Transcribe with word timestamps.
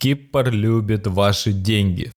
Кипр 0.00 0.48
любит 0.48 1.06
ваши 1.06 1.52
деньги. 1.52 2.10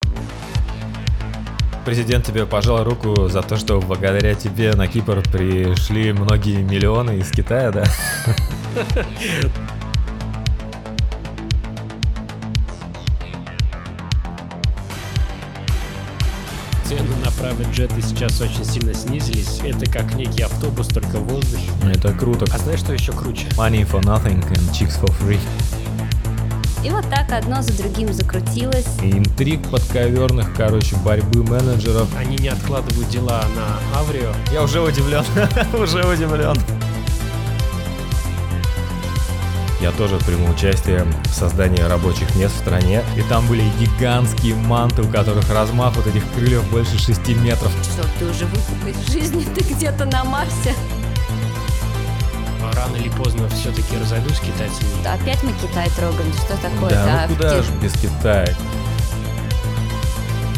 Президент 1.84 2.26
тебе 2.26 2.46
пожал 2.46 2.82
руку 2.86 3.28
за 3.28 3.42
то, 3.42 3.58
что 3.58 3.82
благодаря 3.82 4.36
тебе 4.36 4.72
на 4.74 4.88
Кипр 4.88 5.22
пришли 5.30 6.14
многие 6.14 6.64
миллионы 6.64 7.18
из 7.18 7.30
Китая, 7.30 7.72
да? 7.72 7.84
Цены 16.86 17.02
на 17.22 17.28
private 17.28 17.70
джеты 17.74 18.02
сейчас 18.02 18.40
очень 18.40 18.64
сильно 18.64 18.94
снизились. 18.94 19.60
Это 19.62 19.92
как 19.92 20.16
некий 20.16 20.44
автобус, 20.44 20.88
только 20.88 21.18
в 21.18 21.28
воздухе. 21.28 21.70
Это 21.94 22.14
круто. 22.14 22.46
А 22.54 22.58
знаешь, 22.60 22.80
что 22.80 22.94
еще 22.94 23.12
круче? 23.12 23.48
Money 23.58 23.86
for 23.86 24.02
nothing 24.04 24.42
and 24.42 24.72
chicks 24.72 24.98
for 24.98 25.12
free. 25.20 25.40
И 26.84 26.90
вот 26.90 27.10
так 27.10 27.32
одно 27.32 27.62
за 27.62 27.72
другим 27.78 28.12
закрутилось. 28.12 28.88
И 29.02 29.12
интриг 29.12 29.62
подковерных, 29.70 30.54
короче, 30.54 30.98
борьбы 30.98 31.44
менеджеров. 31.44 32.10
Они 32.18 32.36
не 32.36 32.50
откладывают 32.50 33.08
дела 33.10 33.46
на 33.56 34.00
Аврио. 34.00 34.34
Я 34.52 34.64
уже 34.64 34.82
удивлен, 34.82 35.24
уже 35.74 36.06
удивлен. 36.06 36.58
Я 39.80 39.92
тоже 39.92 40.18
приму 40.20 40.50
участие 40.50 41.06
в 41.26 41.34
создании 41.34 41.82
рабочих 41.82 42.36
мест 42.36 42.56
в 42.56 42.60
стране. 42.60 43.04
И 43.18 43.22
там 43.24 43.48
были 43.48 43.64
гигантские 43.80 44.56
манты, 44.56 45.04
у 45.04 45.08
которых 45.08 45.50
размах 45.50 45.96
вот 45.96 46.08
этих 46.08 46.24
крыльев 46.34 46.70
больше 46.70 46.98
6 46.98 47.28
метров. 47.38 47.72
Что, 47.84 48.08
ты 48.20 48.26
уже 48.26 48.46
в 48.46 49.12
жизни, 49.12 49.46
ты 49.56 49.62
где-то 49.62 50.06
на 50.06 50.24
Марсе. 50.24 50.74
Рано 52.84 52.98
или 52.98 53.10
поздно 53.10 53.48
все-таки 53.48 53.98
разойдусь 53.98 54.36
с 54.36 54.40
китайцами. 54.42 54.90
Да, 55.06 55.14
Опять 55.14 55.42
мы 55.44 55.54
Китай 55.54 55.90
трогаем, 55.96 56.34
что 56.34 56.58
такое? 56.62 56.90
да, 56.90 57.26
ну 57.30 57.36
в 57.36 57.38
куда 57.38 57.64
же 57.64 57.72
без 57.82 57.94
Китая? 57.94 58.54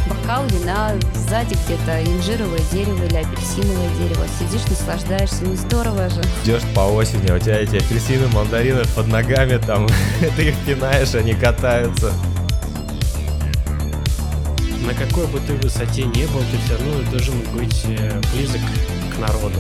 Бокал 0.10 0.48
вина, 0.48 0.94
сзади 1.14 1.56
где-то 1.66 2.04
инжировое 2.04 2.62
дерево 2.72 3.04
или 3.04 3.18
апельсиновое 3.18 3.90
дерево. 4.00 4.26
Сидишь, 4.40 4.66
наслаждаешься, 4.68 5.44
ну 5.44 5.56
здорово 5.56 6.10
же. 6.10 6.22
Идешь 6.44 6.64
по 6.74 6.80
осени, 6.80 7.30
у 7.30 7.38
тебя 7.38 7.60
эти 7.60 7.76
апельсины, 7.76 8.28
мандарины 8.30 8.82
под 8.96 9.08
ногами, 9.08 9.58
там, 9.58 9.88
ты 10.36 10.50
их 10.50 10.56
пинаешь, 10.66 11.14
они 11.14 11.36
катаются. 11.36 12.12
На 14.84 14.94
какой 14.96 15.28
бы 15.28 15.40
ты 15.42 15.54
высоте 15.54 16.06
не 16.06 16.26
был, 16.26 16.42
ты 16.52 16.58
все 16.66 16.76
равно 16.76 17.12
должен 17.12 17.40
быть 17.54 17.84
э, 17.86 18.20
близок 18.34 18.62
к 19.16 19.20
народу. 19.20 19.60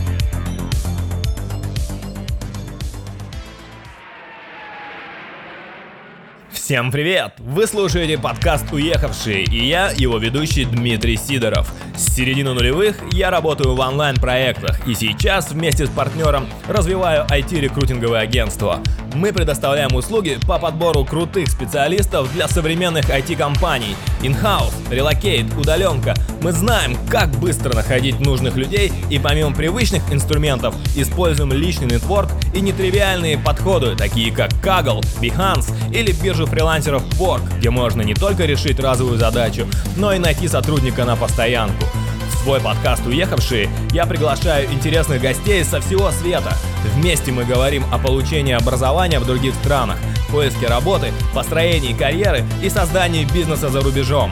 Всем 6.65 6.91
привет! 6.91 7.33
Вы 7.37 7.67
слушаете 7.67 8.17
подкаст 8.17 8.73
«Уехавшие» 8.73 9.43
и 9.43 9.67
я, 9.67 9.91
его 9.91 10.17
ведущий 10.17 10.65
Дмитрий 10.65 11.15
Сидоров. 11.15 11.71
С 11.95 12.15
середины 12.15 12.53
нулевых 12.53 12.97
я 13.13 13.29
работаю 13.29 13.75
в 13.75 13.79
онлайн-проектах 13.79 14.87
и 14.87 14.95
сейчас 14.95 15.51
вместе 15.51 15.85
с 15.85 15.91
партнером 15.91 16.47
развиваю 16.67 17.27
IT-рекрутинговое 17.27 18.19
агентство. 18.19 18.81
Мы 19.13 19.31
предоставляем 19.31 19.93
услуги 19.93 20.39
по 20.47 20.57
подбору 20.57 21.05
крутых 21.05 21.49
специалистов 21.49 22.33
для 22.33 22.47
современных 22.47 23.11
IT-компаний. 23.11 23.95
Inhouse, 24.23 24.73
relocate, 24.89 25.45
удаленка. 25.55 26.15
Мы 26.41 26.51
знаем, 26.51 26.97
как 27.09 27.29
быстро 27.29 27.75
находить 27.75 28.19
нужных 28.19 28.55
людей 28.55 28.91
и 29.11 29.19
помимо 29.19 29.53
привычных 29.53 30.01
инструментов 30.11 30.75
используем 30.95 31.53
личный 31.53 31.87
нетворк 31.87 32.31
и 32.55 32.59
нетривиальные 32.59 33.37
подходы, 33.37 33.95
такие 33.95 34.33
как 34.33 34.51
Kaggle, 34.63 35.01
Behance 35.21 35.71
или 35.93 36.11
биржу 36.11 36.47
фрилансеров 36.55 37.03
Quark, 37.19 37.57
где 37.57 37.69
можно 37.69 38.01
не 38.01 38.13
только 38.13 38.45
решить 38.45 38.79
разовую 38.79 39.17
задачу, 39.17 39.67
но 39.97 40.13
и 40.13 40.19
найти 40.19 40.47
сотрудника 40.47 41.03
на 41.03 41.17
постоянку. 41.17 41.83
В 42.31 42.43
свой 42.43 42.61
подкаст 42.61 43.05
«Уехавшие» 43.05 43.69
я 43.91 44.05
приглашаю 44.05 44.71
интересных 44.71 45.21
гостей 45.21 45.65
со 45.65 45.81
всего 45.81 46.11
света. 46.11 46.55
Вместе 46.95 47.33
мы 47.33 47.43
говорим 47.43 47.83
о 47.91 47.97
получении 47.97 48.53
образования 48.53 49.19
в 49.19 49.25
других 49.25 49.53
странах, 49.55 49.97
поиске 50.31 50.67
работы, 50.67 51.11
построении 51.33 51.91
карьеры 51.91 52.45
и 52.63 52.69
создании 52.69 53.25
бизнеса 53.25 53.67
за 53.67 53.81
рубежом. 53.81 54.31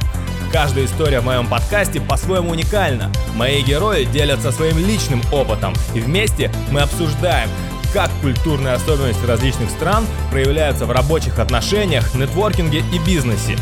Каждая 0.53 0.85
история 0.85 1.19
в 1.19 1.25
моем 1.25 1.47
подкасте 1.47 1.99
по-своему 1.99 2.51
уникальна. 2.51 3.11
Мои 3.35 3.61
герои 3.63 4.05
делятся 4.05 4.53
своим 4.53 4.77
личным 4.77 5.21
опытом, 5.33 5.73
и 5.93 5.99
вместе 5.99 6.51
мы 6.71 6.81
обсуждаем, 6.81 7.49
как 7.93 8.09
культурные 8.21 8.73
особенности 8.73 9.23
различных 9.25 9.69
стран 9.69 10.05
проявляются 10.31 10.87
в 10.87 10.91
рабочих 10.91 11.37
отношениях, 11.37 12.15
нетворкинге 12.15 12.79
и 12.79 12.99
бизнесе. 13.05 13.55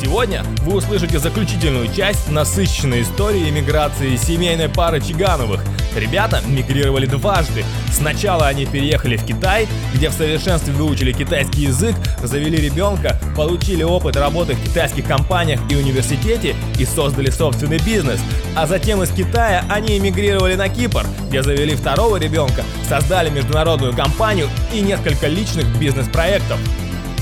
Сегодня 0.00 0.44
вы 0.62 0.76
услышите 0.76 1.18
заключительную 1.18 1.92
часть 1.92 2.30
насыщенной 2.30 3.02
истории 3.02 3.48
иммиграции 3.48 4.14
семейной 4.16 4.68
пары 4.68 5.00
Чигановых. 5.00 5.60
Ребята 5.96 6.40
мигрировали 6.46 7.06
дважды. 7.06 7.64
Сначала 7.92 8.46
они 8.46 8.64
переехали 8.64 9.16
в 9.16 9.24
Китай, 9.24 9.66
где 9.92 10.08
в 10.08 10.12
совершенстве 10.12 10.72
выучили 10.72 11.12
китайский 11.12 11.62
язык, 11.62 11.96
завели 12.22 12.58
ребенка, 12.58 13.18
получили 13.34 13.82
опыт 13.82 14.16
работы 14.16 14.54
в 14.54 14.62
китайских 14.62 15.06
компаниях 15.06 15.60
и 15.68 15.74
университете 15.74 16.54
и 16.78 16.84
создали 16.84 17.30
собственный 17.30 17.78
бизнес. 17.78 18.20
А 18.54 18.66
затем 18.68 19.02
из 19.02 19.10
Китая 19.10 19.64
они 19.68 19.98
эмигрировали 19.98 20.54
на 20.54 20.68
Кипр, 20.68 21.04
где 21.28 21.42
завели 21.42 21.74
второго 21.74 22.18
ребенка, 22.18 22.62
создали 22.88 23.30
международную 23.30 23.92
компанию 23.94 24.48
и 24.72 24.80
несколько 24.80 25.26
личных 25.26 25.66
бизнес-проектов. 25.78 26.60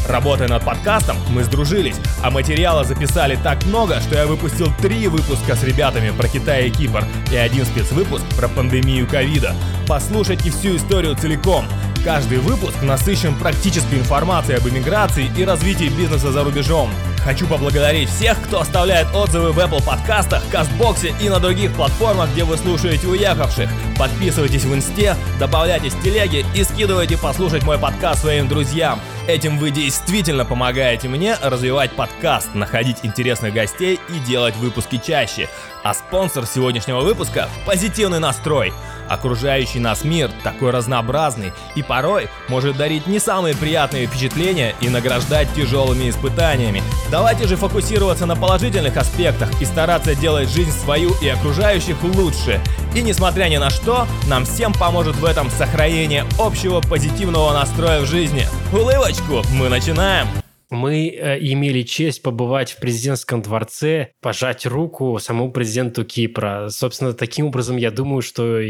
Работая 0.09 0.49
над 0.49 0.65
подкастом, 0.65 1.17
мы 1.31 1.43
сдружились, 1.43 1.97
а 2.23 2.31
материала 2.31 2.85
записали 2.85 3.37
так 3.43 3.65
много, 3.65 4.01
что 4.01 4.15
я 4.15 4.27
выпустил 4.27 4.69
три 4.81 5.09
выпуска 5.09 5.57
с 5.57 5.65
ребятами 5.65 6.11
про 6.11 6.29
Китай 6.29 6.69
и 6.69 6.71
Кипр 6.71 7.05
и 7.33 7.37
один 7.37 7.67
спецвыпуск 7.67 8.25
про 8.37 8.47
пандемию 8.47 9.09
ковида. 9.09 9.55
Послушайте 9.89 10.51
всю 10.51 10.77
историю 10.77 11.17
целиком. 11.17 11.67
Каждый 12.05 12.39
выпуск 12.39 12.83
насыщен 12.83 13.35
практической 13.35 13.97
информацией 13.97 14.59
об 14.59 14.69
иммиграции 14.69 15.29
и 15.37 15.45
развитии 15.45 15.89
бизнеса 15.89 16.31
за 16.31 16.45
рубежом. 16.45 16.89
Хочу 17.27 17.49
поблагодарить 17.49 18.09
всех, 18.09 18.41
кто 18.41 18.61
оставляет 18.61 19.13
отзывы 19.13 19.51
в 19.51 19.59
Apple 19.59 19.85
подкастах, 19.85 20.49
Кастбоксе 20.49 21.13
и 21.21 21.29
на 21.29 21.41
других 21.41 21.75
платформах, 21.75 22.31
где 22.31 22.45
вы 22.45 22.57
слушаете 22.57 23.09
уехавших. 23.09 23.69
Подписывайтесь 23.99 24.65
в 24.65 24.73
инсте, 24.73 25.17
добавляйтесь 25.41 25.95
в 25.95 26.03
телеги 26.05 26.47
и 26.55 26.63
скидывайте 26.63 27.19
послушать 27.19 27.65
мой 27.65 27.81
подкаст 27.81 28.21
своим 28.21 28.47
друзьям. 28.47 29.01
Этим 29.27 29.59
вы 29.59 29.73
действительно 29.73 30.45
помогаете 30.45 31.09
мне 31.09 31.35
развивать 31.43 31.91
подкаст, 31.97 32.55
находить 32.55 32.99
интересных 33.03 33.53
гостей 33.53 33.99
и 34.09 34.21
делать 34.21 34.55
выпуски 34.55 35.03
чаще. 35.05 35.49
А 35.83 35.95
спонсор 35.95 36.47
сегодняшнего 36.47 37.01
выпуска– 37.01 37.49
позитивный 37.67 38.21
настрой. 38.21 38.73
Окружающий 39.09 39.79
нас 39.79 40.05
мир 40.05 40.31
такой 40.43 40.71
разнообразный 40.71 41.53
и 41.75 41.83
порой 41.83 42.29
может 42.49 42.77
дарить 42.77 43.07
не 43.07 43.19
самые 43.19 43.57
приятные 43.57 44.07
впечатления 44.07 44.75
и 44.81 44.89
награждать 44.89 45.53
тяжелыми 45.55 46.09
испытаниями. 46.11 46.83
Давайте 47.11 47.47
же 47.47 47.57
фокусироваться 47.57 48.27
на 48.27 48.37
положительных 48.37 48.97
аспектах 48.97 49.51
и 49.61 49.65
стараться 49.65 50.15
делать 50.15 50.49
жизнь 50.49 50.73
свою 50.73 51.13
и 51.23 51.29
окружающих 51.29 52.03
лучше. 52.03 52.61
И 52.95 53.03
несмотря 53.03 53.49
ни 53.49 53.57
на 53.57 53.71
что, 53.71 54.07
нам 54.29 54.45
всем 54.45 54.73
поможет 54.73 55.17
в 55.17 55.25
этом 55.25 55.51
сохранение 55.51 56.25
общего 56.39 56.81
позитивного 56.81 57.53
настроя 57.53 58.01
в 58.01 58.07
жизни. 58.07 58.47
Улыбочку, 58.73 59.43
мы 59.53 59.69
начинаем! 59.69 60.27
Мы 60.71 61.09
э, 61.09 61.39
имели 61.41 61.83
честь 61.83 62.23
побывать 62.23 62.73
в 62.73 62.79
президентском 62.79 63.43
дворце, 63.43 64.11
пожать 64.21 64.67
руку 64.67 65.19
самому 65.21 65.53
президенту 65.53 66.05
Кипра. 66.05 66.69
Собственно, 66.71 67.13
таким 67.13 67.47
образом, 67.47 67.77
я 67.77 67.91
думаю, 67.91 68.23
что 68.23 68.61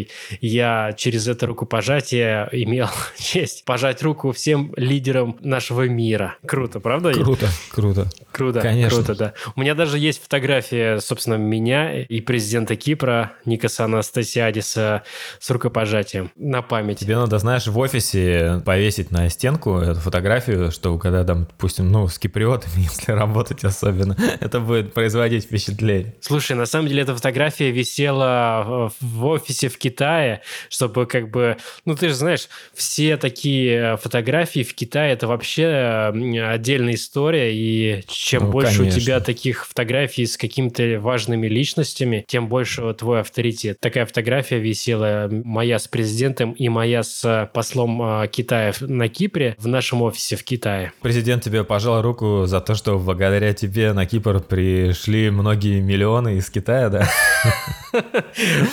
я 0.40 0.94
через 0.96 1.26
это 1.28 1.46
рукопожатие 1.46 2.48
имел 2.52 2.88
честь 3.18 3.64
пожать 3.64 4.02
руку 4.02 4.32
всем 4.32 4.72
лидерам 4.76 5.38
нашего 5.40 5.88
мира. 5.88 6.36
Круто, 6.46 6.80
правда? 6.80 7.12
Круто, 7.12 7.48
круто. 7.70 8.10
Круто, 8.30 8.60
Конечно. 8.60 9.02
круто, 9.02 9.14
да. 9.14 9.34
У 9.54 9.60
меня 9.60 9.74
даже 9.74 9.98
есть 9.98 10.22
фотография, 10.22 10.98
собственно, 11.00 11.36
меня 11.36 12.02
и 12.02 12.20
президента 12.20 12.76
Кипра 12.76 13.32
Никаса 13.46 13.86
Анастасиадиса 13.86 15.02
с 15.38 15.50
рукопожатием 15.50 16.30
на 16.36 16.60
память. 16.60 16.98
Тебе 16.98 17.16
надо, 17.16 17.38
знаешь, 17.38 17.66
в 17.66 17.78
офисе 17.78 18.62
повесить 18.66 19.10
на 19.10 19.30
стенку 19.30 19.78
эту 19.78 20.00
фотографию, 20.00 20.70
что 20.70 20.98
когда 20.98 21.24
там, 21.24 21.46
допустим, 21.46 21.85
ну, 21.90 22.08
с 22.08 22.18
киприотами, 22.18 22.82
если 22.90 23.12
работать 23.12 23.64
особенно, 23.64 24.16
это 24.40 24.60
будет 24.60 24.92
производить 24.94 25.44
впечатление. 25.44 26.14
Слушай, 26.20 26.56
на 26.56 26.66
самом 26.66 26.88
деле 26.88 27.02
эта 27.02 27.14
фотография 27.14 27.70
висела 27.70 28.88
э, 28.90 28.90
в 29.00 29.26
офисе 29.26 29.68
в 29.68 29.78
Китае, 29.78 30.42
чтобы 30.68 31.06
как 31.06 31.30
бы, 31.30 31.56
ну 31.84 31.94
ты 31.94 32.08
же 32.08 32.14
знаешь, 32.14 32.48
все 32.74 33.16
такие 33.16 33.96
фотографии 33.96 34.62
в 34.62 34.74
Китае 34.74 35.12
это 35.12 35.26
вообще 35.26 35.62
э, 35.62 36.52
отдельная 36.52 36.94
история, 36.94 37.54
и 37.54 38.02
чем 38.08 38.44
Ну, 38.44 38.50
больше 38.52 38.78
конечно. 38.78 38.98
у 38.98 39.00
тебя 39.00 39.20
таких 39.20 39.66
фотографий 39.66 40.26
с 40.26 40.36
какими-то 40.36 40.98
важными 41.00 41.46
личностями, 41.46 42.24
тем 42.26 42.48
больше 42.48 42.92
твой 42.94 43.20
авторитет. 43.20 43.78
Такая 43.80 44.06
фотография 44.06 44.58
висела 44.58 45.28
моя 45.30 45.78
с 45.78 45.88
президентом 45.88 46.52
и 46.52 46.68
моя 46.68 47.02
с 47.02 47.50
послом 47.52 48.22
э, 48.22 48.28
Китая 48.28 48.72
на 48.80 49.08
Кипре 49.08 49.54
в 49.58 49.66
нашем 49.66 50.02
офисе 50.02 50.36
в 50.36 50.44
Китае. 50.44 50.92
Президент 51.02 51.42
тебе 51.44 51.64
пожал 51.76 52.00
руку 52.00 52.44
за 52.46 52.62
то, 52.62 52.74
что 52.74 52.98
благодаря 52.98 53.52
тебе 53.52 53.92
на 53.92 54.06
Кипр 54.06 54.40
пришли 54.40 55.28
многие 55.28 55.82
миллионы 55.82 56.38
из 56.38 56.48
Китая, 56.48 56.88
да? 56.88 57.06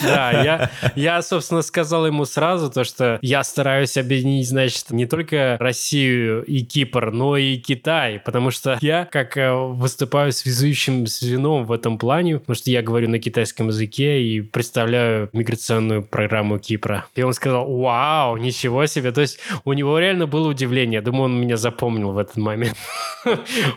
Да, 0.03 0.31
я, 0.31 0.71
я, 0.95 1.21
собственно, 1.21 1.61
сказал 1.61 2.05
ему 2.07 2.25
сразу 2.25 2.69
то, 2.69 2.83
что 2.83 3.19
я 3.21 3.43
стараюсь 3.43 3.97
объединить, 3.97 4.49
значит, 4.49 4.91
не 4.91 5.05
только 5.05 5.57
Россию 5.59 6.43
и 6.43 6.61
Кипр, 6.61 7.11
но 7.11 7.37
и 7.37 7.57
Китай, 7.57 8.19
потому 8.19 8.51
что 8.51 8.77
я, 8.81 9.05
как 9.05 9.37
э, 9.37 9.53
выступаю 9.53 10.31
связующим 10.33 11.07
звеном 11.07 11.65
в 11.65 11.71
этом 11.71 11.97
плане, 11.97 12.39
потому 12.39 12.55
что 12.55 12.69
я 12.69 12.81
говорю 12.81 13.09
на 13.09 13.19
китайском 13.19 13.67
языке 13.67 14.21
и 14.21 14.41
представляю 14.41 15.29
миграционную 15.31 16.03
программу 16.03 16.59
Кипра. 16.59 17.05
И 17.15 17.21
он 17.21 17.33
сказал, 17.33 17.65
вау, 17.71 18.37
ничего 18.37 18.85
себе. 18.85 19.11
То 19.11 19.21
есть 19.21 19.39
у 19.63 19.73
него 19.73 19.99
реально 19.99 20.27
было 20.27 20.49
удивление. 20.49 21.01
Думаю, 21.01 21.25
он 21.25 21.39
меня 21.39 21.55
запомнил 21.55 22.11
в 22.11 22.17
этот 22.17 22.37
момент. 22.37 22.75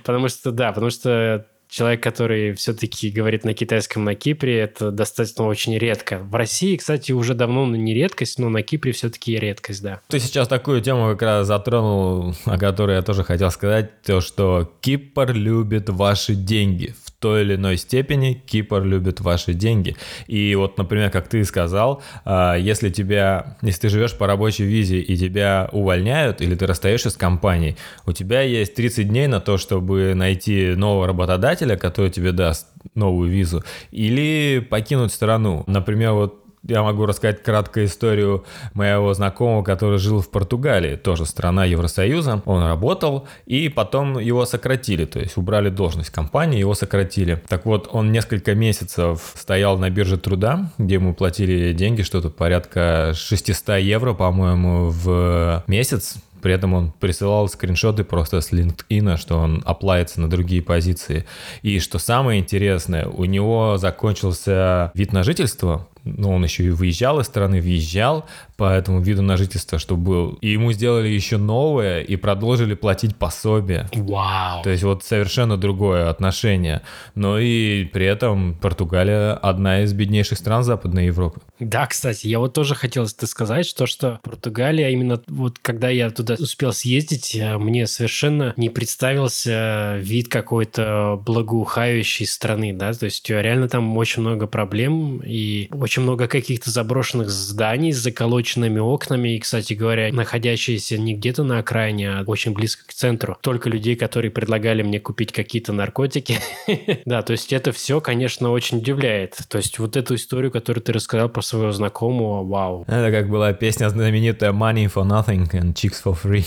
Потому 0.05 0.29
что, 0.29 0.51
да, 0.51 0.73
потому 0.73 0.91
что 0.91 1.47
человек, 1.69 2.03
который 2.03 2.55
все-таки 2.55 3.11
говорит 3.11 3.45
на 3.45 3.55
китайском 3.55 4.05
на 4.05 4.15
Кипре, 4.15 4.59
это 4.61 4.91
достаточно 4.91 5.47
очень 5.47 5.77
редко. 5.79 6.19
В 6.19 6.35
России, 6.35 6.77
кстати, 6.77 7.13
уже 7.13 7.35
давно 7.35 7.67
не 7.67 7.95
редкость, 7.95 8.39
но 8.39 8.49
на 8.49 8.63
Кипре 8.63 8.93
все-таки 8.93 9.37
редкость, 9.39 9.83
да. 9.83 10.01
Ты 10.09 10.19
сейчас 10.19 10.49
такую 10.49 10.81
тему 10.81 11.11
как 11.11 11.23
раз 11.23 11.47
затронул, 11.47 12.35
о 12.45 12.59
которой 12.59 12.97
я 12.97 13.03
тоже 13.03 13.25
хотел 13.25 13.51
сказать, 13.51 14.03
то, 14.03 14.21
что 14.21 14.73
Кипр 14.81 15.33
любит 15.33 15.89
ваши 15.89 16.35
деньги 16.35 16.95
той 17.27 17.43
или 17.43 17.55
иной 17.57 17.77
степени 17.77 18.35
Кипр 18.35 18.85
любит 18.85 19.21
ваши 19.21 19.55
деньги. 19.55 19.97
И 20.27 20.55
вот, 20.55 20.79
например, 20.79 21.11
как 21.11 21.29
ты 21.29 21.45
сказал, 21.45 22.03
а, 22.25 22.55
если 22.55 22.91
тебя, 22.91 23.57
если 23.63 23.81
ты 23.81 23.89
живешь 23.89 24.15
по 24.15 24.27
рабочей 24.27 24.65
визе 24.65 25.01
и 25.01 25.17
тебя 25.17 25.69
увольняют, 25.73 26.41
или 26.41 26.55
ты 26.55 26.67
расстаешься 26.67 27.11
с 27.11 27.17
компанией, 27.17 27.77
у 28.07 28.13
тебя 28.13 28.43
есть 28.43 28.75
30 28.75 29.09
дней 29.09 29.27
на 29.27 29.41
то, 29.41 29.57
чтобы 29.57 30.15
найти 30.15 30.75
нового 30.77 31.07
работодателя, 31.07 31.56
который 31.77 32.11
тебе 32.11 32.33
даст 32.33 32.67
новую 32.95 33.31
визу, 33.31 33.63
или 33.91 34.61
покинуть 34.61 35.13
страну. 35.13 35.65
Например, 35.67 36.13
вот 36.13 36.43
я 36.69 36.83
могу 36.83 37.07
рассказать 37.07 37.43
краткую 37.43 37.87
историю 37.87 38.45
моего 38.75 39.15
знакомого, 39.15 39.63
который 39.63 39.99
жил 39.99 40.21
в 40.21 40.31
Португалии, 40.31 40.97
тоже 40.97 41.27
страна 41.27 41.65
Евросоюза. 41.65 42.43
Он 42.45 42.65
работал, 42.65 43.29
и 43.47 43.69
потом 43.69 44.19
его 44.19 44.45
сократили, 44.47 45.05
то 45.05 45.21
есть 45.21 45.37
убрали 45.37 45.69
должность 45.69 46.11
компании, 46.11 46.59
его 46.59 46.75
сократили. 46.75 47.43
Так 47.49 47.67
вот, 47.67 47.89
он 47.93 48.13
несколько 48.13 48.55
месяцев 48.55 49.33
стоял 49.35 49.79
на 49.79 49.91
бирже 49.91 50.19
труда, 50.19 50.73
где 50.79 50.95
ему 50.95 51.15
платили 51.15 51.73
деньги, 51.73 52.03
что-то 52.03 52.31
порядка 52.31 53.13
600 53.15 53.79
евро, 53.79 54.15
по-моему, 54.15 54.89
в 54.91 55.65
месяц 55.67 56.17
при 56.47 56.55
этом 56.55 56.75
он 56.75 56.93
присылал 57.01 57.49
скриншоты 57.49 58.05
просто 58.05 58.41
с 58.41 58.53
LinkedIn, 58.53 59.17
что 59.17 59.37
он 59.37 59.65
оплается 59.67 60.21
на 60.21 60.31
другие 60.31 60.63
позиции. 60.63 61.27
И 61.63 61.81
что 61.81 61.99
самое 61.99 62.41
интересное, 62.41 63.07
у 63.07 63.25
него 63.25 63.79
закончился 63.79 64.93
вид 64.95 65.13
на 65.13 65.25
жительство, 65.25 65.89
но 66.07 66.33
он 66.33 66.45
еще 66.45 66.65
и 66.65 66.71
выезжал 66.71 67.21
из 67.21 67.27
страны, 67.27 67.61
въезжал 67.61 68.27
по 68.57 68.73
этому 68.73 69.01
виду 69.01 69.23
на 69.23 69.37
жительство, 69.37 69.79
что 69.79 69.97
был. 69.97 70.39
И 70.41 70.51
ему 70.51 70.73
сделали 70.73 71.09
еще 71.09 71.37
новое 71.37 72.01
и 72.01 72.17
продолжили 72.17 72.75
платить 72.75 73.17
пособие. 73.17 73.89
Вау. 73.93 74.63
То 74.63 74.71
есть 74.71 74.83
вот 74.83 75.05
совершенно 75.05 75.57
другое 75.57 76.09
отношение. 76.09 76.83
Но 77.15 77.39
и 77.39 77.85
при 77.85 78.07
этом 78.07 78.55
Португалия 78.55 79.33
одна 79.33 79.83
из 79.83 79.93
беднейших 79.93 80.39
стран 80.39 80.65
Западной 80.65 81.07
Европы. 81.07 81.41
Да, 81.59 81.87
кстати, 81.87 82.27
я 82.27 82.39
вот 82.39 82.53
тоже 82.53 82.75
хотел 82.75 83.07
сказать, 83.07 83.67
что, 83.67 83.87
что 83.87 84.21
Португалия, 84.23 84.91
именно 84.91 85.21
вот 85.27 85.59
когда 85.59 85.89
я 85.89 86.11
туда 86.11 86.37
успел 86.39 86.73
съездить, 86.73 87.35
э, 87.35 87.57
мне 87.59 87.87
совершенно 87.87 88.53
не 88.57 88.69
представился 88.69 89.97
вид 89.99 90.29
какой-то 90.29 91.21
благоухающей 91.25 92.27
страны, 92.27 92.73
да, 92.73 92.93
то 92.93 93.07
есть 93.07 93.29
реально 93.31 93.69
там 93.69 93.97
очень 93.97 94.23
много 94.23 94.47
проблем 94.47 95.23
и 95.25 95.69
очень 95.73 95.96
много 96.03 96.29
каких-то 96.29 96.71
заброшенных 96.71 97.31
зданий 97.31 97.93
с 97.93 97.99
заколоченными 97.99 98.79
окнами 98.79 99.37
и, 99.37 99.39
кстати 99.39 99.75
говоря, 99.75 100.13
находящиеся 100.13 100.99
не 100.99 101.15
где-то 101.15 101.45
на 101.45 101.59
окраине, 101.59 102.11
а 102.11 102.25
очень 102.27 102.53
близко 102.53 102.87
к 102.87 102.93
центру. 102.93 103.37
Только 103.41 103.69
людей, 103.69 103.97
которые 103.97 104.31
предлагали 104.31 104.83
мне 104.83 105.01
купить 105.01 105.33
какие-то 105.33 105.73
наркотики. 105.73 106.39
Да, 107.05 107.23
то 107.23 107.33
есть 107.33 107.53
это 107.53 107.73
все, 107.73 108.01
конечно, 108.01 108.51
очень 108.51 108.79
удивляет. 108.79 109.37
То 109.49 109.59
есть 109.59 109.79
вот 109.79 109.97
эту 109.97 110.15
историю, 110.17 110.51
которую 110.51 110.83
ты 110.83 110.93
рассказал 110.93 111.29
про 111.29 111.41
своего 111.41 111.73
знакомого, 111.73 112.45
вау. 112.45 112.85
Это 112.87 113.11
как 113.11 113.29
была 113.29 113.53
песня 113.53 113.89
знаменитая 113.89 114.53
Money 114.53 114.93
for 114.93 115.07
nothing 115.07 115.49
and 115.53 115.75
chicks 115.75 116.03
for 116.05 116.17
free. 116.21 116.45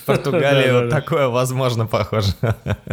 В 0.00 0.04
Португалии 0.06 0.72
вот 0.72 0.90
такое 0.90 1.28
возможно 1.28 1.86
похоже. 1.86 2.32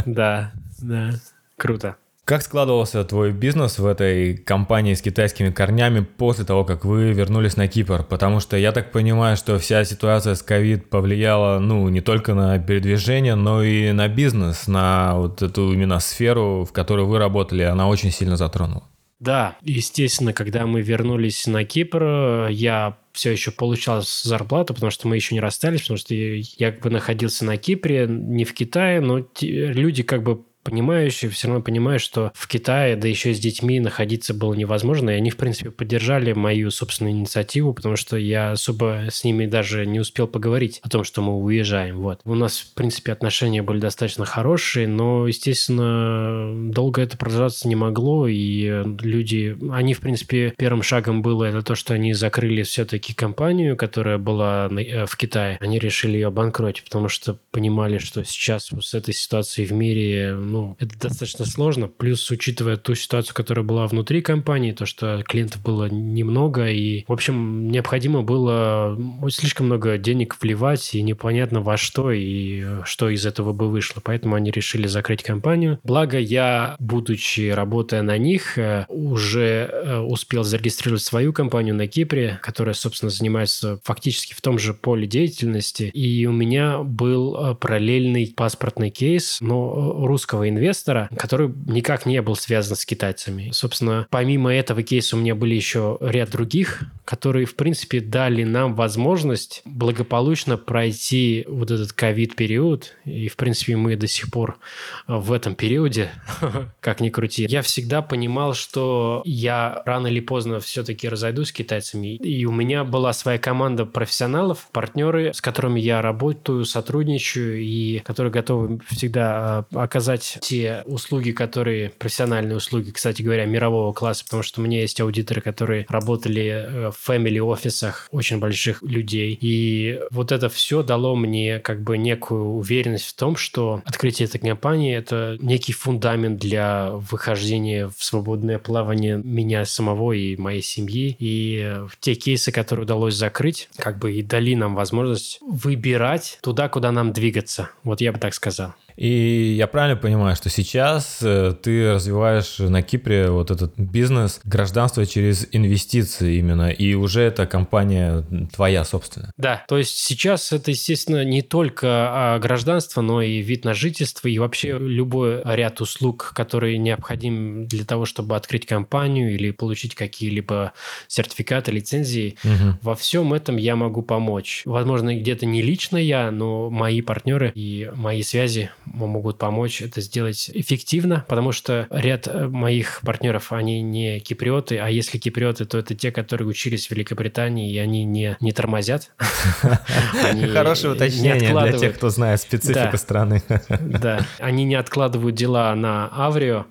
Да, 0.06 0.51
да, 0.80 1.12
круто. 1.57 1.95
Как 2.27 2.41
складывался 2.41 3.06
твой 3.06 3.31
бизнес 3.31 3.79
в 3.79 3.85
этой 3.85 4.35
компании 4.35 4.95
с 4.95 5.01
китайскими 5.01 5.50
корнями 5.50 6.01
после 6.01 6.44
того, 6.44 6.65
как 6.65 6.83
вы 6.83 7.13
вернулись 7.13 7.56
на 7.56 7.69
Кипр? 7.69 8.03
Потому 8.03 8.41
что 8.41 8.57
я 8.57 8.74
так 8.74 8.91
понимаю, 8.91 9.38
что 9.38 9.57
вся 9.59 9.85
ситуация 9.85 10.35
с 10.35 10.44
ковид 10.44 10.89
повлияла, 10.89 11.59
ну, 11.59 11.88
не 11.88 12.01
только 12.01 12.33
на 12.33 12.59
передвижение, 12.59 13.35
но 13.35 13.63
и 13.63 13.94
на 13.94 14.09
бизнес, 14.09 14.68
на 14.68 15.15
вот 15.15 15.41
эту 15.41 15.71
именно 15.71 16.01
сферу, 16.01 16.65
в 16.65 16.74
которой 16.74 17.06
вы 17.06 17.18
работали, 17.18 17.63
она 17.63 17.88
очень 17.88 18.12
сильно 18.12 18.35
затронула. 18.35 18.83
Да, 19.21 19.56
естественно, 19.62 20.33
когда 20.33 20.68
мы 20.68 20.81
вернулись 20.81 21.47
на 21.47 21.63
Кипр, 21.63 22.50
я 22.50 22.97
все 23.13 23.31
еще 23.31 23.51
получал 23.51 24.03
зарплату, 24.06 24.74
потому 24.74 24.91
что 24.91 25.07
мы 25.07 25.15
еще 25.15 25.33
не 25.33 25.39
расстались, 25.39 25.83
потому 25.83 25.97
что 25.97 26.13
я 26.13 26.71
как 26.74 26.81
бы 26.81 26.89
находился 26.89 27.45
на 27.45 27.56
Кипре, 27.56 28.06
не 28.06 28.44
в 28.44 28.53
Китае, 28.53 29.00
но 29.00 29.25
люди 29.39 30.03
как 30.03 30.24
бы 30.24 30.41
понимающие 30.68 31.31
все 31.31 31.48
равно 31.48 31.64
понимают, 31.64 32.02
что 32.02 32.34
в 32.36 32.46
Китае, 32.46 32.98
да 32.98 33.08
еще 33.08 33.31
и 33.31 33.34
с 33.34 33.40
детьми 33.40 33.80
находиться 33.80 34.34
было 34.34 34.54
невозможно, 34.54 35.12
и 35.12 35.14
они, 35.14 35.30
в 35.30 35.38
принципе, 35.38 35.72
поддержали 35.72 36.34
мою 36.34 36.72
собственную 36.72 37.16
инициативу, 37.16 37.74
потому 37.74 37.96
что 37.96 38.18
я 38.18 38.52
особо 38.52 39.06
с 39.10 39.24
ними 39.24 39.46
даже 39.46 39.86
не 39.86 40.02
успел 40.02 40.28
поговорить 40.28 40.81
о 40.84 40.90
том, 40.90 41.06
что 41.06 41.22
мы 41.22 41.38
уезжаем. 41.42 42.00
Вот. 42.00 42.19
У 42.25 42.36
нас, 42.36 42.60
в 42.60 42.74
принципе, 42.74 43.14
отношения 43.14 43.62
были 43.62 43.80
достаточно 43.80 44.25
хорошие, 44.25 44.90
но, 44.90 45.25
естественно, 45.25 46.52
долго 46.74 47.02
это 47.02 47.18
продолжаться 47.18 47.70
не 47.70 47.78
могло, 47.78 48.28
и 48.28 48.84
люди, 49.02 49.58
они, 49.72 49.94
в 49.94 50.02
принципе, 50.02 50.54
первым 50.58 50.84
шагом 50.84 51.22
было 51.22 51.46
это 51.46 51.62
то, 51.62 51.75
что 51.75 51.94
они 51.94 52.12
закрыли 52.12 52.63
все-таки 52.63 53.13
компанию, 53.13 53.78
которая 53.78 54.18
была 54.18 54.68
э, 54.70 55.06
в 55.06 55.16
Китае. 55.16 55.58
Они 55.62 55.80
решили 55.80 56.16
ее 56.16 56.28
обанкротить, 56.28 56.84
потому 56.84 57.08
что 57.08 57.40
понимали, 57.52 58.00
что 58.00 58.25
сейчас 58.25 58.70
с 58.70 58.94
этой 58.94 59.13
ситуацией 59.13 59.68
в 59.68 59.72
мире, 59.72 60.36
ну, 60.36 60.56
ну, 60.57 60.75
это 60.80 60.98
достаточно 61.00 61.45
сложно. 61.45 61.88
Плюс, 61.88 62.30
учитывая 62.31 62.77
ту 62.77 62.96
ситуацию, 62.96 63.36
которая 63.36 63.63
была 63.63 63.88
внутри 63.88 64.22
компании, 64.22 64.72
то, 64.72 64.86
что 64.86 65.24
клиентов 65.25 65.62
было 65.62 65.86
немного, 65.86 66.67
и, 66.67 67.05
в 67.08 67.13
общем, 67.13 67.70
необходимо 67.70 68.24
было 68.24 68.98
слишком 69.29 69.67
много 69.67 69.98
денег 69.98 70.36
вливать, 70.41 70.96
и 70.96 71.01
непонятно 71.01 71.62
во 71.62 71.77
что, 71.77 72.12
и 72.12 72.84
что 72.86 73.10
из 73.10 73.25
этого 73.25 73.53
бы 73.53 73.70
вышло. 73.70 74.01
Поэтому 74.03 74.36
они 74.36 74.51
решили 74.51 74.88
закрыть 74.88 75.24
компанию. 75.24 75.79
Благо, 75.84 76.17
я, 76.17 76.75
будучи 76.79 77.50
работая 77.50 78.01
на 78.01 78.17
них, 78.17 78.58
э, 78.58 78.86
уже 78.89 79.70
э, 79.72 80.00
успел 80.00 80.43
зарегистрировать 80.43 81.03
свою 81.03 81.34
компанию 81.34 81.75
на 81.75 81.88
Кипре, 81.88 82.39
которая, 82.41 82.74
собственно, 82.74 83.10
занимается 83.10 83.79
фактически 83.84 84.34
в 84.34 84.41
том 84.41 84.58
же 84.58 84.74
поле 84.74 85.08
деятельности. 85.08 85.84
И 85.93 86.25
у 86.25 86.32
меня 86.32 86.79
был 86.79 87.36
э, 87.36 87.55
параллельный 87.55 88.34
паспортный 88.36 88.89
кейс, 88.89 89.38
но 89.39 89.67
русского 90.08 90.37
инвестора, 90.46 91.10
который 91.17 91.53
никак 91.65 92.06
не 92.06 92.22
был 92.22 92.36
связан 92.36 92.75
с 92.75 92.86
китайцами. 92.86 93.51
Собственно, 93.53 94.08
помимо 94.10 94.53
этого 94.53 94.84
кейса 94.84 95.15
у 95.15 95.20
меня 95.20 95.36
были 95.36 95.56
еще 95.56 95.98
ряд 96.01 96.32
других, 96.32 96.84
которые, 97.06 97.46
в 97.46 97.56
принципе, 97.56 98.01
дали 98.01 98.44
нам 98.44 98.75
возможность 98.75 99.62
благополучно 99.63 100.58
пройти 100.58 101.46
вот 101.48 101.72
этот 101.72 101.94
ковид-период. 101.94 102.96
И, 103.06 103.29
в 103.29 103.38
принципе, 103.38 103.77
мы 103.77 103.96
до 103.96 104.08
сих 104.08 104.29
пор 104.29 104.60
в 105.08 105.32
этом 105.32 105.56
периоде, 105.56 106.10
как 106.82 107.00
ни 107.00 107.10
крути. 107.10 107.46
Я 107.50 107.62
всегда 107.62 108.01
понимал, 108.01 108.53
что 108.53 109.22
я 109.25 109.82
рано 109.86 110.08
или 110.08 110.20
поздно 110.20 110.60
все-таки 110.60 111.08
разойдусь 111.08 111.50
с 111.50 111.51
китайцами. 111.53 112.15
И 112.15 112.46
у 112.46 112.51
меня 112.51 112.84
была 112.84 113.13
своя 113.13 113.39
команда 113.39 113.86
профессионалов, 113.86 114.67
партнеры, 114.74 115.34
с 115.34 115.39
которыми 115.39 115.79
я 115.79 116.01
работаю, 116.01 116.65
сотрудничаю, 116.65 117.62
и 117.62 118.00
которые 118.00 118.34
готовы 118.34 118.79
всегда 118.89 119.65
а, 119.74 119.84
оказать 119.84 120.26
давать 120.27 120.38
те 120.41 120.84
услуги, 120.86 121.31
которые, 121.31 121.89
профессиональные 121.89 122.57
услуги, 122.57 122.91
кстати 122.91 123.22
говоря, 123.22 123.46
мирового 123.46 123.93
класса, 123.93 124.24
потому 124.25 124.43
что 124.43 124.62
у 124.62 124.63
меня 124.63 124.81
есть 124.81 125.00
аудиторы, 125.01 125.41
которые 125.41 125.86
работали 125.89 126.46
э, 126.46 126.91
в 126.91 127.10
family 127.10 127.39
офисах 127.39 128.07
очень 128.12 128.39
больших 128.39 128.81
людей. 128.84 129.38
И 129.39 130.00
вот 130.12 130.31
это 130.31 130.50
все 130.50 130.84
дало 130.84 131.15
мне 131.15 131.60
как 131.60 131.81
бы 131.81 131.98
некую 131.98 132.46
уверенность 132.46 133.05
в 133.05 133.15
том, 133.15 133.36
что 133.36 133.81
открытие 133.86 134.27
этой 134.27 134.39
компании– 134.39 134.96
это 134.98 135.38
некий 135.41 135.74
фундамент 135.74 136.39
для 136.39 136.91
выхождения 136.91 137.88
в 137.88 138.03
свободное 138.03 138.60
плавание 138.60 139.17
меня 139.24 139.65
самого 139.65 140.13
и 140.13 140.36
моей 140.38 140.62
семьи. 140.62 141.15
И 141.19 141.75
те 142.00 142.15
кейсы, 142.15 142.51
которые 142.51 142.84
удалось 142.84 143.15
закрыть, 143.15 143.69
как 143.77 144.00
бы 144.00 144.13
и 144.13 144.24
дали 144.24 144.55
нам 144.55 144.75
возможность 144.75 145.39
выбирать 145.41 146.39
туда, 146.41 146.69
куда 146.69 146.91
нам 146.91 147.13
двигаться. 147.13 147.69
Вот 147.84 148.01
я 148.01 148.12
бы 148.12 148.19
так 148.19 148.34
сказал. 148.34 148.74
И 148.98 149.54
я 149.58 149.68
правильно 149.68 149.96
понимаю, 149.96 150.36
что 150.36 150.50
сейчас 150.50 151.20
э, 151.22 151.54
ты 151.62 151.94
развиваешь 151.94 152.58
на 152.58 152.82
Кипре 152.82 153.30
вот 153.30 153.51
этот 153.51 153.77
бизнес 153.77 154.42
гражданства 154.44 155.06
через 155.06 155.48
инвестиции 155.51 156.38
именно, 156.38 156.72
и 156.72 156.96
уже 156.96 157.22
эта 157.22 157.46
компания 157.46 158.25
твоя 158.54 158.84
собственная? 158.84 159.32
Да, 159.38 159.63
то 159.68 159.77
есть 159.77 159.98
сейчас 159.98 160.51
это, 160.51 160.72
естественно, 160.72 161.24
не 161.24 161.44
только 161.44 161.88
а, 161.88 162.39
гражданство, 162.39 163.01
но 163.01 163.22
и 163.22 163.42
вид 163.42 163.66
на 163.66 163.75
жительство, 163.75 164.27
и 164.27 164.39
вообще 164.39 164.77
любой 164.80 165.42
ряд 165.44 165.80
услуг, 165.80 166.32
которые 166.36 166.80
необходим 166.80 167.68
для 167.68 167.86
того, 167.86 168.06
чтобы 168.06 168.36
открыть 168.36 168.66
компанию 168.66 169.36
или 169.36 169.51
получить 169.51 169.94
какие-либо 169.94 170.74
сертификаты, 171.08 171.72
лицензии. 171.72 172.36
Угу. 172.44 172.80
Во 172.82 172.96
всем 172.96 173.34
этом 173.34 173.58
я 173.58 173.75
могу 173.75 174.01
помочь. 174.01 174.63
Возможно, 174.66 175.16
где-то 175.16 175.46
не 175.46 175.62
лично 175.62 175.98
я, 175.98 176.32
но 176.32 176.72
мои 176.72 177.01
партнеры 177.01 177.51
и 177.54 177.92
мои 177.94 178.24
связи 178.24 178.72
могут 178.94 179.38
помочь 179.38 179.82
это 179.82 180.01
сделать 180.01 180.50
эффективно, 180.53 181.25
потому 181.27 181.51
что 181.51 181.88
ряд 181.89 182.27
э, 182.27 182.48
моих 182.48 183.01
партнеров, 183.03 183.51
они 183.51 183.82
не 183.82 184.20
киприоты, 184.20 184.77
а 184.77 184.89
если 184.89 185.17
киприоты, 185.17 185.65
то 185.65 185.77
это 185.77 185.96
те, 185.96 186.12
которые 186.12 186.48
учились 186.48 186.88
в 186.88 186.91
Великобритании, 186.91 187.72
и 187.72 187.77
они 187.77 188.03
не, 188.03 188.38
не 188.39 188.51
тормозят. 188.51 189.12
Хорошее 190.53 190.94
уточнение 190.94 191.51
для 191.51 191.74
тех, 191.74 191.96
кто 191.96 192.10
знает 192.10 192.41
специфику 192.41 192.98
страны. 192.98 193.44
Да, 193.79 194.25
они 194.39 194.63
не 194.63 194.75
откладывают 194.75 195.36
дела 195.36 195.74
на 195.75 196.08
Аврио, 196.08 196.65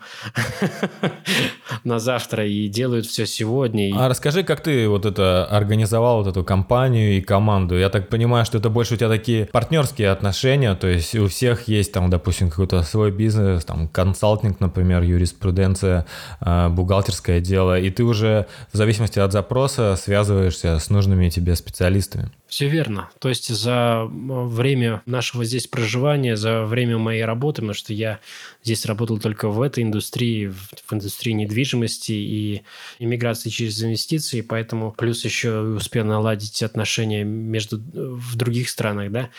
на 1.84 1.98
завтра 1.98 2.46
и 2.46 2.68
делают 2.68 3.06
все 3.06 3.26
сегодня. 3.26 3.92
А 3.96 4.08
расскажи, 4.08 4.42
как 4.42 4.60
ты 4.60 4.88
вот 4.88 5.06
это 5.06 5.46
организовал 5.46 6.18
вот 6.18 6.28
эту 6.28 6.44
компанию 6.44 7.16
и 7.16 7.20
команду? 7.20 7.78
Я 7.78 7.88
так 7.88 8.08
понимаю, 8.08 8.44
что 8.44 8.58
это 8.58 8.70
больше 8.70 8.94
у 8.94 8.96
тебя 8.96 9.08
такие 9.08 9.46
партнерские 9.46 10.10
отношения, 10.10 10.74
то 10.74 10.86
есть 10.86 11.14
у 11.14 11.28
всех 11.28 11.68
есть 11.68 11.92
там, 11.92 12.05
допустим, 12.08 12.50
какой-то 12.50 12.82
свой 12.82 13.10
бизнес, 13.10 13.64
там, 13.64 13.88
консалтинг, 13.88 14.60
например, 14.60 15.02
юриспруденция, 15.02 16.06
а, 16.40 16.68
бухгалтерское 16.68 17.40
дело, 17.40 17.78
и 17.78 17.90
ты 17.90 18.04
уже 18.04 18.46
в 18.72 18.76
зависимости 18.76 19.18
от 19.18 19.32
запроса 19.32 19.96
связываешься 19.96 20.78
с 20.78 20.90
нужными 20.90 21.28
тебе 21.28 21.56
специалистами. 21.56 22.30
Все 22.48 22.68
верно. 22.68 23.10
То 23.18 23.28
есть 23.28 23.48
за 23.48 24.04
время 24.08 25.02
нашего 25.04 25.44
здесь 25.44 25.66
проживания, 25.66 26.36
за 26.36 26.64
время 26.64 26.96
моей 26.96 27.24
работы, 27.24 27.56
потому 27.56 27.74
что 27.74 27.92
я 27.92 28.20
здесь 28.62 28.86
работал 28.86 29.18
только 29.18 29.48
в 29.48 29.60
этой 29.60 29.82
индустрии, 29.82 30.46
в 30.46 30.92
индустрии 30.92 31.32
недвижимости 31.32 32.12
и 32.12 32.62
иммиграции 33.00 33.50
через 33.50 33.82
инвестиции, 33.82 34.42
поэтому 34.42 34.92
плюс 34.92 35.24
еще 35.24 35.60
успел 35.60 36.04
наладить 36.04 36.62
отношения 36.62 37.24
между 37.24 37.78
в 37.78 38.36
других 38.36 38.68
странах, 38.68 39.10
да, 39.10 39.30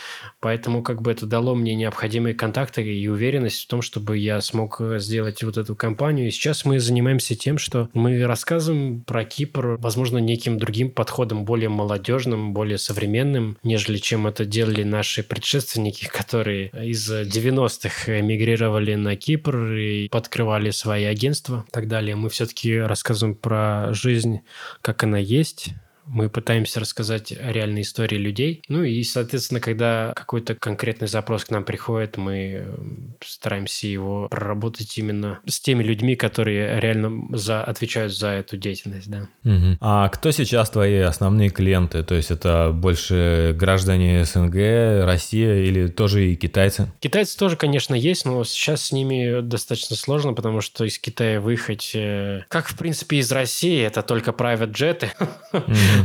поэтому 0.41 0.83
как 0.83 1.01
бы 1.01 1.09
это 1.09 1.25
дало 1.25 1.55
мне 1.55 1.75
необходимые 1.75 2.35
контакты 2.35 2.83
и 2.83 3.07
уверенность 3.07 3.63
в 3.63 3.67
том, 3.67 3.81
чтобы 3.81 4.17
я 4.17 4.41
смог 4.41 4.81
сделать 4.97 5.43
вот 5.43 5.57
эту 5.57 5.75
компанию. 5.77 6.27
И 6.27 6.31
сейчас 6.31 6.65
мы 6.65 6.79
занимаемся 6.79 7.35
тем, 7.35 7.57
что 7.57 7.89
мы 7.93 8.25
рассказываем 8.25 9.01
про 9.01 9.23
Кипр, 9.23 9.77
возможно, 9.79 10.17
неким 10.17 10.57
другим 10.57 10.91
подходом, 10.91 11.45
более 11.45 11.69
молодежным, 11.69 12.53
более 12.53 12.77
современным 12.77 12.96
современным, 12.97 13.57
нежели 13.61 13.97
чем 13.97 14.25
это 14.25 14.43
делали 14.43 14.81
наши 14.81 15.21
предшественники, 15.21 16.05
которые 16.11 16.69
из 16.69 17.09
90-х 17.11 18.19
эмигрировали 18.19 18.95
на 18.95 19.15
Кипр 19.15 19.73
и 19.73 20.09
подкрывали 20.09 20.71
свои 20.71 21.03
агентства 21.03 21.65
и 21.67 21.71
так 21.71 21.87
далее. 21.87 22.15
Мы 22.15 22.29
все-таки 22.29 22.75
рассказываем 22.77 23.35
про 23.35 23.93
жизнь, 23.93 24.41
как 24.81 25.03
она 25.03 25.19
есть, 25.19 25.69
мы 26.07 26.29
пытаемся 26.29 26.79
рассказать 26.79 27.31
реальные 27.31 27.83
истории 27.83 28.17
людей. 28.17 28.61
Ну 28.69 28.83
и, 28.83 29.03
соответственно, 29.03 29.59
когда 29.59 30.13
какой-то 30.15 30.55
конкретный 30.55 31.07
запрос 31.07 31.45
к 31.45 31.51
нам 31.51 31.63
приходит, 31.63 32.17
мы 32.17 32.65
э, 32.65 32.77
стараемся 33.25 33.87
его 33.87 34.27
проработать 34.29 34.97
именно 34.97 35.39
с 35.45 35.59
теми 35.59 35.83
людьми, 35.83 36.15
которые 36.15 36.79
реально 36.79 37.37
за, 37.37 37.63
отвечают 37.63 38.13
за 38.15 38.29
эту 38.29 38.57
деятельность, 38.57 39.09
да. 39.09 39.27
Угу. 39.43 39.77
А 39.81 40.09
кто 40.09 40.31
сейчас 40.31 40.69
твои 40.69 40.99
основные 40.99 41.49
клиенты? 41.49 42.03
То 42.03 42.15
есть 42.15 42.31
это 42.31 42.71
больше 42.73 43.55
граждане 43.57 44.23
СНГ, 44.25 45.05
Россия 45.05 45.63
или 45.63 45.87
тоже 45.87 46.31
и 46.31 46.35
китайцы? 46.35 46.91
Китайцы 46.99 47.37
тоже, 47.37 47.57
конечно, 47.57 47.95
есть, 47.95 48.25
но 48.25 48.43
сейчас 48.43 48.83
с 48.87 48.91
ними 48.91 49.41
достаточно 49.41 49.95
сложно, 49.95 50.33
потому 50.33 50.61
что 50.61 50.85
из 50.85 50.99
Китая 50.99 51.41
выехать, 51.41 51.91
э, 51.93 52.43
как, 52.47 52.67
в 52.67 52.77
принципе, 52.77 53.17
из 53.17 53.31
России, 53.31 53.81
это 53.81 54.01
только 54.01 54.31
private 54.31 54.71
джеты. 54.71 55.11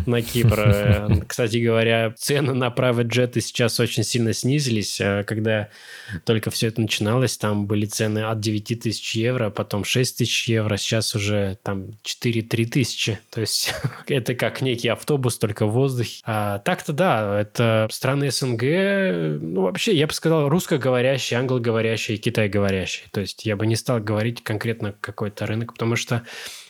На 0.07 0.23
Кипр. 0.23 0.59
Э, 0.59 1.09
кстати 1.27 1.59
говоря, 1.59 2.13
цены 2.17 2.55
на 2.55 2.69
private 2.69 3.09
джеты 3.09 3.41
сейчас 3.41 3.79
очень 3.81 4.05
сильно 4.05 4.33
снизились. 4.33 5.01
Э, 5.01 5.25
когда 5.25 5.69
только 6.25 6.51
все 6.51 6.69
это 6.69 6.81
начиналось, 6.81 7.37
там 7.37 7.67
были 7.67 7.87
цены 7.87 8.21
от 8.21 8.41
9 8.41 8.81
тысяч 8.81 9.15
евро, 9.15 9.51
потом 9.51 9.85
6 9.85 10.19
тысяч 10.19 10.49
евро, 10.49 10.77
сейчас 10.77 11.15
уже 11.15 11.59
там 11.63 11.91
4-3 12.05 12.67
тысячи. 12.67 13.19
То 13.31 13.41
есть 13.41 13.75
это 14.07 14.35
как 14.35 14.61
некий 14.61 14.89
автобус, 14.89 15.39
только 15.39 15.67
в 15.67 15.73
воздухе. 15.73 16.23
А 16.25 16.59
так-то 16.59 16.93
да, 16.93 17.41
это 17.41 17.89
страны 17.91 18.31
СНГ, 18.31 18.63
ну 19.43 19.63
вообще, 19.63 19.97
я 19.97 20.07
бы 20.07 20.13
сказал, 20.13 20.49
русскоговорящие, 20.49 21.41
англоговорящие, 21.41 22.19
китайговорящие. 22.19 23.09
То 23.13 23.21
есть 23.21 23.45
я 23.45 23.57
бы 23.57 23.67
не 23.67 23.77
стал 23.77 24.01
говорить 24.01 24.43
конкретно 24.43 24.95
какой-то 25.01 25.47
рынок, 25.47 25.73
потому 25.73 25.97
что 25.97 26.23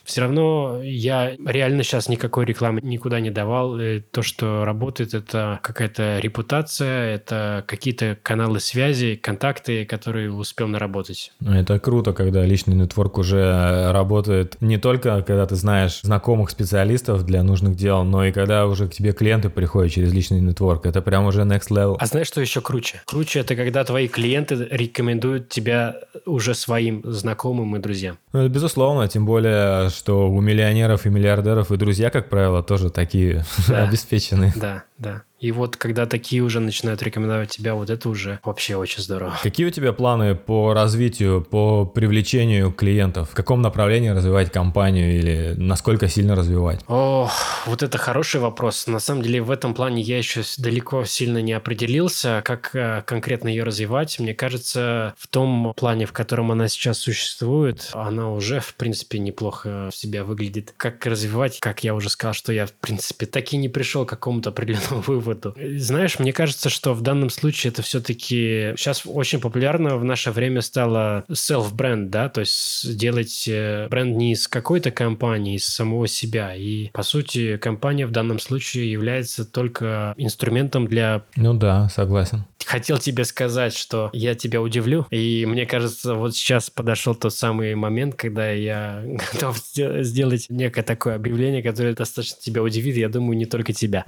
все 0.03 0.21
равно 0.21 0.81
я 0.83 1.35
реально 1.45 1.83
сейчас 1.83 2.09
никакой 2.09 2.45
рекламы 2.45 2.81
никуда 2.81 3.19
не 3.19 3.31
давал. 3.31 3.79
И 3.79 3.99
то, 3.99 4.21
что 4.21 4.65
работает, 4.65 5.13
это 5.13 5.59
какая-то 5.61 6.19
репутация, 6.19 7.15
это 7.15 7.63
какие-то 7.67 8.17
каналы 8.21 8.59
связи, 8.59 9.15
контакты, 9.15 9.85
которые 9.85 10.31
успел 10.31 10.67
наработать. 10.67 11.31
Ну, 11.39 11.53
это 11.53 11.79
круто, 11.79 12.13
когда 12.13 12.45
личный 12.45 12.75
нетворк 12.75 13.17
уже 13.17 13.91
работает 13.91 14.57
не 14.61 14.77
только, 14.77 15.21
когда 15.21 15.45
ты 15.45 15.55
знаешь 15.55 16.01
знакомых 16.01 16.49
специалистов 16.49 17.25
для 17.25 17.43
нужных 17.43 17.75
дел, 17.75 18.03
но 18.03 18.25
и 18.25 18.31
когда 18.31 18.67
уже 18.67 18.87
к 18.87 18.93
тебе 18.93 19.13
клиенты 19.13 19.49
приходят 19.49 19.91
через 19.91 20.11
личный 20.11 20.41
нетворк. 20.41 20.85
Это 20.85 21.01
прям 21.01 21.25
уже 21.25 21.41
next 21.41 21.69
level. 21.69 21.95
А 21.99 22.05
знаешь, 22.05 22.27
что 22.27 22.41
еще 22.41 22.61
круче? 22.61 23.01
Круче 23.05 23.39
это 23.39 23.55
когда 23.55 23.83
твои 23.83 24.07
клиенты 24.07 24.67
рекомендуют 24.71 25.49
тебя 25.49 25.95
уже 26.25 26.55
своим 26.55 27.01
знакомым 27.05 27.75
и 27.75 27.79
друзьям. 27.79 28.17
Ну, 28.33 28.41
это 28.41 28.49
безусловно, 28.49 29.07
тем 29.07 29.25
более, 29.25 29.89
что 29.93 30.29
у 30.29 30.41
миллионеров 30.41 31.05
и 31.05 31.09
миллиардеров 31.09 31.71
и 31.71 31.77
друзья, 31.77 32.09
как 32.09 32.29
правило, 32.29 32.63
тоже 32.63 32.89
такие 32.89 33.45
да. 33.67 33.83
обеспеченные. 33.87 34.53
Да, 34.55 34.83
да. 35.03 35.23
И 35.43 35.51
вот 35.51 35.75
когда 35.75 36.05
такие 36.05 36.41
уже 36.41 36.61
начинают 36.61 37.03
рекомендовать 37.03 37.49
тебя, 37.49 37.75
вот 37.75 37.89
это 37.89 38.07
уже 38.07 38.39
вообще 38.45 38.77
очень 38.77 39.03
здорово. 39.03 39.37
Какие 39.43 39.65
у 39.65 39.71
тебя 39.71 39.91
планы 39.91 40.35
по 40.35 40.73
развитию, 40.73 41.41
по 41.41 41.85
привлечению 41.85 42.71
клиентов? 42.71 43.31
В 43.31 43.33
каком 43.33 43.61
направлении 43.61 44.07
развивать 44.07 44.53
компанию 44.53 45.17
или 45.17 45.53
насколько 45.57 46.07
сильно 46.07 46.37
развивать? 46.37 46.79
О, 46.87 47.29
вот 47.65 47.83
это 47.83 47.97
хороший 47.97 48.39
вопрос. 48.39 48.87
На 48.87 48.99
самом 48.99 49.21
деле 49.21 49.41
в 49.41 49.51
этом 49.51 49.73
плане 49.73 50.01
я 50.01 50.17
еще 50.17 50.43
далеко 50.59 51.03
сильно 51.03 51.39
не 51.39 51.51
определился, 51.51 52.41
как 52.45 52.73
э, 52.73 53.03
конкретно 53.05 53.49
ее 53.49 53.65
развивать. 53.65 54.17
Мне 54.19 54.33
кажется, 54.33 55.13
в 55.17 55.27
том 55.27 55.73
плане, 55.75 56.05
в 56.05 56.13
котором 56.13 56.53
она 56.53 56.69
сейчас 56.69 56.99
существует, 56.99 57.89
она 57.91 58.31
уже, 58.31 58.61
в 58.61 58.75
принципе, 58.75 59.19
неплохо 59.19 59.89
в 59.91 59.95
себя 59.97 60.23
выглядит. 60.23 60.73
Как 60.77 61.05
развивать, 61.05 61.59
как 61.59 61.83
я 61.83 61.95
уже 61.95 62.09
сказал, 62.09 62.33
что 62.33 62.53
я, 62.53 62.65
в 62.65 62.71
принципе, 62.71 63.25
так 63.25 63.51
и 63.51 63.57
не 63.57 63.67
пришел 63.67 64.05
к 64.05 64.09
какому-то 64.09 64.51
определенному 64.51 64.92
выводу. 65.07 65.55
Знаешь, 65.77 66.19
мне 66.19 66.33
кажется, 66.33 66.69
что 66.69 66.93
в 66.93 67.01
данном 67.01 67.29
случае 67.29 67.71
это 67.71 67.81
все-таки 67.81 68.73
сейчас 68.77 69.03
очень 69.05 69.39
популярно 69.39 69.97
в 69.97 70.03
наше 70.03 70.31
время 70.31 70.61
стало 70.61 71.25
self-бренд, 71.29 72.09
да, 72.09 72.29
то 72.29 72.41
есть 72.41 72.95
делать 72.97 73.45
э, 73.47 73.87
бренд 73.89 74.15
не 74.15 74.33
из 74.33 74.47
какой-то 74.47 74.91
компании, 74.91 75.55
из 75.55 75.65
самого 75.65 76.07
себя. 76.07 76.55
И, 76.55 76.89
по 76.89 77.03
сути, 77.03 77.57
компания 77.57 78.05
в 78.05 78.11
данном 78.11 78.39
случае 78.39 78.91
является 78.91 79.45
только 79.45 80.13
инструментом 80.17 80.87
для... 80.87 81.23
Ну 81.35 81.53
да, 81.53 81.89
согласен. 81.89 82.45
Хотел 82.65 82.97
тебе 82.97 83.25
сказать, 83.25 83.75
что 83.75 84.09
я 84.13 84.35
тебя 84.35 84.61
удивлю, 84.61 85.05
и 85.09 85.45
мне 85.45 85.65
кажется, 85.65 86.15
вот 86.15 86.35
сейчас 86.35 86.69
подошел 86.69 87.13
тот 87.13 87.33
самый 87.33 87.75
момент, 87.75 88.15
когда 88.15 88.49
я 88.51 89.03
готов 89.33 89.59
сделать 89.59 90.45
некое 90.49 90.83
такое 90.83 91.15
объявление, 91.15 91.61
которое 91.61 91.93
достаточно 91.93 92.37
тебя 92.41 92.63
удивит, 92.63 92.95
я 92.95 93.09
думаю, 93.09 93.37
не 93.37 93.45
только 93.45 93.73
тебя. 93.73 94.05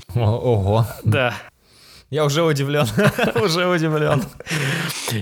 Ого. 0.65 0.87
Да. 1.03 1.35
Я 2.09 2.25
уже 2.25 2.43
удивлен, 2.43 2.85
уже 3.43 3.67
удивлен. 3.67 4.23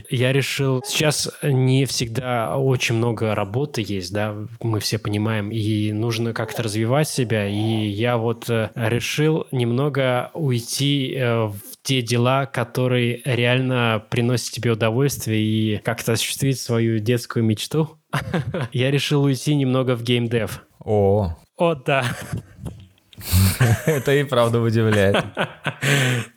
Я 0.10 0.32
решил, 0.32 0.82
сейчас 0.86 1.30
не 1.42 1.86
всегда 1.86 2.58
очень 2.58 2.96
много 2.96 3.36
работы 3.36 3.84
есть, 3.86 4.14
да, 4.14 4.36
мы 4.62 4.80
все 4.80 5.00
понимаем, 5.00 5.50
и 5.50 5.92
нужно 5.92 6.34
как-то 6.34 6.64
развивать 6.64 7.10
себя, 7.10 7.48
и 7.48 7.88
я 7.88 8.18
вот 8.18 8.50
э, 8.50 8.70
решил 8.76 9.48
немного 9.52 10.30
уйти 10.34 11.14
э, 11.14 11.46
в 11.46 11.56
те 11.84 12.02
дела, 12.02 12.46
которые 12.46 13.22
реально 13.26 14.04
приносят 14.10 14.54
тебе 14.54 14.72
удовольствие 14.72 15.42
и 15.42 15.78
как-то 15.78 16.14
осуществить 16.14 16.60
свою 16.60 17.00
детскую 17.00 17.44
мечту. 17.44 17.98
Я 18.72 18.92
решил 18.92 19.24
уйти 19.24 19.56
немного 19.56 19.96
в 19.96 20.04
геймдев. 20.04 20.64
О, 20.80 21.36
О, 21.58 21.76
да. 21.76 22.06
это 23.86 24.14
и 24.14 24.24
правда 24.24 24.60
удивляет. 24.60 25.24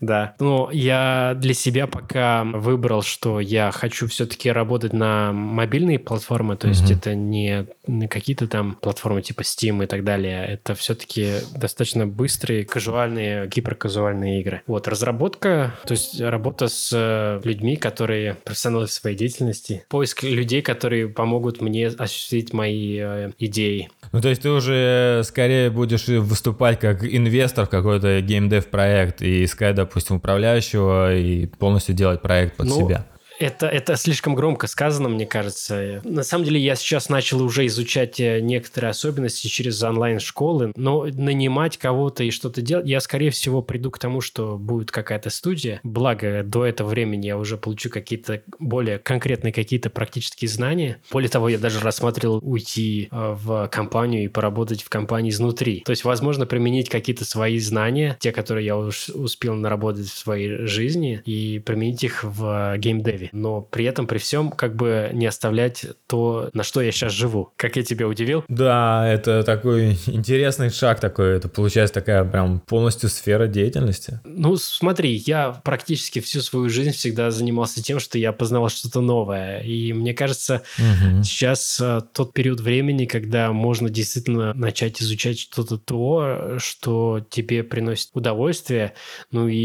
Да. 0.00 0.35
Ну, 0.40 0.69
я 0.71 1.35
для 1.37 1.55
себя 1.55 1.87
пока 1.87 2.45
выбрал, 2.45 3.02
что 3.02 3.40
я 3.40 3.71
хочу 3.71 4.07
все-таки 4.09 4.50
работать 4.50 4.93
на 4.93 5.33
мобильные 5.33 5.99
платформы, 5.99 6.57
то 6.57 6.69
есть 6.69 6.90
это 6.90 7.14
не 7.14 7.66
какие-то 8.09 8.47
там 8.47 8.75
платформы 8.75 9.23
типа 9.23 9.43
Steam 9.43 9.83
и 9.83 9.87
так 9.87 10.05
далее. 10.05 10.45
Это 10.45 10.75
все-таки 10.75 11.35
достаточно 11.55 12.07
быстрые, 12.07 12.64
казуальные, 12.64 13.49
гиперказуальные 13.49 14.40
игры. 14.40 14.62
Вот, 14.66 14.88
разработка, 14.88 15.75
то 15.87 15.93
есть 15.93 16.21
работа 16.21 16.69
с 16.69 16.90
э, 16.93 17.40
людьми, 17.45 17.76
которые 17.76 18.35
профессионалы 18.35 18.87
в 18.87 18.93
своей 18.93 19.16
деятельности, 19.16 19.85
поиск 19.88 20.23
людей, 20.23 20.62
которые 20.62 21.09
помогут 21.09 21.61
мне 21.61 21.87
осуществить 21.88 22.52
мои 22.52 22.99
э, 23.00 23.31
идеи. 23.38 23.90
Ну, 24.12 24.21
то 24.21 24.28
есть 24.28 24.43
ты 24.43 24.50
уже 24.50 25.23
скорее 25.25 25.71
будешь 25.71 26.07
выступать 26.07 26.75
как 26.80 27.04
инвестор 27.04 27.66
в 27.66 27.68
какой-то 27.68 28.21
геймдев 28.21 28.66
проект 28.66 29.23
и 29.23 29.45
искать, 29.45 29.75
допустим, 29.75 30.16
управляющего 30.16 31.14
и 31.14 31.47
полностью 31.47 31.95
делать 31.95 32.23
проект 32.23 32.56
под 32.56 32.68
Ну, 32.68 32.75
себя. 32.76 33.06
Это, 33.38 33.66
это 33.66 33.97
слишком 33.97 34.35
громко 34.35 34.66
сказано, 34.66 35.09
мне 35.09 35.26
кажется. 35.26 36.00
На 36.05 36.23
самом 36.23 36.45
деле, 36.45 36.61
я 36.61 36.75
сейчас 36.75 37.09
начал 37.09 37.43
уже 37.43 37.66
изучать 37.66 38.19
э, 38.21 38.40
некоторые 38.40 38.90
особенности 38.90 39.49
через 39.49 39.83
онлайн-школы, 39.83 40.73
но 40.76 41.05
нанимать 41.05 41.76
кого-то 41.76 42.25
и 42.25 42.31
что-то 42.31 42.62
делать, 42.62 42.87
я, 42.87 43.00
скорее 43.00 43.31
всего, 43.31 43.62
приду 43.62 43.90
к 43.90 43.99
тому, 43.99 44.21
что 44.21 44.57
будет 44.57 44.90
какая-то 44.90 45.31
студия. 45.31 45.81
Благо, 45.83 46.43
до 46.43 46.64
этого 46.64 46.88
времени 46.88 47.26
я 47.26 47.38
уже 47.38 47.57
получу 47.57 47.90
какие-то 47.90 48.43
более 48.59 48.99
конкретные 48.99 49.52
какие-то 49.52 49.90
практические 49.90 50.49
знания. 50.49 51.00
Более 51.11 51.28
того, 51.28 51.49
я 51.49 51.59
даже 51.59 51.81
рассматривал 51.81 52.40
уйти 52.43 53.09
э, 53.11 53.37
в 53.38 53.69
компанию 53.69 54.25
и 54.25 54.28
поработать 54.28 54.83
в 54.83 54.88
компании 54.88 55.31
изнутри. 55.31 55.83
То 55.85 55.90
есть, 55.90 56.05
возможно, 56.05 56.47
применить 56.47 56.88
какие-то 56.88 57.25
свои 57.25 57.59
знания, 57.59 58.16
те, 58.21 58.33
которые 58.33 58.66
я 58.66 58.76
уж 58.76 59.09
успел 59.11 59.55
наработать 59.55 60.09
в 60.09 60.16
своей 60.16 60.66
жизни, 60.66 61.23
и 61.25 61.59
применить 61.64 62.05
их 62.05 62.25
в 62.25 62.76
геймдеве. 62.78 63.25
Но 63.33 63.61
при 63.61 63.85
этом, 63.85 64.06
при 64.06 64.18
всем, 64.18 64.50
как 64.50 64.76
бы 64.76 65.11
не 65.12 65.26
оставлять 65.26 65.87
то, 66.06 66.50
на 66.52 66.62
что 66.62 66.80
я 66.80 66.92
сейчас 66.92 67.12
живу. 67.12 67.52
Как 67.56 67.76
я 67.76 67.83
тебя 67.83 68.09
удивил? 68.09 68.45
Да, 68.49 69.06
это 69.09 69.42
такой 69.42 69.99
интересный 70.06 70.71
шаг 70.71 71.00
такой. 71.00 71.37
Это 71.37 71.49
получается 71.49 71.95
такая 71.95 72.25
прям 72.25 72.61
полностью 72.61 73.09
сфера 73.09 73.47
деятельности. 73.47 74.21
Ну, 74.25 74.56
смотри, 74.56 75.14
я 75.14 75.50
практически 75.64 76.21
всю 76.21 76.40
свою 76.40 76.68
жизнь 76.68 76.92
всегда 76.92 77.30
занимался 77.30 77.83
тем, 77.83 77.99
что 78.00 78.18
я 78.18 78.33
познавал 78.33 78.68
что-то 78.68 79.00
новое. 79.00 79.61
И 79.61 79.92
мне 79.92 80.14
кажется, 80.14 80.62
Мгм. 80.78 81.25
Сейчас 81.25 81.80
э, 81.80 82.00
тот 82.12 82.33
период 82.33 82.61
времени, 82.61 83.06
когда 83.06 83.52
можно 83.52 83.88
действительно 83.90 84.54
начать 84.54 85.00
изучать 85.02 85.38
что-то 85.38 85.78
то, 85.78 86.59
что 86.59 87.25
тебе 87.30 87.62
приносит 87.62 88.11
удовольствие. 88.14 88.95
Ну 89.30 89.49
и, 89.49 89.56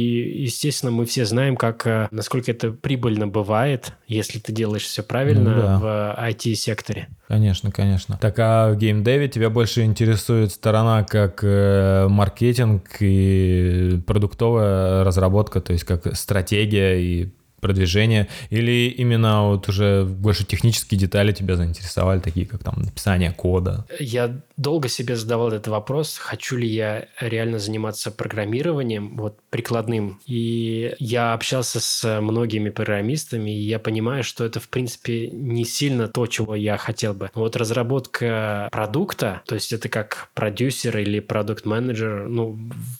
естественно, 0.44 0.92
мы 0.92 1.06
все 1.06 1.26
знаем, 1.26 1.56
как, 1.56 1.86
э, 1.88 2.08
насколько 2.12 2.52
это 2.52 2.72
прибыльно 2.72 3.28
бывает, 3.28 3.51
если 4.08 4.40
ты 4.40 4.52
делаешь 4.52 4.84
все 4.84 5.04
правильно 5.04 5.50
Ну 5.52 5.62
да. 5.62 5.80
в 5.80 6.30
IT-секторе. 6.30 7.08
Конечно, 7.28 7.72
конечно. 7.72 8.18
Так 8.20 8.38
а 8.40 8.72
в 8.72 8.78
геймдеве 8.78 9.28
тебя 9.28 9.50
больше 9.50 9.84
интересует 9.84 10.52
сторона 10.52 11.04
как 11.04 11.40
э, 11.44 12.08
маркетинг 12.10 12.84
и 13.00 14.02
продуктовая 14.06 15.04
разработка, 15.04 15.62
то 15.62 15.74
есть 15.74 15.86
как 15.86 16.16
стратегия 16.16 17.00
и 17.00 17.30
продвижение, 17.62 18.28
или 18.50 18.90
именно 18.90 19.48
вот 19.48 19.70
уже 19.70 20.04
больше 20.04 20.44
технические 20.46 21.00
детали 21.00 21.32
тебя 21.32 21.56
заинтересовали, 21.56 22.20
такие 22.20 22.46
как 22.46 22.64
там 22.64 22.82
написание 22.82 23.32
кода? 23.32 23.86
Я 24.00 24.42
долго 24.58 24.90
себе 24.90 25.16
задавал 25.16 25.50
этот 25.50 25.68
вопрос, 25.68 26.18
хочу 26.18 26.58
ли 26.58 26.68
я 26.68 27.08
реально 27.20 27.60
заниматься 27.60 28.12
программированием, 28.12 29.18
вот 29.18 29.40
прикладным. 29.50 30.20
И 30.26 30.94
я 31.00 31.34
общался 31.34 31.80
с 31.80 32.22
многими 32.22 32.70
программистами, 32.70 33.52
и 33.52 33.62
я 33.62 33.80
понимаю, 33.80 34.24
что 34.24 34.44
это, 34.44 34.60
в 34.60 34.68
принципе, 34.70 35.28
не 35.28 35.66
сильно 35.66 36.08
то, 36.08 36.28
чего 36.28 36.56
я 36.56 36.78
хотел 36.78 37.14
бы. 37.14 37.30
Вот 37.34 37.56
разработка 37.56 38.70
продукта, 38.72 39.42
то 39.46 39.56
есть 39.56 39.74
это 39.74 39.90
как 39.90 40.30
продюсер 40.34 40.98
или 40.98 41.20
продукт-менеджер, 41.20 42.28
ну, 42.28 42.58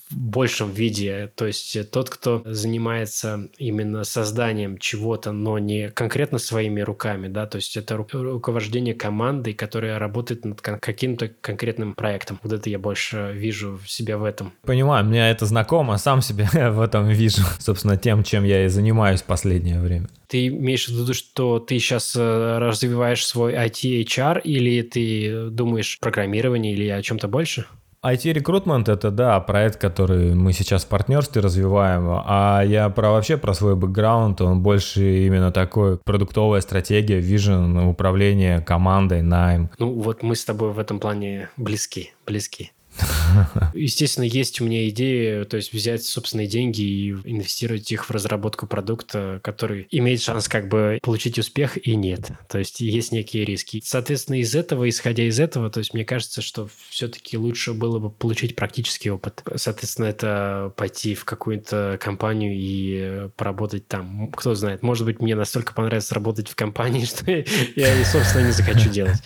в 0.10 0.18
большем 0.18 0.72
виде, 0.72 1.32
то 1.36 1.48
есть 1.48 1.92
тот, 1.92 2.10
кто 2.10 2.44
занимается 2.46 3.50
именно 3.58 4.04
созданием 4.04 4.51
чего-то, 4.80 5.32
но 5.32 5.60
не 5.60 5.90
конкретно 5.90 6.38
своими 6.38 6.82
руками, 6.82 7.28
да, 7.28 7.46
то 7.46 7.58
есть 7.58 7.78
это 7.78 7.96
ру- 7.96 8.08
руковождение 8.12 8.94
командой, 8.94 9.54
которая 9.54 10.00
работает 10.00 10.46
над 10.46 10.62
кон- 10.62 10.80
каким-то 10.80 11.30
конкретным 11.42 11.94
проектом. 11.94 12.40
Вот 12.44 12.54
это 12.54 12.70
я 12.70 12.80
больше 12.80 13.32
вижу 13.34 13.80
себя 13.86 14.18
в 14.18 14.24
этом. 14.24 14.54
Понимаю, 14.64 15.06
мне 15.06 15.30
это 15.30 15.46
знакомо, 15.46 15.98
сам 15.98 16.22
себя 16.22 16.50
в 16.72 16.82
этом 16.82 17.08
вижу, 17.10 17.42
собственно, 17.60 17.98
тем, 17.98 18.24
чем 18.24 18.44
я 18.44 18.66
и 18.66 18.68
занимаюсь 18.68 19.22
в 19.22 19.26
последнее 19.26 19.80
время. 19.80 20.08
Ты 20.28 20.48
имеешь 20.48 20.88
в 20.88 20.92
виду, 20.92 21.14
что 21.14 21.60
ты 21.60 21.78
сейчас 21.80 22.16
развиваешь 22.16 23.26
свой 23.26 23.54
IT-HR 23.54 24.42
или 24.44 24.82
ты 24.82 25.50
думаешь 25.50 25.98
программирование 26.00 26.74
или 26.74 26.88
о 26.88 27.02
чем-то 27.02 27.28
больше? 27.28 27.66
IT-рекрутмент— 28.04 28.90
это, 28.90 29.12
да, 29.12 29.40
проект, 29.40 29.80
который 29.80 30.34
мы 30.34 30.54
сейчас 30.54 30.86
в 30.86 30.88
партнерстве 30.88 31.42
развиваем, 31.42 32.08
а 32.10 32.64
я 32.64 32.90
про 32.90 33.12
вообще 33.12 33.38
про 33.38 33.54
свой 33.54 33.76
бэкграунд, 33.76 34.42
он 34.42 34.62
больше 34.62 35.28
именно 35.28 35.52
такой 35.52 35.98
продуктовая 35.98 36.62
стратегия, 36.62 37.20
вижен, 37.20 37.78
управление 37.78 38.60
командой, 38.62 39.22
найм. 39.22 39.70
Ну 39.78 39.94
вот 39.94 40.24
мы 40.24 40.36
с 40.36 40.44
тобой 40.44 40.72
в 40.72 40.80
этом 40.80 41.00
плане 41.00 41.50
близки, 41.58 42.12
близки. 42.26 42.72
Естественно, 43.74 44.26
есть 44.26 44.62
у 44.62 44.66
меня 44.66 44.88
идея, 44.90 45.46
то 45.46 45.58
есть 45.58 45.74
взять 45.74 46.04
собственные 46.04 46.48
деньги 46.48 46.82
и 46.82 47.12
инвестировать 47.12 47.92
их 47.92 48.06
в 48.06 48.12
разработку 48.12 48.68
продукта, 48.68 49.40
который 49.44 49.88
имеет 49.92 50.22
шанс 50.22 50.48
как 50.48 50.68
бы 50.68 51.00
получить 51.02 51.40
успех 51.40 51.78
и 51.86 51.96
нет. 51.96 52.32
То 52.50 52.60
есть 52.60 52.80
есть 52.82 53.12
некие 53.12 53.46
риски. 53.46 53.82
Соответственно, 53.84 54.40
из 54.40 54.56
этого, 54.56 54.88
исходя 54.90 55.24
из 55.24 55.40
этого, 55.40 55.70
то 55.70 55.80
есть 55.80 55.94
мне 55.94 56.06
кажется, 56.06 56.42
что 56.42 56.70
все-таки 56.90 57.38
лучше 57.38 57.74
было 57.74 58.00
бы 58.00 58.10
получить 58.10 58.56
практический 58.56 59.10
опыт. 59.10 59.44
Соответственно, 59.56 60.08
это 60.08 60.74
пойти 60.76 61.16
в 61.16 61.26
какую-то 61.26 61.98
компанию 62.02 62.54
и 62.56 63.30
поработать 63.36 63.88
там. 63.88 64.32
Кто 64.32 64.56
знает, 64.56 64.82
может 64.82 65.06
быть, 65.06 65.22
мне 65.22 65.36
настолько 65.36 65.74
понравится 65.74 66.16
работать 66.16 66.50
в 66.50 66.56
компании, 66.56 67.06
что 67.06 67.32
я, 67.32 68.06
собственно, 68.06 68.48
не 68.48 68.52
захочу 68.52 68.90
делать. 68.90 69.18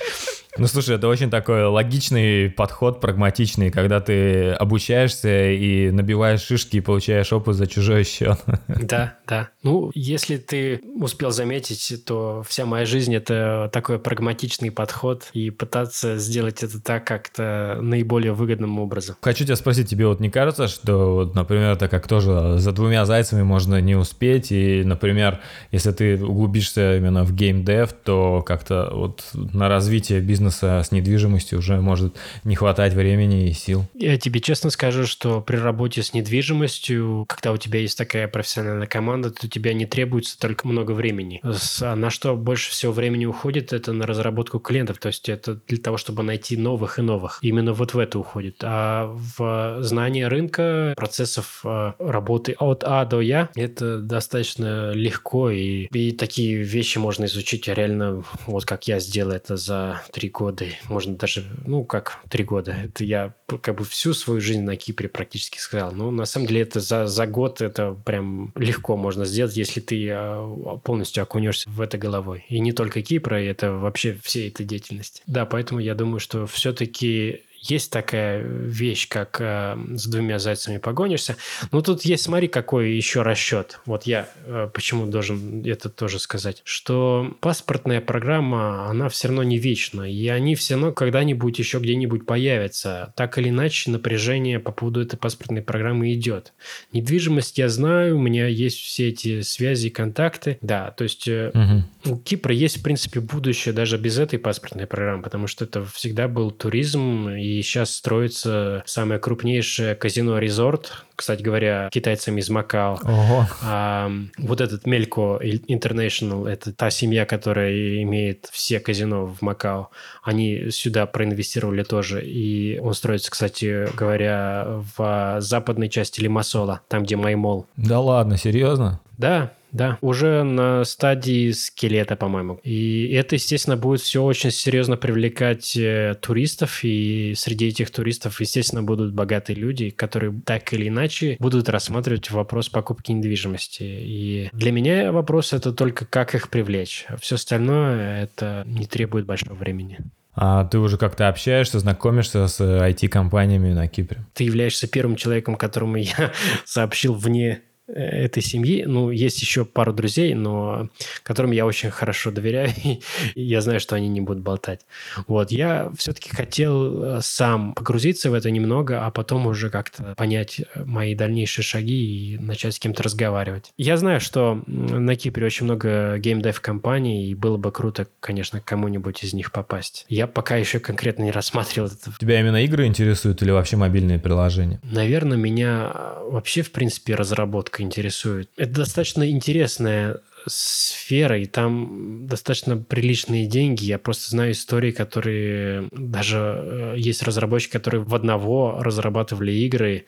Ну, 0.57 0.67
слушай, 0.67 0.95
это 0.95 1.09
очень 1.09 1.29
такой 1.29 1.65
логичный 1.65 2.49
подход, 2.49 3.01
прагматичный, 3.01 3.71
когда 3.71 3.99
ты 3.99 4.51
обучаешься 4.51 5.51
и 5.51 5.91
набиваешь 5.91 6.41
шишки 6.41 6.77
и 6.77 6.81
получаешь 6.81 7.33
опыт 7.33 7.55
за 7.55 7.67
чужой 7.67 8.03
счет. 8.03 8.39
Да, 8.67 9.17
да. 9.27 9.49
Ну, 9.63 9.91
если 9.95 10.37
ты 10.37 10.81
успел 10.99 11.31
заметить, 11.31 12.03
то 12.05 12.43
вся 12.47 12.65
моя 12.65 12.85
жизнь— 12.85 13.15
это 13.15 13.69
такой 13.73 13.99
прагматичный 13.99 14.69
подход 14.69 15.29
и 15.33 15.49
пытаться 15.49 16.17
сделать 16.17 16.61
это 16.61 16.81
так 16.81 17.05
как-то 17.05 17.79
наиболее 17.81 18.33
выгодным 18.33 18.79
образом. 18.79 19.15
Хочу 19.21 19.43
тебя 19.43 19.55
спросить, 19.55 19.89
тебе 19.89 20.07
вот 20.07 20.19
не 20.19 20.29
кажется, 20.29 20.67
что, 20.67 21.15
вот, 21.15 21.35
например, 21.35 21.71
это 21.71 21.87
как 21.87 22.07
тоже 22.07 22.57
за 22.59 22.71
двумя 22.71 23.05
зайцами 23.05 23.43
можно 23.43 23.81
не 23.81 23.95
успеть, 23.95 24.51
и, 24.51 24.83
например, 24.83 25.39
если 25.71 25.91
ты 25.91 26.23
углубишься 26.23 26.97
именно 26.97 27.23
в 27.23 27.33
геймдев, 27.33 27.93
то 27.93 28.43
как-то 28.45 28.89
вот 28.93 29.23
на 29.33 29.67
развитие 29.67 30.21
бизнеса 30.21 30.44
с 30.51 30.91
недвижимостью 30.91 31.60
уже 31.60 31.79
может 31.81 32.15
не 32.43 32.55
хватать 32.55 32.93
времени 32.93 33.49
и 33.49 33.53
сил. 33.53 33.86
Я 33.93 34.17
тебе 34.17 34.39
честно 34.39 34.69
скажу, 34.69 35.05
что 35.05 35.41
при 35.41 35.58
работе 35.58 36.03
с 36.03 36.13
недвижимостью, 36.13 37.25
когда 37.27 37.51
у 37.51 37.58
тебя 37.58 37.79
есть 37.79 37.97
такая 37.97 38.27
профессиональная 38.27 38.88
команда, 38.88 39.31
то 39.31 39.47
у 39.47 39.49
тебя 39.49 39.73
не 39.73 39.86
требуется 39.86 40.39
только 40.39 40.67
много 40.67 40.91
времени. 40.91 41.41
А 41.81 41.95
на 41.95 42.10
что 42.10 42.36
больше 42.36 42.71
всего 42.71 42.91
времени 42.91 43.25
уходит, 43.25 43.73
это 43.73 43.93
на 43.93 44.05
разработку 44.05 44.60
клиентов. 44.60 44.97
То 44.99 45.08
есть 45.08 45.29
это 45.29 45.60
для 45.67 45.77
того, 45.77 45.97
чтобы 45.97 46.23
найти 46.23 46.58
новых 46.58 46.99
и 46.99 47.01
новых. 47.01 47.39
Именно 47.41 47.73
вот 47.73 47.93
в 47.93 47.99
это 47.99 48.19
уходит. 48.19 48.58
А 48.63 49.12
в 49.38 49.84
знание 49.84 50.27
рынка, 50.27 50.93
процессов 50.95 51.62
э, 51.63 51.93
работы 51.99 52.55
от 52.60 52.84
А 52.84 53.05
до 53.05 53.21
Я, 53.21 53.49
это 53.55 53.99
достаточно 53.99 54.91
легко. 54.91 55.49
И, 55.49 55.86
и 55.86 56.12
такие 56.12 56.58
вещи 56.58 56.97
можно 56.97 57.25
изучить 57.25 57.67
реально, 57.67 58.23
вот 58.45 58.65
как 58.65 58.88
я 58.88 58.99
сделал 58.99 59.31
это 59.31 59.58
за 59.58 60.01
три 60.12 60.29
года, 60.36 60.65
можно 60.89 61.15
даже, 61.15 61.45
ну 61.65 61.84
как 61.86 62.19
три 62.30 62.43
года. 62.43 62.71
Это 62.71 63.04
я 63.04 63.34
как 63.62 63.76
бы 63.78 63.86
всю 63.86 64.13
свою 64.13 64.41
жизнь 64.41 64.62
на 64.62 64.76
Кипре 64.76 65.08
практически 65.08 65.58
сказал. 65.58 65.91
Но 65.93 66.12
на 66.12 66.26
самом 66.26 66.48
деле 66.48 66.62
это 66.62 66.80
за, 66.80 67.08
за 67.08 67.26
год 67.26 67.62
это 67.62 67.93
прям 67.93 68.52
легко 68.56 68.98
можно 68.98 69.26
сделать, 69.26 69.56
если 69.56 69.80
ты 69.80 70.10
а, 70.12 70.78
полностью 70.84 71.24
окунешься 71.24 71.69
в 71.69 71.80
это 71.80 71.98
головой. 71.98 72.45
И 72.50 72.60
не 72.60 72.74
только 72.74 73.02
Кипра, 73.02 73.36
это 73.36 73.71
вообще 73.71 74.17
всей 74.21 74.50
этой 74.50 74.65
деятельности. 74.65 75.21
Да, 75.26 75.45
поэтому 75.45 75.80
я 75.80 75.95
думаю, 75.95 76.19
что 76.19 76.45
все-таки 76.48 77.41
есть 77.69 77.91
такая 77.91 78.41
вещь, 78.41 79.08
как 79.08 79.38
э, 79.39 79.78
с 79.95 80.06
двумя 80.08 80.39
зайцами 80.39 80.78
погонишься. 80.78 81.38
Но 81.71 81.82
тут 81.82 82.04
есть, 82.04 82.23
смотри, 82.23 82.47
какой 82.47 82.93
еще 82.93 83.21
расчет. 83.21 83.80
Вот 83.86 84.04
я 84.04 84.30
э, 84.45 84.69
почему 84.73 85.06
должен 85.08 85.65
это 85.65 85.89
тоже 85.89 86.19
сказать, 86.19 86.62
что 86.63 87.36
паспортная 87.41 88.01
программа, 88.01 88.89
она 88.89 89.10
все 89.10 89.28
равно 89.28 89.43
не 89.43 89.58
вечна, 89.58 90.10
и 90.10 90.28
они 90.28 90.56
все 90.56 90.75
равно 90.75 90.91
когда-нибудь 90.91 91.60
еще 91.60 91.80
где-нибудь 91.80 92.25
появятся. 92.25 93.13
Так 93.15 93.38
или 93.38 93.49
иначе, 93.49 93.91
напряжение 93.91 94.60
по 94.60 94.71
поводу 94.71 95.01
этой 95.01 95.17
паспортной 95.17 95.62
программы 95.62 96.13
идет. 96.13 96.54
Недвижимость 96.93 97.58
я 97.58 97.69
знаю, 97.69 98.17
у 98.17 98.21
меня 98.21 98.47
есть 98.47 98.78
все 98.80 99.10
эти 99.10 99.41
связи 99.41 99.88
и 99.88 99.89
контакты. 99.89 100.58
Да, 100.62 100.91
то 100.91 101.04
есть 101.04 101.28
э, 101.28 101.51
угу. 101.54 102.13
у 102.13 102.17
Кипра 102.17 102.54
есть, 102.54 102.78
в 102.78 102.84
принципе, 102.84 103.19
будущее 103.19 103.73
даже 103.73 103.97
без 103.97 104.17
этой 104.19 104.39
паспортной 104.39 104.88
программы, 104.88 105.23
потому 105.23 105.47
что 105.47 105.65
это 105.65 105.86
всегда 105.86 106.28
был 106.28 106.51
туризм, 106.51 107.30
и 107.30 107.54
и 107.59 107.61
сейчас 107.61 107.95
строится 107.95 108.83
самое 108.85 109.19
крупнейшее 109.19 109.95
казино-резорт, 109.95 111.05
кстати 111.15 111.41
говоря, 111.41 111.89
китайцами 111.91 112.41
из 112.41 112.49
Макао. 112.49 112.99
Ого. 113.03 113.47
А, 113.63 114.11
вот 114.37 114.61
этот 114.61 114.85
Мелько 114.85 115.39
International, 115.41 116.47
это 116.47 116.73
та 116.73 116.89
семья, 116.89 117.25
которая 117.25 118.01
имеет 118.03 118.49
все 118.51 118.79
казино 118.79 119.25
в 119.25 119.41
Макао. 119.41 119.89
Они 120.23 120.69
сюда 120.71 121.05
проинвестировали 121.05 121.83
тоже. 121.83 122.25
И 122.25 122.79
он 122.79 122.93
строится, 122.93 123.31
кстати 123.31 123.87
говоря, 123.95 124.81
в 124.97 125.37
западной 125.39 125.89
части 125.89 126.19
Лимассола, 126.19 126.81
там, 126.89 127.03
где 127.03 127.15
Маймол. 127.15 127.67
Да 127.77 127.99
ладно, 127.99 128.37
серьезно? 128.37 128.99
Да, 129.17 129.53
да, 129.75 129.97
уже 129.99 130.43
на 130.43 130.85
стадии 130.85 131.51
скелета, 131.51 132.15
по-моему. 132.15 132.61
И 132.63 133.11
это, 133.13 133.35
естественно, 133.35 133.75
будет 133.75 133.99
все 133.99 134.23
очень 134.23 134.49
серьезно 134.51 134.95
привлекать 134.95 135.75
э, 135.75 136.15
туристов, 136.21 136.79
и 136.83 137.33
среди 137.35 137.67
этих 137.67 137.91
туристов, 137.91 138.39
естественно, 138.39 138.83
будут 138.83 139.13
богатые 139.13 139.57
люди, 139.57 139.89
которые 139.89 140.33
так 140.45 140.71
или 140.71 140.88
иначе 140.88 141.35
будут 141.39 141.67
рассматривать 141.67 142.31
вопрос 142.31 142.69
покупки 142.69 143.11
недвижимости. 143.11 143.83
И 143.83 144.49
для 144.53 144.71
меня 144.71 145.11
вопрос 145.11 145.51
это 145.51 145.73
только 145.73 146.05
как 146.05 146.35
их 146.35 146.49
привлечь. 146.49 147.05
Все 147.19 147.35
остальное 147.35 148.23
это 148.23 148.63
не 148.65 148.85
требует 148.85 149.25
большого 149.25 149.55
времени. 149.55 149.99
А 150.35 150.63
ты 150.65 150.79
уже 150.79 150.97
как-то 150.97 151.27
общаешься, 151.27 151.79
знакомишься 151.79 152.47
с 152.47 152.61
IT-компаниями 152.61 153.73
на 153.73 153.89
Кипре? 153.89 154.25
Ты 154.33 154.45
являешься 154.45 154.88
первым 154.88 155.17
человеком, 155.17 155.55
которому 155.55 155.97
я 155.97 156.31
сообщил 156.65 157.13
вне 157.13 157.61
этой 157.88 158.41
семьи. 158.41 158.84
Ну, 158.86 159.12
есть 159.12 159.41
еще 159.41 159.65
пару 159.65 159.93
друзей, 159.93 160.34
но 160.34 160.89
которым 161.24 161.52
я 161.52 161.65
очень 161.65 161.91
хорошо 161.91 162.32
доверяю, 162.32 162.71
и 162.84 163.41
я 163.41 163.62
знаю, 163.62 163.80
что 163.80 163.95
они 163.95 164.08
не 164.08 164.21
будут 164.21 164.43
болтать. 164.43 164.82
Вот, 165.28 165.52
я 165.52 165.91
все-таки 165.98 166.30
хотел 166.30 167.04
э, 167.04 167.19
сам 167.21 167.74
погрузиться 167.74 168.32
в 168.32 168.34
это 168.34 168.52
немного, 168.52 169.06
а 169.06 169.12
потом 169.12 169.48
уже 169.48 169.69
как-то 169.69 170.15
понять 170.15 170.60
э, 170.60 170.84
мои 170.84 171.15
дальнейшие 171.15 171.63
шаги 171.63 172.34
и 172.34 172.38
начать 172.38 172.76
с 172.76 172.80
кем-то 172.80 173.04
разговаривать. 173.04 173.71
Я 173.78 173.98
знаю, 173.98 174.19
что 174.19 174.63
на 174.67 175.15
Кипре 175.15 175.45
очень 175.45 175.65
много 175.65 176.17
геймдев-компаний, 176.17 177.30
и 177.30 177.36
было 177.36 177.58
бы 177.58 177.71
круто, 177.71 178.08
конечно, 178.19 178.62
кому-нибудь 178.62 179.24
из 179.24 179.34
них 179.34 179.52
попасть. 179.52 180.06
Я 180.10 180.28
пока 180.28 180.56
еще 180.56 180.80
конкретно 180.80 181.24
не 181.24 181.32
рассматривал 181.32 181.88
это. 181.88 182.13
Тебя 182.19 182.39
именно 182.39 182.63
игры 182.63 182.86
интересуют 182.86 183.41
или 183.41 183.52
вообще 183.52 183.78
мобильные 183.78 184.19
приложения? 184.19 184.80
Наверное, 184.84 185.38
меня 185.38 185.91
вообще, 186.24 186.62
в 186.62 186.71
принципе, 186.71 187.15
разработка 187.15 187.74
редко 187.75 187.83
интересует. 187.83 188.49
Это 188.57 188.71
достаточно 188.71 189.29
интересная 189.29 190.17
сфера, 190.47 191.39
и 191.39 191.45
там 191.45 192.27
достаточно 192.27 192.77
приличные 192.77 193.47
деньги. 193.47 193.85
Я 193.85 193.97
просто 193.97 194.29
знаю 194.29 194.51
истории, 194.51 194.91
которые 194.91 195.88
даже 195.91 196.38
э, 196.38 196.95
есть 196.97 197.23
разработчики, 197.23 197.71
которые 197.71 198.03
в 198.03 198.13
одного 198.13 198.77
разрабатывали 198.79 199.51
игры, 199.51 200.05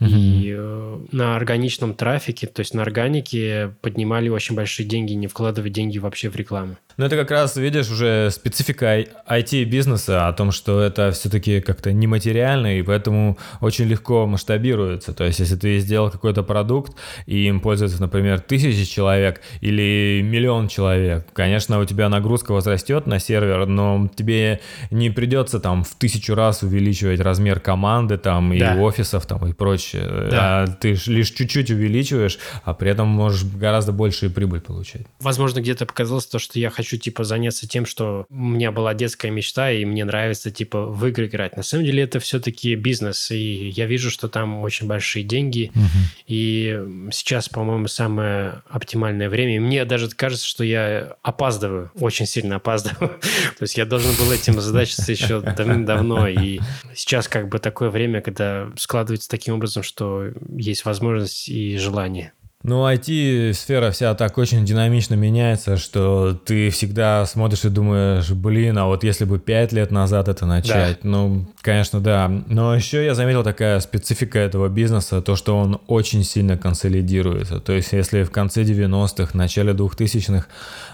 и 0.00 0.54
э, 0.56 0.98
на 1.12 1.36
органичном 1.36 1.94
трафике, 1.94 2.46
то 2.46 2.60
есть 2.60 2.74
на 2.74 2.82
органике 2.82 3.74
поднимали 3.82 4.28
очень 4.28 4.54
большие 4.54 4.86
деньги, 4.86 5.12
не 5.12 5.26
вкладывая 5.26 5.70
деньги 5.70 5.98
вообще 5.98 6.30
в 6.30 6.36
рекламу. 6.36 6.76
Ну, 6.96 7.06
это 7.06 7.16
как 7.16 7.30
раз, 7.30 7.56
видишь, 7.56 7.90
уже 7.90 8.30
специфика 8.30 9.00
IT-бизнеса 9.26 10.28
о 10.28 10.32
том, 10.32 10.52
что 10.52 10.82
это 10.82 11.12
все-таки 11.12 11.60
как-то 11.60 11.92
нематериально, 11.92 12.78
и 12.78 12.82
поэтому 12.82 13.38
очень 13.60 13.86
легко 13.86 14.26
масштабируется. 14.26 15.14
То 15.14 15.24
есть, 15.24 15.38
если 15.38 15.56
ты 15.56 15.78
сделал 15.78 16.10
какой-то 16.10 16.42
продукт, 16.42 16.94
и 17.26 17.46
им 17.46 17.60
пользуются, 17.60 18.00
например, 18.00 18.40
тысячи 18.40 18.84
человек 18.84 19.40
или 19.62 20.20
миллион 20.22 20.68
человек, 20.68 21.26
конечно, 21.32 21.78
у 21.78 21.84
тебя 21.84 22.08
нагрузка 22.08 22.52
возрастет 22.52 23.06
на 23.06 23.18
сервер, 23.18 23.66
но 23.66 24.10
тебе 24.14 24.60
не 24.90 25.08
придется 25.08 25.58
там 25.58 25.84
в 25.84 25.94
тысячу 25.94 26.34
раз 26.34 26.62
увеличивать 26.62 27.20
размер 27.20 27.60
команды 27.60 28.18
там 28.18 28.56
да. 28.58 28.74
и 28.74 28.78
офисов 28.78 29.24
там 29.26 29.46
и 29.46 29.52
прочее. 29.52 29.89
Да. 29.98 30.62
А 30.62 30.66
ты 30.66 30.98
лишь 31.06 31.30
чуть-чуть 31.30 31.70
увеличиваешь, 31.70 32.38
а 32.64 32.74
при 32.74 32.90
этом 32.90 33.08
можешь 33.08 33.44
гораздо 33.44 33.92
большую 33.92 34.30
прибыль 34.30 34.60
получать. 34.60 35.02
Возможно, 35.20 35.60
где-то 35.60 35.86
показалось 35.86 36.26
то, 36.26 36.38
что 36.38 36.58
я 36.58 36.70
хочу 36.70 36.90
хочу, 36.90 36.96
типа, 36.96 37.24
заняться 37.24 37.68
тем, 37.68 37.86
что 37.86 38.26
у 38.30 38.34
меня 38.34 38.72
была 38.72 38.94
детская 38.94 39.30
мечта, 39.30 39.70
и 39.70 39.84
мне 39.84 40.04
нравится, 40.04 40.50
типа, 40.50 40.86
в 40.86 41.06
игры 41.06 41.26
играть. 41.26 41.56
На 41.56 41.62
самом 41.62 41.84
деле 41.84 42.02
это 42.02 42.18
все-таки 42.18 42.74
бизнес, 42.74 43.30
и 43.30 43.68
я 43.68 43.86
вижу, 43.86 44.10
что 44.10 44.28
там 44.28 44.60
очень 44.60 44.86
большие 44.86 45.22
деньги, 45.24 45.70
угу. 45.74 45.84
и 46.26 47.08
сейчас, 47.12 47.48
по-моему, 47.48 47.86
самое 47.86 48.62
оптимальное 48.68 49.28
время. 49.28 49.56
И 49.56 49.58
мне 49.58 49.84
даже 49.84 50.08
кажется, 50.08 50.46
что 50.46 50.64
я 50.64 51.16
опаздываю, 51.22 51.90
очень 51.94 52.26
сильно 52.26 52.56
опаздываю. 52.56 53.10
То 53.58 53.62
есть 53.62 53.76
я 53.76 53.84
должен 53.84 54.14
был 54.16 54.32
этим 54.32 54.60
задачиться 54.60 55.12
еще 55.12 55.40
давным-давно, 55.40 56.28
и 56.28 56.60
сейчас 56.94 57.28
как 57.28 57.48
бы 57.48 57.58
такое 57.58 57.90
время, 57.90 58.20
когда 58.20 58.68
складывается 58.76 59.28
таким 59.28 59.54
образом, 59.54 59.79
что 59.82 60.28
есть 60.48 60.84
возможность 60.84 61.48
и 61.48 61.76
желание. 61.76 62.32
Ну, 62.62 62.86
IT-сфера 62.86 63.90
вся 63.90 64.14
так 64.14 64.36
очень 64.36 64.66
динамично 64.66 65.14
меняется, 65.14 65.78
что 65.78 66.34
ты 66.34 66.68
всегда 66.68 67.24
смотришь 67.24 67.64
и 67.64 67.70
думаешь, 67.70 68.30
блин, 68.32 68.76
а 68.76 68.84
вот 68.84 69.02
если 69.02 69.24
бы 69.24 69.38
пять 69.38 69.72
лет 69.72 69.90
назад 69.90 70.28
это 70.28 70.44
начать, 70.44 70.98
да. 71.02 71.08
ну, 71.08 71.46
конечно, 71.62 72.00
да. 72.00 72.28
Но 72.48 72.74
еще 72.74 73.02
я 73.02 73.14
заметил 73.14 73.42
такая 73.42 73.80
специфика 73.80 74.38
этого 74.38 74.68
бизнеса, 74.68 75.22
то, 75.22 75.36
что 75.36 75.56
он 75.56 75.80
очень 75.86 76.22
сильно 76.22 76.58
консолидируется. 76.58 77.60
То 77.60 77.72
есть, 77.72 77.92
если 77.92 78.24
в 78.24 78.30
конце 78.30 78.62
90-х, 78.62 79.30
начале 79.32 79.72
2000-х 79.72 80.46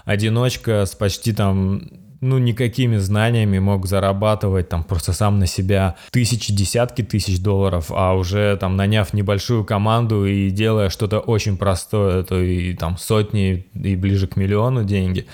одиночка 0.05 0.85
с 0.85 0.95
почти 0.95 1.33
там 1.33 1.89
ну, 2.21 2.37
никакими 2.37 2.97
знаниями 2.97 3.59
мог 3.59 3.85
зарабатывать 3.85 4.69
там 4.69 4.83
просто 4.83 5.13
сам 5.13 5.39
на 5.39 5.47
себя 5.47 5.95
тысячи, 6.11 6.53
десятки 6.53 7.01
тысяч 7.01 7.39
долларов, 7.39 7.87
а 7.89 8.13
уже 8.13 8.57
там 8.57 8.75
наняв 8.75 9.13
небольшую 9.13 9.65
команду 9.65 10.25
и 10.25 10.49
делая 10.49 10.89
что-то 10.89 11.19
очень 11.19 11.57
простое, 11.57 12.23
то 12.23 12.39
и 12.41 12.73
там 12.73 12.97
сотни 12.97 13.67
и 13.73 13.95
ближе 13.95 14.27
к 14.27 14.35
миллиону 14.35 14.83
деньги, 14.83 15.27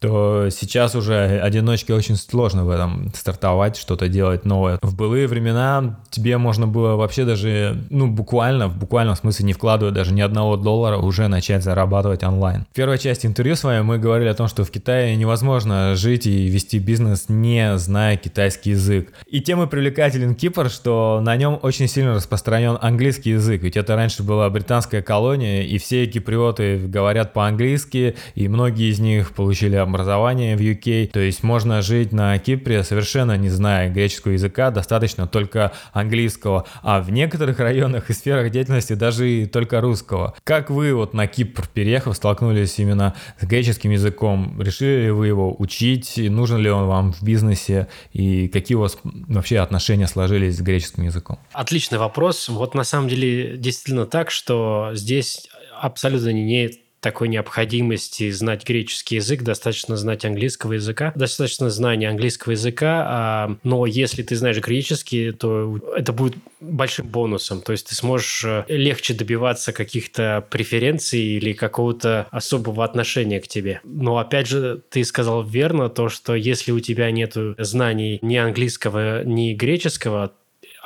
то 0.00 0.48
сейчас 0.50 0.94
уже 0.94 1.40
одиночке 1.40 1.94
очень 1.94 2.16
сложно 2.16 2.64
в 2.64 2.70
этом 2.70 3.12
стартовать, 3.14 3.76
что-то 3.76 4.08
делать 4.08 4.44
новое. 4.44 4.78
В 4.82 4.94
былые 4.94 5.26
времена 5.26 5.98
тебе 6.10 6.36
можно 6.38 6.66
было 6.66 6.96
вообще 6.96 7.24
даже, 7.24 7.84
ну, 7.90 8.06
буквально, 8.06 8.68
в 8.68 8.76
буквальном 8.76 9.16
смысле 9.16 9.46
не 9.46 9.52
вкладывая 9.52 9.92
даже 9.92 10.12
ни 10.12 10.20
одного 10.20 10.56
доллара, 10.56 10.98
уже 10.98 11.28
начать 11.28 11.64
зарабатывать 11.64 12.24
онлайн. 12.24 12.66
В 12.70 12.74
первой 12.74 12.98
части 12.98 13.26
интервью 13.26 13.56
с 13.56 13.64
вами 13.64 13.80
мы 13.82 13.98
говорили 13.98 14.28
о 14.28 14.34
том, 14.34 14.48
что 14.48 14.64
в 14.64 14.70
Китае 14.70 15.16
невозможно 15.16 15.94
жить 15.96 16.26
и 16.26 16.46
вести 16.46 16.78
бизнес, 16.78 17.26
не 17.28 17.78
зная 17.78 18.16
китайский 18.16 18.70
язык. 18.70 19.12
И 19.26 19.40
тем 19.40 19.62
и 19.62 19.66
привлекателен 19.66 20.34
Кипр, 20.34 20.68
что 20.68 21.20
на 21.22 21.36
нем 21.36 21.58
очень 21.62 21.88
сильно 21.88 22.14
распространен 22.14 22.78
английский 22.80 23.30
язык, 23.30 23.62
ведь 23.62 23.76
это 23.76 23.96
раньше 23.96 24.22
была 24.22 24.48
британская 24.50 25.00
колония, 25.00 25.62
и 25.62 25.78
все 25.78 26.06
киприоты 26.06 26.78
говорят 26.78 27.32
по-английски, 27.32 28.16
и 28.34 28.48
многие 28.48 28.90
из 28.90 28.98
них 28.98 29.32
получили 29.34 29.76
образование 29.88 30.56
в 30.56 30.60
UK, 30.60 31.08
то 31.08 31.20
есть 31.20 31.42
можно 31.42 31.82
жить 31.82 32.12
на 32.12 32.38
Кипре 32.38 32.84
совершенно 32.84 33.36
не 33.36 33.48
зная 33.48 33.90
греческого 33.90 34.32
языка, 34.32 34.70
достаточно 34.70 35.26
только 35.26 35.72
английского, 35.92 36.66
а 36.82 37.00
в 37.00 37.10
некоторых 37.10 37.58
районах 37.58 38.10
и 38.10 38.12
сферах 38.12 38.50
деятельности 38.50 38.94
даже 38.94 39.30
и 39.30 39.46
только 39.46 39.80
русского. 39.80 40.34
Как 40.44 40.70
вы 40.70 40.94
вот 40.94 41.14
на 41.14 41.26
Кипр 41.26 41.68
переехав 41.72 42.16
столкнулись 42.16 42.78
именно 42.78 43.14
с 43.40 43.44
греческим 43.44 43.90
языком? 43.90 44.60
Решили 44.60 45.04
ли 45.04 45.10
вы 45.10 45.26
его 45.26 45.54
учить? 45.58 46.14
Нужен 46.16 46.58
ли 46.58 46.70
он 46.70 46.86
вам 46.86 47.12
в 47.12 47.22
бизнесе? 47.22 47.88
И 48.12 48.48
какие 48.48 48.76
у 48.76 48.80
вас 48.80 48.98
вообще 49.02 49.58
отношения 49.58 50.06
сложились 50.06 50.56
с 50.56 50.60
греческим 50.60 51.04
языком? 51.04 51.38
Отличный 51.52 51.98
вопрос. 51.98 52.48
Вот 52.48 52.74
на 52.74 52.84
самом 52.84 53.08
деле 53.08 53.56
действительно 53.56 54.06
так, 54.06 54.30
что 54.30 54.90
здесь 54.94 55.48
абсолютно 55.80 56.30
не 56.32 56.85
такой 57.06 57.28
необходимости 57.28 58.32
знать 58.32 58.66
греческий 58.66 59.14
язык, 59.14 59.42
достаточно 59.42 59.96
знать 59.96 60.24
английского 60.24 60.72
языка, 60.72 61.12
достаточно 61.14 61.70
знания 61.70 62.08
английского 62.08 62.50
языка, 62.50 63.04
а, 63.06 63.56
но 63.62 63.86
если 63.86 64.24
ты 64.24 64.34
знаешь 64.34 64.58
греческий, 64.58 65.30
то 65.30 65.78
это 65.96 66.12
будет 66.12 66.34
большим 66.60 67.06
бонусом, 67.06 67.62
то 67.62 67.70
есть 67.70 67.86
ты 67.86 67.94
сможешь 67.94 68.42
э, 68.44 68.64
легче 68.66 69.14
добиваться 69.14 69.72
каких-то 69.72 70.44
преференций 70.50 71.20
или 71.20 71.52
какого-то 71.52 72.26
особого 72.32 72.84
отношения 72.84 73.40
к 73.40 73.46
тебе. 73.46 73.80
Но 73.84 74.18
опять 74.18 74.48
же, 74.48 74.82
ты 74.90 75.04
сказал 75.04 75.44
верно 75.44 75.88
то, 75.88 76.08
что 76.08 76.34
если 76.34 76.72
у 76.72 76.80
тебя 76.80 77.08
нет 77.12 77.36
знаний 77.58 78.18
ни 78.20 78.34
английского, 78.34 79.22
ни 79.22 79.54
греческого, 79.54 80.32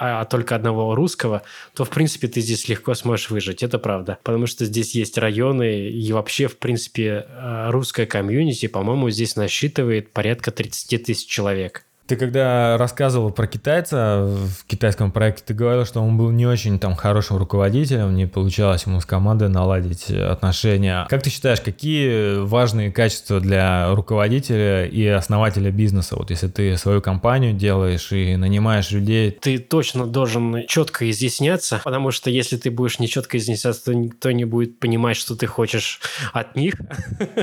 а, 0.00 0.22
а 0.22 0.24
только 0.24 0.56
одного 0.56 0.94
русского, 0.94 1.42
то, 1.74 1.84
в 1.84 1.90
принципе, 1.90 2.26
ты 2.26 2.40
здесь 2.40 2.68
легко 2.68 2.94
сможешь 2.94 3.28
выжить. 3.28 3.62
Это 3.62 3.78
правда. 3.78 4.18
Потому 4.22 4.46
что 4.46 4.64
здесь 4.64 4.94
есть 4.94 5.18
районы, 5.18 5.90
и 5.90 6.12
вообще, 6.12 6.48
в 6.48 6.56
принципе, 6.58 7.26
э, 7.28 7.70
русская 7.70 8.06
комьюнити, 8.06 8.66
по-моему, 8.66 9.10
здесь 9.10 9.36
насчитывает 9.36 10.10
порядка 10.12 10.52
30 10.52 11.04
тысяч 11.04 11.26
человек. 11.28 11.84
Ты 12.10 12.16
когда 12.16 12.76
рассказывал 12.76 13.30
про 13.30 13.46
китайца 13.46 14.26
в 14.26 14.66
китайском 14.66 15.12
проекте, 15.12 15.44
ты 15.46 15.54
говорил, 15.54 15.84
что 15.84 16.00
он 16.00 16.18
был 16.18 16.32
не 16.32 16.44
очень 16.44 16.80
там 16.80 16.96
хорошим 16.96 17.36
руководителем, 17.36 18.16
не 18.16 18.26
получалось 18.26 18.84
ему 18.84 19.00
с 19.00 19.06
командой 19.06 19.48
наладить 19.48 20.10
отношения. 20.10 21.06
Как 21.08 21.22
ты 21.22 21.30
считаешь, 21.30 21.60
какие 21.60 22.40
важные 22.40 22.90
качества 22.90 23.38
для 23.38 23.94
руководителя 23.94 24.86
и 24.86 25.06
основателя 25.06 25.70
бизнеса? 25.70 26.16
Вот 26.16 26.30
если 26.30 26.48
ты 26.48 26.76
свою 26.76 27.00
компанию 27.00 27.52
делаешь 27.52 28.10
и 28.10 28.34
нанимаешь 28.34 28.90
людей... 28.90 29.30
Ты 29.30 29.58
точно 29.60 30.04
должен 30.04 30.66
четко 30.66 31.08
изъясняться, 31.08 31.80
потому 31.84 32.10
что 32.10 32.28
если 32.28 32.56
ты 32.56 32.72
будешь 32.72 32.98
нечетко 32.98 33.38
изъясняться, 33.38 33.84
то 33.84 33.94
никто 33.94 34.32
не 34.32 34.44
будет 34.44 34.80
понимать, 34.80 35.16
что 35.16 35.36
ты 35.36 35.46
хочешь 35.46 36.00
от 36.32 36.56
них. 36.56 36.74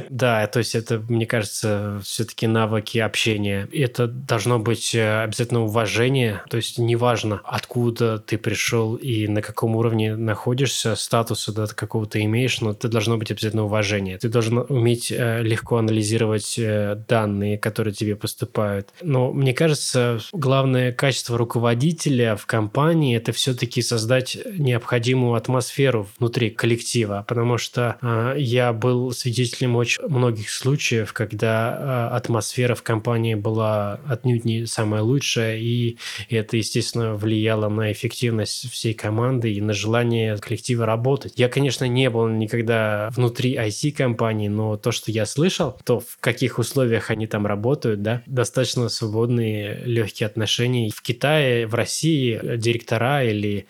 Да, 0.09 0.45
то 0.47 0.59
есть 0.59 0.73
это, 0.73 0.99
мне 0.99 1.25
кажется, 1.25 2.01
все-таки 2.03 2.47
навыки 2.47 2.97
общения. 2.97 3.67
Это 3.71 4.07
должно 4.07 4.56
быть 4.59 4.93
э, 4.95 5.23
обязательно 5.23 5.63
уважение, 5.63 6.41
то 6.49 6.57
есть 6.57 6.77
неважно, 6.77 7.41
откуда 7.43 8.19
ты 8.19 8.37
пришел 8.37 8.95
и 8.95 9.27
на 9.27 9.41
каком 9.41 9.75
уровне 9.75 10.15
находишься, 10.15 10.95
статуса 10.95 11.53
да, 11.53 11.67
какого 11.67 12.05
ты 12.05 12.23
имеешь, 12.23 12.61
но 12.61 12.73
ты 12.73 12.87
должно 12.87 13.17
быть 13.17 13.31
обязательно 13.31 13.65
уважение. 13.65 14.17
Ты 14.17 14.29
должен 14.29 14.65
уметь 14.69 15.11
э, 15.11 15.41
легко 15.43 15.77
анализировать 15.77 16.55
э, 16.57 17.01
данные, 17.07 17.57
которые 17.57 17.93
тебе 17.93 18.15
поступают. 18.15 18.89
Но 19.01 19.31
мне 19.31 19.53
кажется, 19.53 20.19
главное 20.31 20.91
качество 20.91 21.37
руководителя 21.37 22.35
в 22.35 22.45
компании 22.45 23.17
это 23.17 23.31
все-таки 23.31 23.81
создать 23.81 24.37
необходимую 24.57 25.33
атмосферу 25.33 26.07
внутри 26.19 26.49
коллектива, 26.49 27.25
потому 27.27 27.57
что 27.57 27.97
я 28.37 28.73
был 28.73 29.11
свидетелем 29.11 29.75
очень 29.75 30.03
многих 30.07 30.49
случаев, 30.49 31.13
когда 31.13 32.09
атмосфера 32.09 32.75
в 32.75 32.83
компании 32.83 33.35
была 33.35 33.99
отнюдь 34.07 34.45
не 34.47 34.65
самое 34.65 35.03
лучшее, 35.03 35.61
и 35.61 35.97
это, 36.29 36.57
естественно, 36.57 37.15
влияло 37.15 37.69
на 37.69 37.91
эффективность 37.91 38.71
всей 38.71 38.93
команды 38.93 39.53
и 39.53 39.61
на 39.61 39.73
желание 39.73 40.37
коллектива 40.37 40.85
работать. 40.85 41.33
Я, 41.35 41.49
конечно, 41.49 41.85
не 41.85 42.09
был 42.09 42.27
никогда 42.29 43.09
внутри 43.11 43.55
IT-компании, 43.55 44.47
но 44.47 44.77
то, 44.77 44.91
что 44.91 45.11
я 45.11 45.25
слышал, 45.25 45.77
то 45.83 45.99
в 45.99 46.17
каких 46.19 46.59
условиях 46.59 47.11
они 47.11 47.27
там 47.27 47.45
работают, 47.45 48.01
да, 48.01 48.23
достаточно 48.25 48.89
свободные, 48.89 49.81
легкие 49.83 50.27
отношения. 50.27 50.89
В 50.95 51.01
Китае, 51.01 51.67
в 51.67 51.75
России 51.75 52.39
директора 52.57 53.23
или 53.23 53.67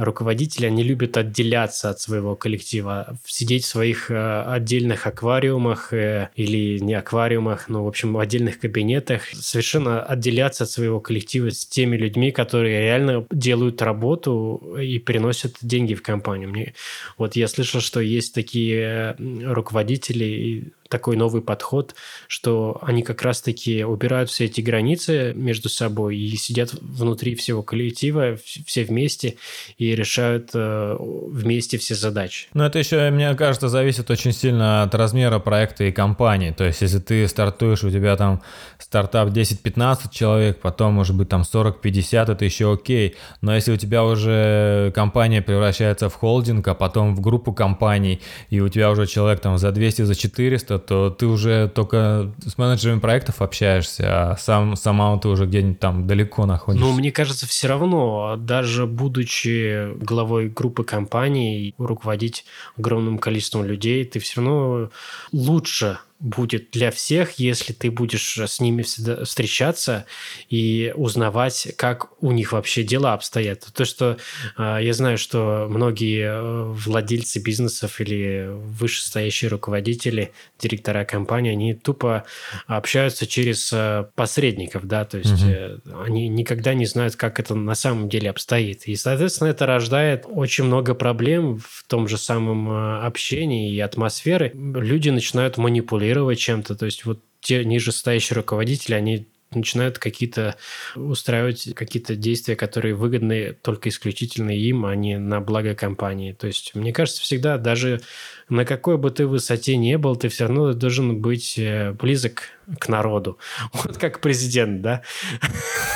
руководители, 0.00 0.66
они 0.66 0.82
любят 0.82 1.16
отделяться 1.16 1.90
от 1.90 2.00
своего 2.00 2.36
коллектива, 2.36 3.18
сидеть 3.24 3.64
в 3.64 3.68
своих 3.68 4.10
э, 4.10 4.42
отдельных 4.42 5.06
аквариумах 5.06 5.92
э, 5.92 6.30
или 6.34 6.78
не 6.78 6.94
аквариумах, 6.94 7.68
но, 7.68 7.84
в 7.84 7.88
общем, 7.88 8.14
в 8.14 8.18
отдельных 8.18 8.58
кабинетах, 8.58 9.22
совершенно 9.32 10.02
отделяться 10.02 10.64
от 10.64 10.70
своего 10.70 11.00
коллектива 11.00 11.50
с 11.50 11.66
теми 11.66 11.96
людьми, 11.96 12.32
которые 12.32 12.80
реально 12.80 13.26
делают 13.30 13.82
работу 13.82 14.76
и 14.80 14.98
приносят 14.98 15.56
деньги 15.62 15.94
в 15.94 16.02
компанию. 16.02 16.48
Мне, 16.48 16.74
вот 17.18 17.36
я 17.36 17.48
слышал, 17.48 17.80
что 17.80 18.00
есть 18.00 18.34
такие 18.34 19.16
руководители, 19.18 20.72
такой 20.90 21.16
новый 21.16 21.40
подход, 21.40 21.94
что 22.26 22.78
они 22.82 23.02
как 23.02 23.22
раз-таки 23.22 23.84
убирают 23.84 24.28
все 24.28 24.46
эти 24.46 24.60
границы 24.60 25.32
между 25.34 25.68
собой 25.68 26.18
и 26.18 26.36
сидят 26.36 26.74
внутри 26.80 27.34
всего 27.36 27.62
коллектива, 27.62 28.36
все 28.66 28.84
вместе 28.84 29.36
и 29.78 29.94
решают 29.94 30.50
э, 30.52 30.96
вместе 30.98 31.78
все 31.78 31.94
задачи. 31.94 32.48
Но 32.52 32.66
это 32.66 32.78
еще, 32.78 33.10
мне 33.10 33.34
кажется, 33.34 33.68
зависит 33.68 34.10
очень 34.10 34.32
сильно 34.32 34.82
от 34.82 34.94
размера 34.94 35.38
проекта 35.38 35.84
и 35.84 35.92
компании. 35.92 36.50
То 36.50 36.64
есть, 36.64 36.82
если 36.82 36.98
ты 36.98 37.26
стартуешь, 37.28 37.84
у 37.84 37.90
тебя 37.90 38.16
там 38.16 38.42
стартап 38.78 39.28
10-15 39.28 40.10
человек, 40.12 40.60
потом, 40.60 40.94
может 40.94 41.16
быть, 41.16 41.28
там 41.28 41.42
40-50, 41.42 42.32
это 42.32 42.44
еще 42.44 42.72
окей. 42.72 43.14
Но 43.40 43.54
если 43.54 43.72
у 43.72 43.76
тебя 43.76 44.04
уже 44.04 44.90
компания 44.94 45.40
превращается 45.40 46.08
в 46.08 46.14
холдинг, 46.14 46.66
а 46.66 46.74
потом 46.74 47.14
в 47.14 47.20
группу 47.20 47.52
компаний, 47.52 48.20
и 48.48 48.60
у 48.60 48.68
тебя 48.68 48.90
уже 48.90 49.06
человек 49.06 49.40
там 49.40 49.56
за 49.56 49.70
200, 49.70 50.02
за 50.02 50.14
400, 50.16 50.79
то 50.80 51.10
ты 51.10 51.26
уже 51.26 51.68
только 51.68 52.32
с 52.44 52.58
менеджерами 52.58 53.00
проектов 53.00 53.42
общаешься, 53.42 54.32
а 54.32 54.36
сам, 54.36 54.76
сама 54.76 55.16
ты 55.18 55.28
уже 55.28 55.46
где-нибудь 55.46 55.78
там 55.78 56.06
далеко 56.06 56.46
находишься. 56.46 56.86
Ну, 56.86 56.92
мне 56.94 57.12
кажется, 57.12 57.46
все 57.46 57.68
равно, 57.68 58.36
даже 58.38 58.86
будучи 58.86 59.94
главой 60.02 60.48
группы 60.48 60.84
компаний, 60.84 61.74
руководить 61.78 62.44
огромным 62.76 63.18
количеством 63.18 63.64
людей, 63.64 64.04
ты 64.04 64.18
все 64.18 64.40
равно 64.40 64.90
лучше 65.32 65.98
будет 66.20 66.70
для 66.70 66.90
всех, 66.90 67.38
если 67.38 67.72
ты 67.72 67.90
будешь 67.90 68.38
с 68.38 68.60
ними 68.60 68.82
всегда 68.82 69.24
встречаться 69.24 70.04
и 70.50 70.92
узнавать, 70.94 71.68
как 71.76 72.10
у 72.22 72.30
них 72.32 72.52
вообще 72.52 72.82
дела 72.82 73.14
обстоят. 73.14 73.66
То, 73.74 73.86
что 73.86 74.18
э, 74.58 74.78
я 74.82 74.92
знаю, 74.92 75.16
что 75.16 75.66
многие 75.68 76.26
э, 76.26 76.64
владельцы 76.72 77.40
бизнесов 77.40 78.00
или 78.02 78.50
вышестоящие 78.50 79.48
руководители, 79.48 80.32
директора 80.60 81.06
компании, 81.06 81.52
они 81.52 81.74
тупо 81.74 82.24
общаются 82.66 83.26
через 83.26 83.72
э, 83.72 84.04
посредников, 84.14 84.86
да, 84.86 85.06
то 85.06 85.16
есть 85.16 85.42
угу. 85.42 85.50
э, 85.50 85.78
они 86.04 86.28
никогда 86.28 86.74
не 86.74 86.84
знают, 86.84 87.16
как 87.16 87.40
это 87.40 87.54
на 87.54 87.74
самом 87.74 88.10
деле 88.10 88.28
обстоит. 88.28 88.86
И, 88.86 88.94
соответственно, 88.94 89.48
это 89.48 89.64
рождает 89.64 90.26
очень 90.28 90.64
много 90.64 90.94
проблем 90.94 91.58
в 91.58 91.84
том 91.88 92.08
же 92.08 92.18
самом 92.18 92.70
э, 92.70 93.00
общении 93.06 93.72
и 93.72 93.80
атмосфере. 93.80 94.52
Люди 94.54 95.08
начинают 95.08 95.56
манипулировать 95.56 96.09
контролировать 96.10 96.38
чем-то. 96.38 96.74
То 96.74 96.86
есть 96.86 97.04
вот 97.04 97.22
те 97.40 97.64
нижестоящие 97.64 98.36
руководители, 98.36 98.94
они 98.94 99.28
начинают 99.52 99.98
какие-то 99.98 100.56
устраивать 100.94 101.74
какие-то 101.74 102.14
действия, 102.14 102.56
которые 102.56 102.94
выгодны 102.94 103.52
только 103.52 103.88
исключительно 103.88 104.50
им, 104.50 104.86
а 104.86 104.94
не 104.94 105.18
на 105.18 105.40
благо 105.40 105.74
компании. 105.74 106.32
То 106.32 106.46
есть, 106.46 106.74
мне 106.74 106.92
кажется, 106.92 107.22
всегда, 107.22 107.58
даже 107.58 108.00
на 108.48 108.64
какой 108.64 108.98
бы 108.98 109.10
ты 109.10 109.26
высоте 109.26 109.76
не 109.76 109.98
был, 109.98 110.16
ты 110.16 110.28
все 110.28 110.46
равно 110.46 110.72
должен 110.72 111.20
быть 111.20 111.58
э, 111.58 111.92
близок 111.92 112.42
к 112.78 112.88
народу. 112.88 113.38
Вот 113.72 113.96
как 113.96 114.20
президент, 114.20 114.82
да? 114.82 115.02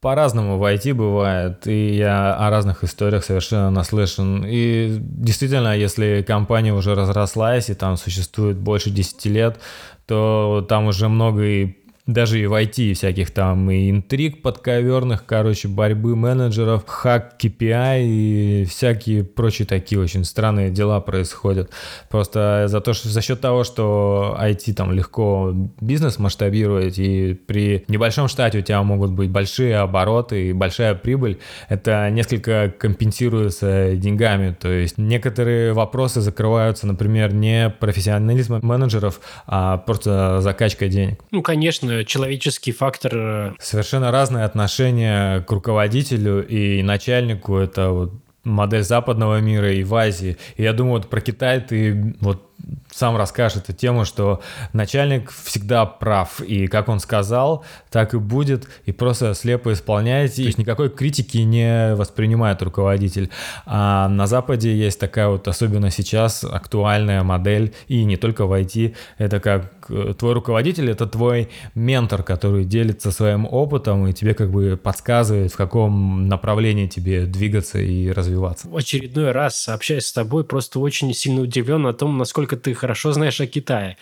По-разному 0.00 0.58
в 0.58 0.64
IT 0.64 0.94
бывает, 0.94 1.66
и 1.66 1.94
я 1.94 2.34
о 2.34 2.50
разных 2.50 2.84
историях 2.84 3.24
совершенно 3.24 3.70
наслышан. 3.70 4.44
И 4.46 4.96
действительно, 5.00 5.76
если 5.76 6.24
компания 6.26 6.72
уже 6.72 6.94
разрослась, 6.94 7.70
и 7.70 7.74
там 7.74 7.96
существует 7.96 8.56
больше 8.56 8.90
10 8.90 9.26
лет, 9.26 9.60
то 10.06 10.64
там 10.68 10.86
уже 10.86 11.08
много 11.08 11.42
и 11.44 11.81
даже 12.06 12.40
и 12.40 12.46
в 12.46 12.54
IT 12.54 12.94
всяких 12.94 13.30
там 13.30 13.70
и 13.70 13.88
интриг 13.88 14.42
подковерных, 14.42 15.24
короче, 15.24 15.68
борьбы 15.68 16.16
менеджеров, 16.16 16.84
хак 16.86 17.36
KPI 17.40 18.02
и 18.04 18.64
всякие 18.68 19.22
прочие 19.22 19.66
такие 19.66 20.00
очень 20.00 20.24
странные 20.24 20.70
дела 20.70 21.00
происходят. 21.00 21.70
Просто 22.10 22.64
за 22.66 22.80
то, 22.80 22.92
что 22.92 23.08
за 23.08 23.22
счет 23.22 23.40
того, 23.40 23.62
что 23.62 24.36
IT 24.40 24.74
там 24.74 24.92
легко 24.92 25.52
бизнес 25.80 26.18
масштабировать 26.18 26.98
и 26.98 27.34
при 27.34 27.84
небольшом 27.86 28.26
штате 28.26 28.58
у 28.58 28.62
тебя 28.62 28.82
могут 28.82 29.12
быть 29.12 29.30
большие 29.30 29.76
обороты 29.76 30.48
и 30.48 30.52
большая 30.52 30.96
прибыль, 30.96 31.38
это 31.68 32.10
несколько 32.10 32.72
компенсируется 32.76 33.92
деньгами. 33.94 34.56
То 34.58 34.72
есть 34.72 34.98
некоторые 34.98 35.72
вопросы 35.72 36.20
закрываются, 36.20 36.88
например, 36.88 37.32
не 37.32 37.70
профессионализмом 37.70 38.60
менеджеров, 38.64 39.20
а 39.46 39.78
просто 39.78 40.40
закачкой 40.40 40.88
денег. 40.88 41.20
Ну, 41.30 41.42
конечно, 41.42 41.91
человеческий 42.04 42.72
фактор. 42.72 43.12
Э, 43.14 43.52
Совершенно 43.60 44.10
разное 44.10 44.44
отношение 44.44 45.42
к 45.42 45.50
руководителю 45.50 46.46
и 46.46 46.82
начальнику. 46.82 47.56
Это 47.56 47.90
вот 47.90 48.12
модель 48.44 48.82
западного 48.82 49.40
мира 49.40 49.72
и 49.72 49.84
в 49.84 49.94
Азии. 49.94 50.36
И 50.56 50.62
я 50.62 50.72
думаю, 50.72 50.94
вот 50.94 51.08
про 51.08 51.20
Китай 51.20 51.60
ты 51.60 52.14
вот 52.20 52.50
сам 52.92 53.16
расскажешь 53.16 53.58
эту 53.58 53.72
тему, 53.72 54.04
что 54.04 54.40
начальник 54.72 55.30
всегда 55.30 55.86
прав, 55.86 56.40
и 56.40 56.66
как 56.66 56.88
он 56.88 57.00
сказал, 57.00 57.64
так 57.90 58.14
и 58.14 58.18
будет, 58.18 58.68
и 58.84 58.92
просто 58.92 59.34
слепо 59.34 59.72
исполняете, 59.72 60.36
то 60.36 60.42
есть 60.42 60.58
никакой 60.58 60.90
критики 60.90 61.38
не 61.38 61.94
воспринимает 61.94 62.62
руководитель. 62.62 63.30
А 63.66 64.08
на 64.08 64.26
Западе 64.26 64.76
есть 64.76 65.00
такая 65.00 65.28
вот, 65.28 65.48
особенно 65.48 65.90
сейчас, 65.90 66.44
актуальная 66.44 67.22
модель, 67.22 67.74
и 67.88 68.04
не 68.04 68.16
только 68.16 68.46
в 68.46 68.52
IT, 68.52 68.94
это 69.18 69.40
как 69.40 69.72
э, 69.88 70.14
твой 70.18 70.34
руководитель, 70.34 70.90
это 70.90 71.06
твой 71.06 71.48
ментор, 71.74 72.22
который 72.22 72.64
делится 72.64 73.10
своим 73.10 73.46
опытом 73.46 74.06
и 74.06 74.12
тебе 74.12 74.34
как 74.34 74.50
бы 74.50 74.76
подсказывает, 74.76 75.52
в 75.52 75.56
каком 75.56 76.28
направлении 76.28 76.86
тебе 76.86 77.24
двигаться 77.24 77.78
и 77.78 78.10
развиваться. 78.10 78.68
В 78.68 78.76
очередной 78.76 79.32
раз, 79.32 79.68
общаясь 79.68 80.06
с 80.06 80.12
тобой, 80.12 80.44
просто 80.44 80.78
очень 80.78 81.12
сильно 81.14 81.42
удивлен 81.42 81.86
о 81.86 81.92
том, 81.92 82.18
насколько 82.18 82.56
ты 82.56 82.74
хорошо 82.82 83.12
знаешь 83.12 83.40
о 83.40 83.46
Китае. 83.46 83.96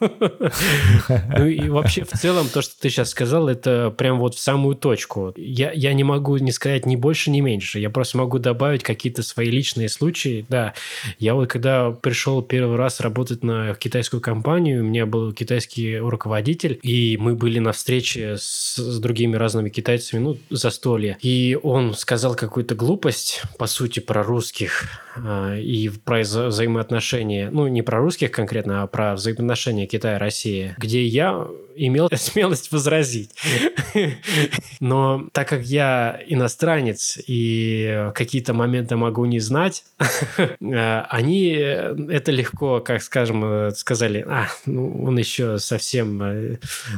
Ну 1.36 1.46
и 1.46 1.68
вообще 1.68 2.04
в 2.04 2.10
целом 2.10 2.48
то, 2.48 2.62
что 2.62 2.78
ты 2.80 2.90
сейчас 2.90 3.10
сказал, 3.10 3.48
это 3.48 3.90
прям 3.96 4.18
вот 4.18 4.34
в 4.34 4.38
самую 4.38 4.76
точку. 4.76 5.32
Я, 5.36 5.72
я 5.72 5.92
не 5.92 6.04
могу 6.04 6.36
не 6.38 6.52
сказать 6.52 6.86
ни 6.86 6.96
больше, 6.96 7.30
ни 7.30 7.40
меньше. 7.40 7.78
Я 7.78 7.90
просто 7.90 8.18
могу 8.18 8.38
добавить 8.38 8.82
какие-то 8.82 9.22
свои 9.22 9.50
личные 9.50 9.88
случаи. 9.88 10.44
Да, 10.48 10.74
я 11.18 11.34
вот 11.34 11.48
когда 11.48 11.90
пришел 11.90 12.42
первый 12.42 12.76
раз 12.76 13.00
работать 13.00 13.42
на 13.44 13.74
китайскую 13.74 14.20
компанию, 14.20 14.82
у 14.82 14.86
меня 14.86 15.06
был 15.06 15.32
китайский 15.32 15.98
руководитель, 15.98 16.78
и 16.82 17.16
мы 17.20 17.34
были 17.34 17.58
на 17.58 17.72
встрече 17.72 18.36
с, 18.36 18.76
с 18.76 18.98
другими 18.98 19.36
разными 19.36 19.68
китайцами, 19.68 20.20
ну, 20.20 20.38
застолье. 20.50 21.18
И 21.20 21.58
он 21.62 21.94
сказал 21.94 22.34
какую-то 22.34 22.74
глупость, 22.74 23.42
по 23.58 23.66
сути, 23.66 24.00
про 24.00 24.22
русских 24.22 24.84
э, 25.16 25.60
и 25.60 25.88
про 25.88 26.20
взаимоотношения. 26.20 27.50
Ну, 27.50 27.66
не 27.68 27.82
про 27.82 27.98
русских 27.98 28.30
конкретно, 28.30 28.82
а 28.82 28.86
про 28.86 29.14
взаимоотношения 29.14 29.86
Китая, 29.90 30.18
России, 30.18 30.74
где 30.78 31.04
я 31.04 31.48
имел 31.74 32.08
смелость 32.14 32.72
возразить. 32.72 33.30
Но 34.80 35.28
так 35.32 35.48
как 35.48 35.62
я 35.62 36.20
иностранец 36.26 37.18
и 37.26 38.10
какие-то 38.14 38.54
моменты 38.54 38.96
могу 38.96 39.24
не 39.24 39.40
знать, 39.40 39.84
они 40.60 41.50
это 41.50 42.30
легко, 42.30 42.80
как 42.80 43.02
скажем, 43.02 43.70
сказали, 43.74 44.24
а, 44.28 44.48
ну, 44.66 45.04
он 45.04 45.18
еще 45.18 45.58
совсем, 45.58 46.18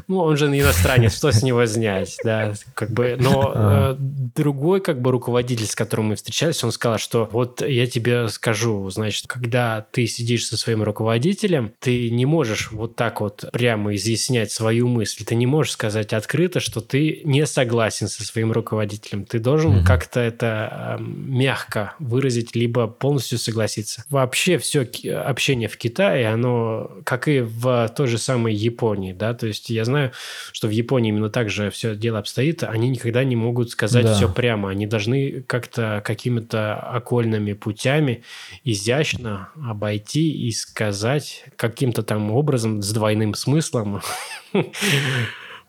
ну, 0.09 0.19
он 0.19 0.37
же 0.37 0.47
иностранец, 0.47 1.17
что 1.17 1.33
с 1.33 1.43
него 1.43 1.65
знать, 1.67 2.19
да, 2.25 2.53
как 2.75 2.91
бы, 2.91 3.17
но 3.19 3.53
э, 3.55 3.97
другой, 3.99 4.81
как 4.81 5.01
бы, 5.01 5.11
руководитель, 5.11 5.67
с 5.67 5.75
которым 5.75 6.07
мы 6.07 6.17
встречались, 6.17 6.63
он 6.65 6.73
сказал, 6.73 6.99
что 6.99 7.29
вот 7.33 7.63
я 7.63 7.87
тебе 7.87 8.29
скажу, 8.29 8.91
значит, 8.91 9.27
когда 9.27 9.87
ты 9.93 10.07
сидишь 10.07 10.47
со 10.47 10.57
своим 10.57 10.83
руководителем, 10.83 11.73
ты 11.79 12.11
не 12.11 12.27
можешь 12.27 12.71
вот 12.83 12.97
так 12.97 13.21
вот 13.21 13.45
прямо 13.53 13.95
изъяснять 13.95 14.51
свою 14.51 14.89
мысль. 14.89 15.25
Ты 15.25 15.37
не 15.37 15.47
можешь 15.47 15.73
сказать 15.73 16.13
открыто, 16.13 16.59
что 16.59 16.81
ты 16.81 17.21
не 17.25 17.47
согласен 17.47 18.09
со 18.09 18.25
своим 18.25 18.51
руководителем. 18.51 19.25
Ты 19.25 19.39
должен 19.39 19.79
mm-hmm. 19.79 19.87
как-то 19.87 20.19
это 20.19 20.97
э, 20.99 21.03
мягко 21.03 21.95
выразить, 22.01 22.57
либо 22.57 22.89
полностью 22.89 23.39
согласиться. 23.39 24.05
Вообще 24.11 24.59
все 24.59 24.81
общение 24.81 25.69
в 25.69 25.77
Китае, 25.77 26.29
оно 26.29 26.91
как 27.05 27.29
и 27.29 27.41
в 27.41 27.89
той 27.97 28.09
же 28.09 28.19
самой 28.19 28.55
Японии, 28.55 29.13
да, 29.13 29.35
то 29.35 29.47
есть 29.47 29.71
я 29.71 29.85
знаю, 29.85 30.11
что 30.53 30.67
в 30.67 30.71
Японии 30.71 31.11
именно 31.11 31.31
так 31.31 31.51
же 31.51 31.71
все 31.71 31.95
дело 31.95 32.19
обстоит, 32.19 32.65
они 32.65 32.89
никогда 32.89 33.23
не 33.23 33.37
могут 33.37 33.71
сказать 33.71 34.05
да. 34.05 34.15
все 34.15 34.29
прямо, 34.29 34.71
они 34.71 34.87
должны 34.87 35.43
как-то 35.43 36.03
какими-то 36.05 36.75
окольными 36.75 37.53
путями 37.53 38.25
изящно 38.65 39.51
обойти 39.55 40.33
и 40.33 40.51
сказать 40.51 41.45
каким-то 41.57 42.03
там 42.03 42.31
образом 42.33 42.72
с 42.81 42.93
двойным 42.93 43.35
смыслом 43.35 44.01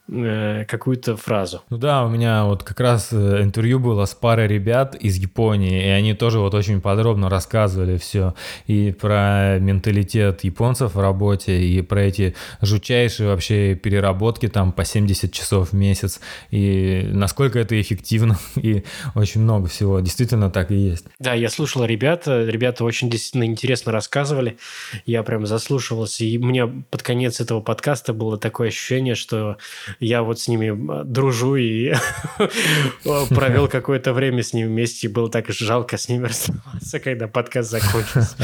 Э, 0.09 0.65
какую-то 0.65 1.15
фразу. 1.15 1.61
Ну 1.69 1.77
да, 1.77 2.03
у 2.03 2.09
меня 2.09 2.43
вот 2.43 2.61
как 2.61 2.81
раз 2.81 3.13
э, 3.13 3.41
интервью 3.41 3.79
было 3.79 4.03
с 4.03 4.13
парой 4.13 4.49
ребят 4.49 4.95
из 4.95 5.15
Японии, 5.15 5.81
и 5.81 5.87
они 5.87 6.13
тоже 6.13 6.39
вот 6.39 6.53
очень 6.53 6.81
подробно 6.81 7.29
рассказывали 7.29 7.97
все 7.97 8.35
и 8.67 8.91
про 8.91 9.59
менталитет 9.59 10.43
японцев 10.43 10.95
в 10.95 10.99
работе, 10.99 11.57
и 11.57 11.81
про 11.81 12.01
эти 12.01 12.35
жутчайшие 12.61 13.29
вообще 13.29 13.75
переработки 13.75 14.49
там 14.49 14.73
по 14.73 14.83
70 14.83 15.31
часов 15.31 15.69
в 15.69 15.73
месяц, 15.73 16.19
и 16.51 17.07
насколько 17.09 17.57
это 17.57 17.79
эффективно, 17.79 18.37
и 18.57 18.83
очень 19.15 19.39
много 19.39 19.69
всего. 19.69 20.01
Действительно 20.01 20.51
так 20.51 20.71
и 20.71 20.75
есть. 20.75 21.05
Да, 21.19 21.33
я 21.33 21.49
слушал 21.49 21.85
ребят, 21.85 22.27
ребята 22.27 22.83
очень 22.83 23.09
действительно 23.09 23.45
интересно 23.45 23.93
рассказывали, 23.93 24.57
я 25.05 25.23
прям 25.23 25.45
заслушивался, 25.45 26.25
и 26.25 26.37
у 26.37 26.43
меня 26.43 26.67
под 26.67 27.03
конец 27.03 27.39
этого 27.39 27.61
подкаста 27.61 28.11
было 28.11 28.37
такое 28.37 28.67
ощущение, 28.67 29.15
что 29.15 29.55
я 29.99 30.23
вот 30.23 30.39
с 30.39 30.47
ними 30.47 31.01
э, 31.01 31.03
дружу 31.03 31.55
и 31.55 31.93
провел 33.29 33.67
какое-то 33.67 34.13
время 34.13 34.43
с 34.43 34.53
ними 34.53 34.67
вместе. 34.67 35.07
И 35.07 35.09
было 35.09 35.29
так 35.29 35.49
жалко 35.49 35.97
с 35.97 36.09
ними 36.09 36.25
расставаться, 36.27 36.99
когда 36.99 37.27
подкаст 37.27 37.69
закончился. 37.69 38.35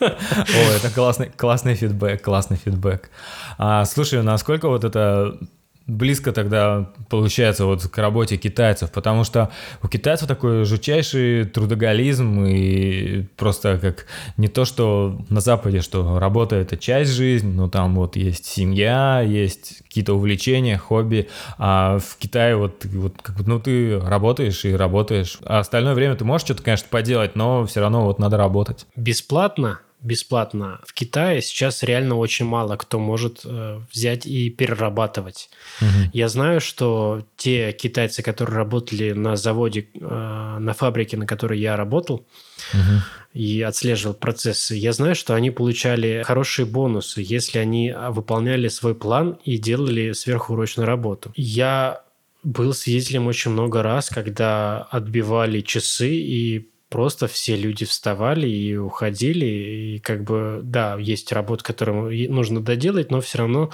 О, 0.00 0.76
это 0.76 0.90
классный, 0.94 1.30
классный 1.36 1.74
фидбэк, 1.74 2.22
классный 2.22 2.56
фидбэк. 2.56 3.10
А, 3.58 3.84
слушай, 3.84 4.22
насколько 4.22 4.68
вот 4.68 4.84
это 4.84 5.38
близко 5.86 6.32
тогда 6.32 6.90
получается 7.10 7.66
вот 7.66 7.86
к 7.86 7.98
работе 7.98 8.36
китайцев, 8.36 8.90
потому 8.90 9.24
что 9.24 9.50
у 9.82 9.88
китайцев 9.88 10.26
такой 10.26 10.64
жутчайший 10.64 11.44
трудоголизм 11.44 12.44
и 12.44 13.26
просто 13.36 13.78
как 13.78 14.06
не 14.36 14.48
то, 14.48 14.64
что 14.64 15.20
на 15.28 15.40
Западе, 15.40 15.80
что 15.80 16.18
работа 16.18 16.56
это 16.56 16.76
часть 16.76 17.12
жизни, 17.12 17.52
но 17.52 17.68
там 17.68 17.94
вот 17.96 18.16
есть 18.16 18.46
семья, 18.46 19.20
есть 19.20 19.82
какие-то 19.84 20.14
увлечения, 20.14 20.78
хобби, 20.78 21.28
а 21.58 21.98
в 21.98 22.16
Китае 22.16 22.56
вот, 22.56 22.84
вот 22.86 23.14
как 23.20 23.46
ну 23.46 23.60
ты 23.60 24.00
работаешь 24.00 24.64
и 24.64 24.74
работаешь, 24.74 25.38
а 25.44 25.58
остальное 25.58 25.94
время 25.94 26.14
ты 26.16 26.24
можешь 26.24 26.46
что-то, 26.46 26.62
конечно, 26.62 26.88
поделать, 26.90 27.36
но 27.36 27.66
все 27.66 27.80
равно 27.80 28.06
вот 28.06 28.18
надо 28.18 28.36
работать. 28.36 28.86
Бесплатно 28.96 29.80
бесплатно. 30.04 30.80
В 30.86 30.92
Китае 30.92 31.42
сейчас 31.42 31.82
реально 31.82 32.16
очень 32.16 32.44
мало 32.44 32.76
кто 32.76 32.98
может 32.98 33.40
э, 33.44 33.80
взять 33.92 34.26
и 34.26 34.50
перерабатывать. 34.50 35.50
Угу. 35.80 36.10
Я 36.12 36.28
знаю, 36.28 36.60
что 36.60 37.26
те 37.36 37.72
китайцы, 37.72 38.22
которые 38.22 38.56
работали 38.56 39.12
на 39.12 39.36
заводе, 39.36 39.88
э, 39.94 40.56
на 40.60 40.72
фабрике, 40.74 41.16
на 41.16 41.26
которой 41.26 41.58
я 41.58 41.76
работал, 41.76 42.26
угу. 42.72 43.02
и 43.32 43.62
отслеживал 43.62 44.14
процессы, 44.14 44.74
я 44.74 44.92
знаю, 44.92 45.14
что 45.14 45.34
они 45.34 45.50
получали 45.50 46.22
хорошие 46.24 46.66
бонусы, 46.66 47.24
если 47.26 47.58
они 47.58 47.90
а, 47.90 48.10
выполняли 48.10 48.68
свой 48.68 48.94
план 48.94 49.38
и 49.44 49.56
делали 49.56 50.12
сверхурочную 50.12 50.86
работу. 50.86 51.32
Я 51.34 52.02
был 52.42 52.74
свидетелем 52.74 53.26
очень 53.26 53.52
много 53.52 53.82
раз, 53.82 54.10
когда 54.10 54.82
отбивали 54.82 55.62
часы 55.62 56.10
и 56.14 56.68
просто 56.94 57.26
все 57.26 57.56
люди 57.56 57.84
вставали 57.84 58.48
и 58.48 58.76
уходили, 58.76 59.44
и 59.46 59.98
как 59.98 60.22
бы, 60.22 60.60
да, 60.62 60.96
есть 60.96 61.32
работа, 61.32 61.64
которую 61.64 62.32
нужно 62.32 62.60
доделать, 62.60 63.10
но 63.10 63.20
все 63.20 63.38
равно 63.38 63.72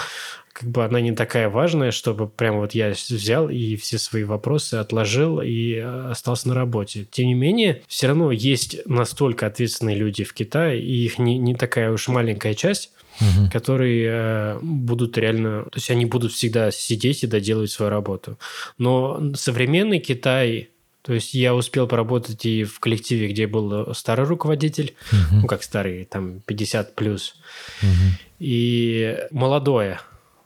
как 0.54 0.70
бы 0.70 0.86
она 0.86 1.02
не 1.02 1.12
такая 1.12 1.50
важная, 1.50 1.90
чтобы 1.90 2.28
прям 2.28 2.56
вот 2.56 2.72
я 2.72 2.92
взял 2.92 3.50
и 3.50 3.76
все 3.76 3.98
свои 3.98 4.24
вопросы 4.24 4.76
отложил 4.76 5.42
и 5.42 5.74
э, 5.74 6.10
остался 6.10 6.48
на 6.48 6.54
работе. 6.54 7.06
Тем 7.10 7.26
не 7.26 7.34
менее, 7.34 7.82
все 7.88 8.06
равно 8.06 8.32
есть 8.32 8.80
настолько 8.86 9.46
ответственные 9.46 9.96
люди 9.96 10.24
в 10.24 10.32
Китае, 10.32 10.80
и 10.80 11.04
их 11.04 11.18
не, 11.18 11.36
не 11.36 11.54
такая 11.54 11.92
уж 11.92 12.08
маленькая 12.08 12.54
часть, 12.54 12.90
угу. 13.20 13.50
которые 13.52 14.08
э, 14.08 14.58
будут 14.62 15.18
реально, 15.18 15.64
то 15.64 15.76
есть 15.76 15.90
они 15.90 16.06
будут 16.06 16.32
всегда 16.32 16.70
сидеть 16.70 17.22
и 17.22 17.26
доделывать 17.26 17.70
свою 17.70 17.90
работу. 17.90 18.38
Но 18.78 19.34
современный 19.34 19.98
Китай 19.98 20.70
то 21.02 21.12
есть 21.12 21.34
я 21.34 21.54
успел 21.54 21.86
поработать 21.86 22.44
и 22.44 22.64
в 22.64 22.80
коллективе, 22.80 23.28
где 23.28 23.46
был 23.46 23.94
старый 23.94 24.26
руководитель, 24.26 24.94
угу. 25.12 25.40
ну 25.42 25.46
как 25.46 25.62
старый, 25.62 26.04
там 26.04 26.40
50 26.40 26.94
плюс, 26.94 27.34
угу. 27.82 28.16
и 28.38 29.18
молодое. 29.30 30.00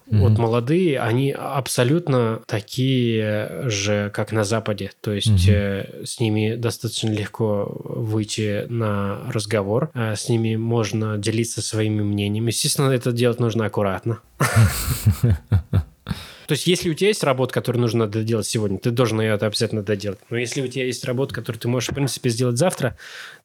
Mm-hmm. 0.06 0.18
Вот 0.18 0.38
молодые, 0.38 1.00
они 1.00 1.30
абсолютно 1.30 2.42
такие 2.46 3.68
же, 3.70 4.10
как 4.12 4.32
на 4.32 4.44
Западе. 4.44 4.90
То 5.00 5.12
есть 5.12 5.48
mm-hmm. 5.48 6.02
э, 6.02 6.04
с 6.04 6.20
ними 6.20 6.56
достаточно 6.56 7.08
легко 7.10 7.74
выйти 7.84 8.66
на 8.68 9.20
разговор, 9.32 9.90
э, 9.94 10.14
с 10.14 10.28
ними 10.28 10.56
можно 10.56 11.16
делиться 11.16 11.62
своими 11.62 12.02
мнениями. 12.02 12.48
Естественно, 12.48 12.90
это 12.90 13.12
делать 13.12 13.40
нужно 13.40 13.64
аккуратно. 13.64 14.18
То 16.46 16.52
есть, 16.52 16.66
если 16.66 16.90
у 16.90 16.94
тебя 16.94 17.08
есть 17.08 17.24
работа, 17.24 17.52
которую 17.52 17.82
нужно 17.82 18.06
доделать 18.06 18.46
сегодня, 18.46 18.78
ты 18.78 18.90
должен 18.90 19.20
ее 19.20 19.34
обязательно 19.34 19.82
доделать. 19.82 20.18
Но 20.30 20.36
если 20.36 20.62
у 20.62 20.68
тебя 20.68 20.84
есть 20.84 21.04
работа, 21.04 21.34
которую 21.34 21.60
ты 21.60 21.68
можешь, 21.68 21.90
в 21.90 21.94
принципе, 21.94 22.30
сделать 22.30 22.58
завтра, 22.58 22.96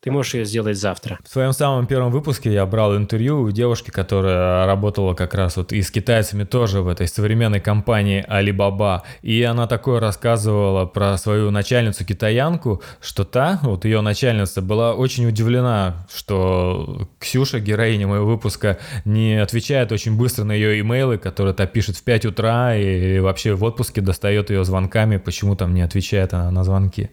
ты 0.02 0.12
можешь 0.12 0.34
ее 0.34 0.46
сделать 0.46 0.78
завтра. 0.78 1.20
В 1.24 1.30
своем 1.30 1.52
самом 1.54 1.88
первом 1.88 2.12
выпуске 2.12 2.52
я 2.52 2.66
брал 2.66 2.96
интервью 2.96 3.42
у 3.42 3.52
девушки, 3.52 3.92
которая 3.92 4.66
работала 4.66 5.14
как 5.14 5.34
раз 5.34 5.58
вот 5.58 5.74
и 5.74 5.82
с 5.82 5.92
китайцами 5.92 6.44
тоже 6.44 6.82
в 6.82 6.88
этой 6.88 7.08
современной 7.08 7.60
компании 7.60 8.26
Alibaba. 8.30 9.02
И 9.22 9.44
она 9.44 9.68
такое 9.68 10.00
рассказывала 10.00 10.86
про 10.86 11.18
свою 11.18 11.52
начальницу 11.52 12.06
китаянку, 12.06 12.82
что 13.02 13.26
та, 13.26 13.60
вот 13.64 13.86
ее 13.86 14.02
начальница, 14.02 14.62
была 14.62 14.94
очень 14.94 15.28
удивлена, 15.28 16.08
что 16.14 17.08
Ксюша, 17.20 17.60
героиня 17.60 18.08
моего 18.08 18.26
выпуска, 18.26 18.80
не 19.06 19.42
отвечает 19.42 19.92
очень 19.92 20.18
быстро 20.18 20.44
на 20.44 20.54
ее 20.54 20.80
имейлы, 20.80 21.18
которые 21.18 21.54
та 21.54 21.66
пишет 21.66 21.98
в 21.98 22.04
5 22.04 22.26
утра 22.26 22.76
и 22.76 22.89
вообще 23.22 23.54
в 23.54 23.64
отпуске 23.64 24.02
достает 24.02 24.50
ее 24.50 24.64
звонками, 24.64 25.18
почему 25.18 25.56
там 25.56 25.74
не 25.74 25.82
отвечает 25.82 26.34
она 26.34 26.52
на 26.52 26.64
звонки. 26.64 27.10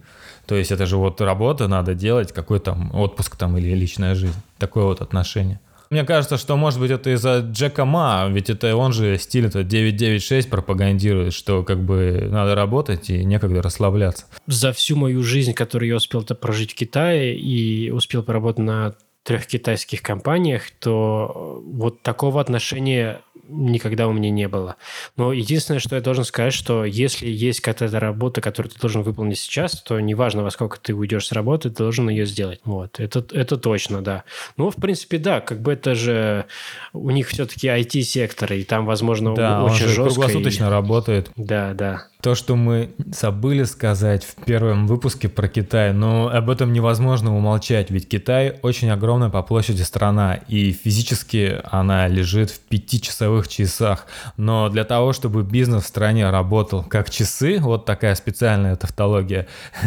То 0.46 0.54
есть 0.54 0.70
это 0.70 0.86
же 0.86 0.96
вот 0.96 1.20
работа 1.20 1.68
надо 1.68 1.94
делать, 1.94 2.32
какой 2.32 2.60
там 2.60 2.94
отпуск 2.94 3.36
там 3.36 3.56
или 3.56 3.74
личная 3.74 4.14
жизнь. 4.14 4.40
Такое 4.58 4.84
вот 4.84 5.00
отношение. 5.00 5.60
Мне 5.90 6.04
кажется, 6.04 6.36
что 6.36 6.56
может 6.56 6.80
быть 6.80 6.90
это 6.90 7.10
из-за 7.14 7.38
Джека 7.38 7.84
Ма, 7.84 8.26
ведь 8.28 8.50
это 8.50 8.74
он 8.74 8.92
же 8.92 9.18
стиль 9.18 9.46
это 9.46 9.62
996 9.62 10.50
пропагандирует, 10.50 11.32
что 11.32 11.62
как 11.62 11.80
бы 11.80 12.26
надо 12.30 12.54
работать 12.56 13.08
и 13.10 13.24
некогда 13.24 13.62
расслабляться. 13.62 14.24
За 14.46 14.72
всю 14.72 14.96
мою 14.96 15.22
жизнь, 15.22 15.52
которую 15.52 15.90
я 15.90 15.96
успел 15.96 16.24
прожить 16.24 16.72
в 16.72 16.74
Китае 16.74 17.36
и 17.36 17.90
успел 17.90 18.24
поработать 18.24 18.64
на 18.64 18.94
трех 19.22 19.46
китайских 19.46 20.02
компаниях, 20.02 20.70
то 20.78 21.62
вот 21.64 22.02
такого 22.02 22.40
отношения 22.40 23.20
никогда 23.48 24.08
у 24.08 24.12
меня 24.12 24.30
не 24.30 24.48
было. 24.48 24.76
Но 25.16 25.32
единственное, 25.32 25.80
что 25.80 25.96
я 25.96 26.02
должен 26.02 26.24
сказать, 26.24 26.52
что 26.52 26.84
если 26.84 27.26
есть 27.26 27.60
какая-то 27.60 27.98
работа, 27.98 28.40
которую 28.40 28.72
ты 28.72 28.80
должен 28.80 29.02
выполнить 29.02 29.38
сейчас, 29.38 29.80
то 29.82 30.00
неважно, 30.00 30.42
во 30.42 30.50
сколько 30.50 30.78
ты 30.78 30.94
уйдешь 30.94 31.26
с 31.26 31.32
работы, 31.32 31.70
ты 31.70 31.78
должен 31.78 32.08
ее 32.08 32.26
сделать. 32.26 32.60
Вот, 32.64 33.00
это, 33.00 33.24
это 33.32 33.56
точно, 33.56 34.02
да. 34.02 34.24
Ну, 34.56 34.70
в 34.70 34.76
принципе, 34.76 35.18
да, 35.18 35.40
как 35.40 35.60
бы 35.60 35.72
это 35.72 35.94
же 35.94 36.46
у 36.92 37.10
них 37.10 37.28
все-таки 37.28 37.68
IT-сектор, 37.68 38.52
и 38.52 38.64
там, 38.64 38.86
возможно, 38.86 39.34
да, 39.34 39.62
очень 39.62 39.72
он 39.72 39.78
же 39.78 39.88
жестко. 39.88 40.02
круглосуточно 40.04 40.64
и... 40.66 40.70
работает. 40.70 41.30
Да, 41.36 41.74
да. 41.74 42.08
То, 42.22 42.34
что 42.34 42.56
мы 42.56 42.90
забыли 43.12 43.64
сказать 43.64 44.24
в 44.24 44.44
первом 44.44 44.86
выпуске 44.86 45.28
про 45.28 45.48
Китай, 45.48 45.92
но 45.92 46.28
об 46.28 46.50
этом 46.50 46.72
невозможно 46.72 47.36
умолчать, 47.36 47.90
ведь 47.90 48.08
Китай 48.08 48.58
очень 48.62 48.90
огромная 48.90 49.28
по 49.28 49.42
площади 49.42 49.82
страна, 49.82 50.34
и 50.48 50.72
физически 50.72 51.60
она 51.64 52.08
лежит 52.08 52.50
в 52.50 52.58
пятичасовых 52.60 53.48
часах. 53.48 54.06
Но 54.36 54.68
для 54.70 54.84
того, 54.84 55.12
чтобы 55.12 55.42
бизнес 55.42 55.84
в 55.84 55.86
стране 55.86 56.28
работал 56.30 56.82
как 56.82 57.10
часы, 57.10 57.58
вот 57.60 57.84
такая 57.84 58.14
специальная 58.14 58.76
тавтология, 58.76 59.46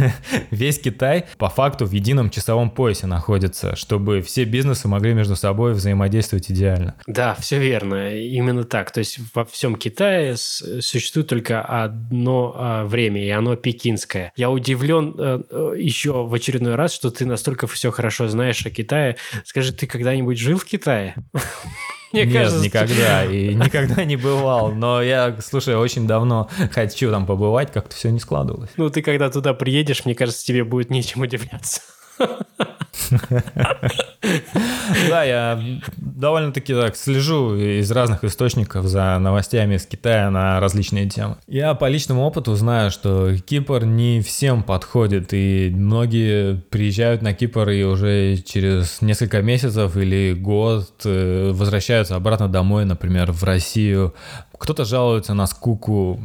весь 0.51 0.79
Китай 0.79 1.25
по 1.37 1.49
факту 1.49 1.85
в 1.85 1.91
едином 1.91 2.29
часовом 2.29 2.69
поясе 2.69 3.07
находится, 3.07 3.75
чтобы 3.75 4.21
все 4.21 4.45
бизнесы 4.45 4.87
могли 4.87 5.13
между 5.13 5.35
собой 5.35 5.73
взаимодействовать 5.73 6.49
идеально. 6.51 6.95
Да, 7.07 7.35
все 7.39 7.59
верно, 7.59 8.15
именно 8.15 8.63
так. 8.63 8.91
То 8.91 8.99
есть 8.99 9.19
во 9.33 9.45
всем 9.45 9.75
Китае 9.75 10.37
существует 10.37 11.27
только 11.27 11.61
одно 11.61 12.18
одно 12.19 12.53
а, 12.55 12.85
время, 12.85 13.23
и 13.23 13.29
оно 13.29 13.55
пекинское. 13.55 14.33
Я 14.35 14.49
удивлен 14.51 15.15
а, 15.17 15.41
э, 15.49 15.79
еще 15.79 16.25
в 16.25 16.33
очередной 16.33 16.75
раз, 16.75 16.93
что 16.93 17.11
ты 17.11 17.25
настолько 17.25 17.65
все 17.67 17.91
хорошо 17.91 18.27
знаешь 18.27 18.65
о 18.65 18.69
Китае. 18.69 19.15
Скажи, 19.45 19.71
ты 19.71 19.87
когда-нибудь 19.87 20.37
жил 20.37 20.57
в 20.57 20.65
Китае? 20.65 21.15
Мне 22.11 22.25
Нет, 22.25 22.33
кажется, 22.33 22.65
никогда. 22.65 23.23
И 23.25 23.53
никогда 23.53 24.03
не 24.03 24.15
бывал. 24.15 24.71
Но 24.71 25.01
я, 25.01 25.37
слушай, 25.41 25.75
очень 25.75 26.07
давно 26.07 26.49
хочу 26.71 27.11
там 27.11 27.25
побывать, 27.25 27.71
как-то 27.71 27.95
все 27.95 28.09
не 28.09 28.19
складывалось. 28.19 28.71
Ну, 28.77 28.89
ты 28.89 29.03
когда 29.03 29.29
туда 29.29 29.53
приедешь, 29.53 30.05
мне 30.05 30.15
кажется, 30.15 30.43
тебе 30.43 30.63
будет 30.63 30.89
нечем 30.89 31.21
удивляться. 31.21 31.81
Да, 35.07 35.23
я 35.23 35.61
довольно-таки 35.97 36.73
так 36.73 36.95
слежу 36.95 37.55
из 37.55 37.89
разных 37.91 38.23
источников 38.23 38.85
за 38.85 39.17
новостями 39.19 39.75
из 39.75 39.85
Китая 39.85 40.29
на 40.29 40.59
различные 40.59 41.09
темы. 41.09 41.37
Я 41.47 41.73
по 41.73 41.87
личному 41.87 42.23
опыту 42.23 42.55
знаю, 42.55 42.91
что 42.91 43.35
Кипр 43.37 43.85
не 43.85 44.21
всем 44.21 44.63
подходит, 44.63 45.33
и 45.33 45.71
многие 45.73 46.55
приезжают 46.69 47.21
на 47.21 47.33
Кипр 47.33 47.69
и 47.69 47.83
уже 47.83 48.37
через 48.37 49.01
несколько 49.01 49.41
месяцев 49.41 49.95
или 49.95 50.33
год 50.33 50.89
э, 51.05 51.51
возвращаются 51.53 52.15
обратно 52.15 52.47
домой, 52.47 52.85
например, 52.85 53.31
в 53.31 53.43
Россию, 53.43 54.13
кто-то 54.59 54.83
жалуется 54.83 55.33
на 55.33 55.47
скуку, 55.47 56.19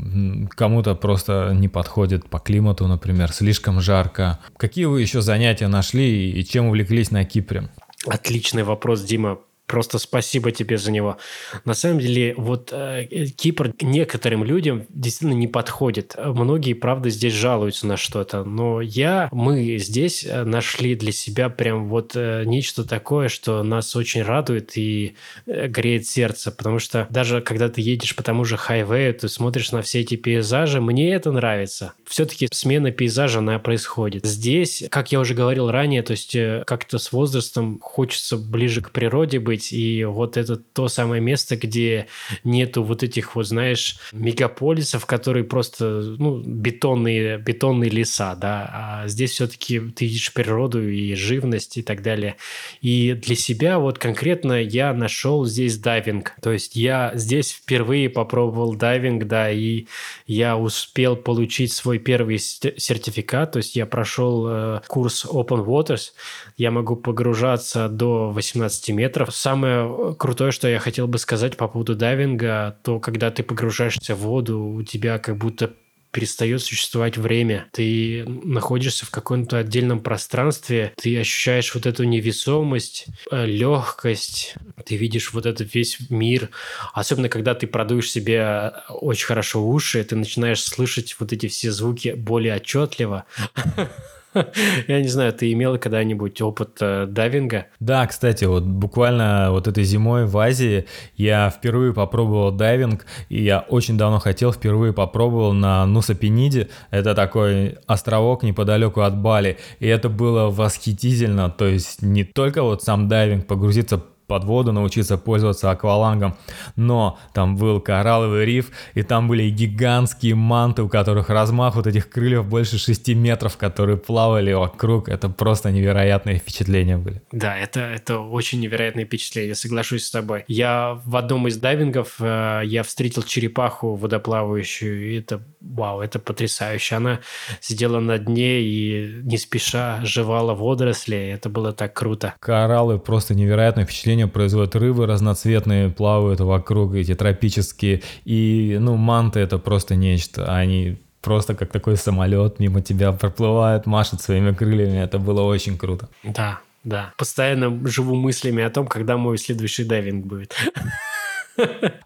кому-то 0.50 0.94
просто 0.96 1.52
не 1.54 1.68
подходит 1.68 2.28
по 2.28 2.40
климату, 2.40 2.86
например, 2.88 3.32
слишком 3.32 3.80
жарко. 3.80 4.40
Какие 4.56 4.86
вы 4.86 5.00
еще 5.00 5.20
занятия 5.20 5.68
нашли 5.68 6.32
и 6.32 6.44
чем 6.44 6.66
увлеклись 6.66 7.12
на 7.12 7.24
Кипре? 7.24 7.68
Отличный 8.06 8.62
вопрос, 8.62 9.02
Дима. 9.02 9.40
Просто 9.66 9.98
спасибо 9.98 10.50
тебе 10.50 10.76
за 10.76 10.92
него. 10.92 11.16
На 11.64 11.72
самом 11.72 11.98
деле, 11.98 12.34
вот 12.36 12.68
э, 12.72 13.06
Кипр 13.36 13.72
некоторым 13.80 14.44
людям 14.44 14.84
действительно 14.90 15.38
не 15.38 15.48
подходит. 15.48 16.14
Многие, 16.22 16.74
правда, 16.74 17.08
здесь 17.08 17.32
жалуются 17.32 17.86
на 17.86 17.96
что-то. 17.96 18.44
Но 18.44 18.82
я, 18.82 19.28
мы 19.32 19.78
здесь 19.78 20.24
э, 20.24 20.44
нашли 20.44 20.94
для 20.96 21.12
себя 21.12 21.48
прям 21.48 21.88
вот 21.88 22.12
э, 22.14 22.44
нечто 22.44 22.84
такое, 22.84 23.28
что 23.28 23.62
нас 23.62 23.96
очень 23.96 24.22
радует 24.22 24.76
и 24.76 25.14
э, 25.46 25.66
греет 25.68 26.06
сердце. 26.06 26.50
Потому 26.50 26.78
что 26.78 27.06
даже 27.08 27.40
когда 27.40 27.70
ты 27.70 27.80
едешь 27.80 28.14
по 28.14 28.22
тому 28.22 28.44
же 28.44 28.58
хайвею, 28.58 29.14
ты 29.14 29.28
смотришь 29.28 29.72
на 29.72 29.80
все 29.80 30.00
эти 30.00 30.16
пейзажи, 30.16 30.80
мне 30.80 31.14
это 31.14 31.32
нравится. 31.32 31.94
Все-таки 32.06 32.48
смена 32.52 32.90
пейзажа, 32.90 33.38
она 33.38 33.58
происходит. 33.58 34.26
Здесь, 34.26 34.84
как 34.90 35.10
я 35.10 35.20
уже 35.20 35.32
говорил 35.34 35.70
ранее, 35.70 36.02
то 36.02 36.10
есть 36.10 36.34
э, 36.36 36.64
как-то 36.66 36.98
с 36.98 37.12
возрастом 37.12 37.78
хочется 37.80 38.36
ближе 38.36 38.82
к 38.82 38.90
природе 38.90 39.38
быть, 39.38 39.53
быть. 39.54 39.72
И 39.72 40.04
вот 40.04 40.36
это 40.36 40.56
то 40.56 40.88
самое 40.88 41.20
место, 41.20 41.56
где 41.56 42.06
нету 42.42 42.82
вот 42.82 43.02
этих 43.02 43.36
вот, 43.36 43.46
знаешь, 43.46 43.96
мегаполисов, 44.12 45.06
которые 45.06 45.44
просто, 45.44 46.14
ну, 46.18 46.42
бетонные, 46.44 47.38
бетонные 47.38 47.90
леса, 47.90 48.34
да. 48.34 48.70
А 48.72 49.08
здесь 49.08 49.32
все-таки 49.32 49.80
ты 49.80 50.06
видишь 50.06 50.32
природу 50.32 50.88
и 50.88 51.14
живность 51.14 51.76
и 51.76 51.82
так 51.82 52.02
далее. 52.02 52.36
И 52.80 53.12
для 53.12 53.36
себя 53.36 53.78
вот 53.78 53.98
конкретно 53.98 54.62
я 54.62 54.92
нашел 54.92 55.44
здесь 55.44 55.78
дайвинг. 55.78 56.32
То 56.42 56.52
есть 56.52 56.76
я 56.76 57.12
здесь 57.14 57.52
впервые 57.52 58.10
попробовал 58.10 58.74
дайвинг, 58.74 59.24
да, 59.24 59.50
и 59.50 59.86
я 60.26 60.56
успел 60.56 61.16
получить 61.16 61.72
свой 61.72 61.98
первый 61.98 62.38
сертификат. 62.38 63.52
То 63.52 63.58
есть 63.58 63.76
я 63.76 63.86
прошел 63.86 64.46
э, 64.48 64.80
курс 64.88 65.24
Open 65.24 65.64
Waters. 65.64 66.12
Я 66.56 66.70
могу 66.70 66.96
погружаться 66.96 67.88
до 67.88 68.30
18 68.30 68.90
метров 68.90 69.34
самое 69.44 69.86
э, 69.86 70.14
крутое, 70.18 70.52
что 70.52 70.68
я 70.68 70.78
хотел 70.78 71.06
бы 71.06 71.18
сказать 71.18 71.58
по 71.58 71.68
поводу 71.68 71.94
дайвинга, 71.94 72.78
то 72.82 72.98
когда 72.98 73.30
ты 73.30 73.42
погружаешься 73.42 74.14
в 74.14 74.20
воду, 74.20 74.58
у 74.58 74.82
тебя 74.82 75.18
как 75.18 75.36
будто 75.36 75.70
перестает 76.12 76.62
существовать 76.62 77.18
время. 77.18 77.66
Ты 77.72 78.24
находишься 78.26 79.04
в 79.04 79.10
каком-то 79.10 79.58
отдельном 79.58 80.00
пространстве, 80.00 80.94
ты 80.96 81.18
ощущаешь 81.18 81.74
вот 81.74 81.84
эту 81.84 82.04
невесомость, 82.04 83.06
э, 83.30 83.44
легкость, 83.44 84.54
ты 84.86 84.96
видишь 84.96 85.34
вот 85.34 85.44
этот 85.44 85.74
весь 85.74 85.98
мир. 86.08 86.48
Особенно, 86.94 87.28
когда 87.28 87.54
ты 87.54 87.66
продуешь 87.66 88.10
себе 88.10 88.36
э, 88.38 88.70
очень 88.88 89.26
хорошо 89.26 89.66
уши, 89.66 90.02
ты 90.04 90.16
начинаешь 90.16 90.62
слышать 90.62 91.16
вот 91.18 91.34
эти 91.34 91.48
все 91.48 91.70
звуки 91.70 92.14
более 92.16 92.56
отчетливо. 92.56 93.26
Я 94.88 95.00
не 95.00 95.08
знаю, 95.08 95.32
ты 95.32 95.52
имел 95.52 95.78
когда-нибудь 95.78 96.40
опыт 96.40 96.78
э, 96.80 97.06
дайвинга? 97.06 97.66
Да, 97.80 98.06
кстати, 98.06 98.44
вот 98.44 98.64
буквально 98.64 99.48
вот 99.50 99.68
этой 99.68 99.84
зимой 99.84 100.26
в 100.26 100.36
Азии 100.38 100.86
я 101.16 101.50
впервые 101.50 101.92
попробовал 101.92 102.50
дайвинг, 102.50 103.06
и 103.28 103.42
я 103.42 103.60
очень 103.60 103.96
давно 103.96 104.18
хотел, 104.18 104.52
впервые 104.52 104.92
попробовал 104.92 105.52
на 105.52 105.84
Нуса-Пениде. 105.86 106.68
Это 106.90 107.14
такой 107.14 107.78
островок 107.86 108.42
неподалеку 108.42 109.02
от 109.02 109.16
Бали, 109.16 109.58
и 109.78 109.86
это 109.86 110.08
было 110.08 110.50
восхитительно, 110.50 111.50
то 111.50 111.66
есть 111.66 112.02
не 112.02 112.24
только 112.24 112.62
вот 112.62 112.82
сам 112.82 113.08
дайвинг, 113.08 113.46
погрузиться 113.46 114.02
под 114.26 114.44
воду 114.44 114.72
научиться 114.72 115.18
пользоваться 115.18 115.70
аквалангом, 115.70 116.36
но 116.76 117.18
там 117.32 117.56
был 117.56 117.80
коралловый 117.80 118.44
риф, 118.44 118.70
и 118.94 119.02
там 119.02 119.28
были 119.28 119.48
гигантские 119.50 120.34
манты, 120.34 120.82
у 120.82 120.88
которых 120.88 121.30
размах 121.30 121.76
вот 121.76 121.86
этих 121.86 122.08
крыльев 122.08 122.46
больше 122.46 122.78
6 122.78 123.08
метров, 123.14 123.56
которые 123.56 123.96
плавали 123.96 124.52
вокруг. 124.52 125.08
Это 125.08 125.28
просто 125.28 125.70
невероятные 125.70 126.38
впечатления 126.38 126.96
были. 126.96 127.22
Да, 127.32 127.56
это, 127.56 127.80
это 127.80 128.18
очень 128.18 128.60
невероятные 128.60 129.06
впечатления, 129.06 129.54
соглашусь 129.54 130.04
с 130.04 130.10
тобой. 130.10 130.44
Я 130.48 131.00
в 131.04 131.16
одном 131.16 131.48
из 131.48 131.56
дайвингов, 131.56 132.16
э, 132.20 132.62
я 132.64 132.82
встретил 132.82 133.22
черепаху 133.22 133.94
водоплавающую, 133.94 135.10
и 135.10 135.18
это, 135.18 135.42
вау, 135.60 136.00
это 136.00 136.18
потрясающе. 136.18 136.96
Она 136.96 137.20
сидела 137.60 138.00
на 138.00 138.18
дне 138.18 138.60
и 138.60 139.20
не 139.22 139.38
спеша 139.38 140.00
жевала 140.04 140.54
водоросли, 140.54 141.16
это 141.16 141.48
было 141.48 141.72
так 141.72 141.94
круто. 141.94 142.34
Кораллы 142.40 142.98
просто 142.98 143.34
невероятное 143.34 143.84
впечатление 143.84 144.13
впечатление 144.14 144.26
производят 144.26 144.76
рыбы 144.76 145.06
разноцветные, 145.06 145.90
плавают 145.90 146.40
вокруг, 146.40 146.94
эти 146.94 147.14
тропические. 147.14 148.02
И, 148.24 148.76
ну, 148.80 148.96
манты 148.96 149.40
это 149.40 149.58
просто 149.58 149.96
нечто. 149.96 150.44
Они 150.44 150.96
просто 151.20 151.54
как 151.54 151.70
такой 151.70 151.96
самолет 151.96 152.60
мимо 152.60 152.80
тебя 152.80 153.12
проплывает, 153.12 153.86
машет 153.86 154.20
своими 154.20 154.52
крыльями. 154.52 154.98
Это 154.98 155.18
было 155.18 155.42
очень 155.42 155.76
круто. 155.76 156.08
Да, 156.22 156.60
да. 156.84 157.12
Постоянно 157.16 157.88
живу 157.88 158.14
мыслями 158.14 158.62
о 158.62 158.70
том, 158.70 158.86
когда 158.86 159.16
мой 159.16 159.38
следующий 159.38 159.84
дайвинг 159.84 160.26
будет. 160.26 160.54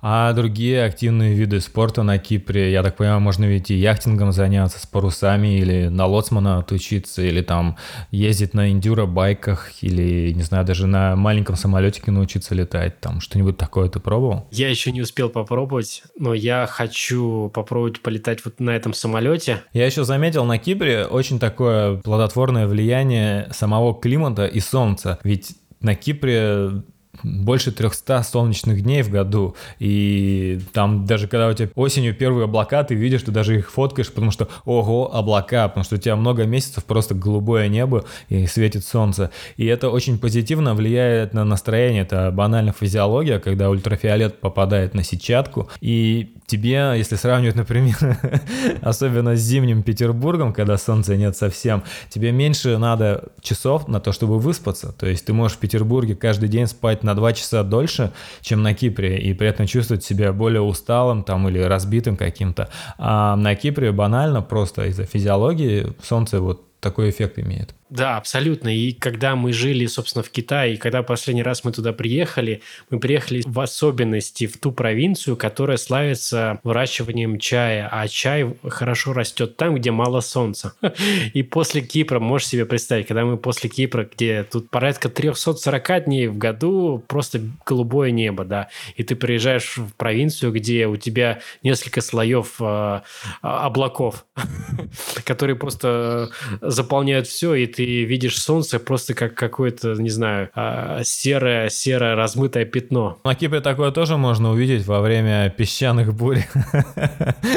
А 0.01 0.33
другие 0.33 0.85
активные 0.85 1.35
виды 1.35 1.61
спорта 1.61 2.03
на 2.03 2.19
Кипре, 2.19 2.73
я 2.73 2.83
так 2.83 2.97
понимаю, 2.97 3.21
можно 3.21 3.45
ведь 3.45 3.71
и 3.71 3.75
яхтингом 3.75 4.33
заняться 4.33 4.79
с 4.79 4.87
парусами, 4.87 5.59
или 5.59 5.89
на 5.89 6.07
лоцмана 6.07 6.59
отучиться, 6.59 7.23
или 7.23 7.43
там 7.43 7.77
ездить 8.11 8.55
на 8.55 8.71
эндюро-байках, 8.71 9.71
или, 9.81 10.33
не 10.33 10.43
знаю, 10.43 10.65
даже 10.65 10.87
на 10.87 11.17
маленьком 11.17 11.57
самолетике 11.57 12.11
научиться 12.11 12.55
летать. 12.55 13.01
Там 13.01 13.21
что-нибудь 13.21 13.57
такое 13.57 13.89
ты 13.89 14.01
пробовал? 14.01 14.49
Я 14.51 14.69
еще 14.69 14.93
не 14.93 15.03
успел 15.03 15.29
попробовать, 15.29 16.03
но 16.19 16.35
я 16.35 16.67
хочу 16.67 17.51
попробовать 17.55 18.01
полетать 18.01 18.45
вот 18.45 18.61
на 18.61 18.71
этом 18.71 18.95
самолете. 18.95 19.63
Я 19.73 19.87
еще 19.87 20.05
заметил 20.05 20.45
на 20.45 20.59
Кипре 20.59 21.05
очень 21.05 21.39
такое 21.39 21.97
плодотворное 21.97 22.67
влияние 22.67 23.49
самого 23.53 23.95
климата 23.95 24.47
и 24.47 24.61
солнца. 24.61 25.19
Ведь 25.23 25.57
на 25.81 25.95
Кипре 25.95 26.83
больше 27.23 27.73
300 27.73 28.23
солнечных 28.23 28.83
дней 28.83 29.03
в 29.03 29.11
году, 29.11 29.55
и 29.79 30.61
там 30.73 31.07
даже 31.07 31.29
когда 31.29 31.49
у 31.49 31.53
тебя 31.53 31.69
осенью 31.75 32.15
первые 32.15 32.45
облака, 32.45 32.85
ты 32.85 32.95
видишь, 32.95 33.23
ты 33.23 33.31
даже 33.31 33.57
их 33.57 33.71
фоткаешь, 33.71 34.13
потому 34.13 34.31
что, 34.31 34.49
ого, 34.65 35.15
облака, 35.15 35.69
потому 35.69 35.85
что 35.85 35.97
у 35.97 35.99
тебя 35.99 36.17
много 36.17 36.45
месяцев 36.45 36.85
просто 36.85 37.15
голубое 37.15 37.69
небо 37.69 38.05
и 38.29 38.47
светит 38.47 38.85
солнце, 38.85 39.31
и 39.57 39.67
это 39.67 39.91
очень 39.91 40.19
позитивно 40.19 40.75
влияет 40.75 41.35
на 41.35 41.45
настроение, 41.45 42.03
это 42.03 42.31
банально 42.33 42.73
физиология, 42.73 43.39
когда 43.39 43.71
ультрафиолет 43.71 44.41
попадает 44.41 44.95
на 44.95 45.03
сетчатку, 45.03 45.71
и 45.81 46.35
тебе, 46.49 46.95
если 46.97 47.15
сравнивать, 47.15 47.55
например, 47.55 48.19
особенно 48.83 49.37
с 49.37 49.41
зимним 49.41 49.83
Петербургом, 49.83 50.53
когда 50.53 50.79
солнца 50.79 51.17
нет 51.17 51.37
совсем, 51.37 51.85
тебе 52.09 52.33
меньше 52.33 52.79
надо 52.79 53.25
часов 53.41 53.87
на 53.87 54.01
то, 54.01 54.13
чтобы 54.13 54.39
выспаться. 54.39 54.93
То 54.93 55.07
есть 55.07 55.27
ты 55.27 55.33
можешь 55.33 55.59
в 55.59 55.61
Петербурге 55.61 56.17
каждый 56.17 56.49
день 56.49 56.67
спать 56.67 57.05
на 57.05 57.15
2 57.15 57.33
часа 57.35 57.63
дольше, 57.63 58.13
чем 58.41 58.63
на 58.63 58.75
Кипре, 58.75 59.19
и 59.19 59.35
при 59.35 59.49
этом 59.49 59.67
чувствовать 59.67 60.03
себя 60.03 60.33
более 60.33 60.63
усталым 60.63 61.23
там 61.23 61.49
или 61.49 61.61
разбитым 61.61 62.17
каким-то. 62.17 62.69
А 62.97 63.37
на 63.37 63.55
Кипре 63.55 63.93
банально 63.93 64.43
просто 64.43 64.87
из-за 64.87 65.05
физиологии 65.05 65.93
солнце 66.03 66.41
вот 66.41 66.65
такой 66.81 67.11
эффект 67.11 67.39
имеет. 67.39 67.75
Да, 67.91 68.19
абсолютно. 68.19 68.75
И 68.75 68.93
когда 68.93 69.35
мы 69.35 69.53
жили, 69.53 69.87
собственно, 69.87 70.23
в 70.23 70.31
Китае, 70.31 70.75
и 70.75 70.77
когда 70.77 71.03
последний 71.03 71.43
раз 71.43 71.65
мы 71.65 71.73
туда 71.73 71.93
приехали, 71.93 72.61
мы 72.91 73.01
приехали 73.01 73.43
в 73.47 73.59
особенности 73.61 74.47
в 74.47 74.59
ту 74.59 74.73
провинцию, 74.73 75.37
которая 75.37 75.79
славится 75.79 76.61
выращиванием 76.65 77.39
чая, 77.39 77.89
а 77.91 78.07
чай 78.09 78.55
хорошо 78.69 79.15
растет 79.15 79.57
там, 79.57 79.75
где 79.75 79.91
мало 79.91 80.21
солнца. 80.21 80.75
И 81.33 81.43
после 81.43 81.81
Кипра, 81.81 82.21
можешь 82.21 82.49
себе 82.49 82.67
представить, 82.67 83.07
когда 83.07 83.25
мы 83.25 83.39
после 83.39 83.71
Кипра, 83.71 84.09
где 84.13 84.45
тут 84.45 84.69
порядка 84.69 85.09
340 85.09 86.05
дней 86.05 86.27
в 86.27 86.37
году, 86.37 87.03
просто 87.07 87.41
голубое 87.65 88.11
небо, 88.11 88.45
да, 88.45 88.69
и 88.97 89.03
ты 89.03 89.17
приезжаешь 89.17 89.77
в 89.77 89.95
провинцию, 89.95 90.53
где 90.53 90.87
у 90.87 90.97
тебя 90.97 91.41
несколько 91.63 92.01
слоев 92.01 92.57
э, 92.61 93.01
облаков, 93.41 94.27
которые 95.25 95.57
просто 95.57 96.31
заполняют 96.61 97.27
все, 97.27 97.55
и 97.55 97.67
ты 97.79 98.03
видишь 98.03 98.43
солнце 98.43 98.81
просто 98.81 99.15
как 99.15 99.35
какое-то, 99.35 99.95
не 99.95 100.11
знаю, 100.11 100.51
а, 100.57 101.03
серое, 101.05 101.69
серое 101.69 102.17
размытое 102.17 102.65
пятно. 102.65 103.21
На 103.23 103.37
Кипре 103.37 103.61
такое 103.61 103.93
тоже 103.93 104.17
можно 104.17 104.51
увидеть 104.51 104.85
во 104.85 105.01
время 105.01 105.49
песчаных 105.57 106.13
бурь. 106.13 106.43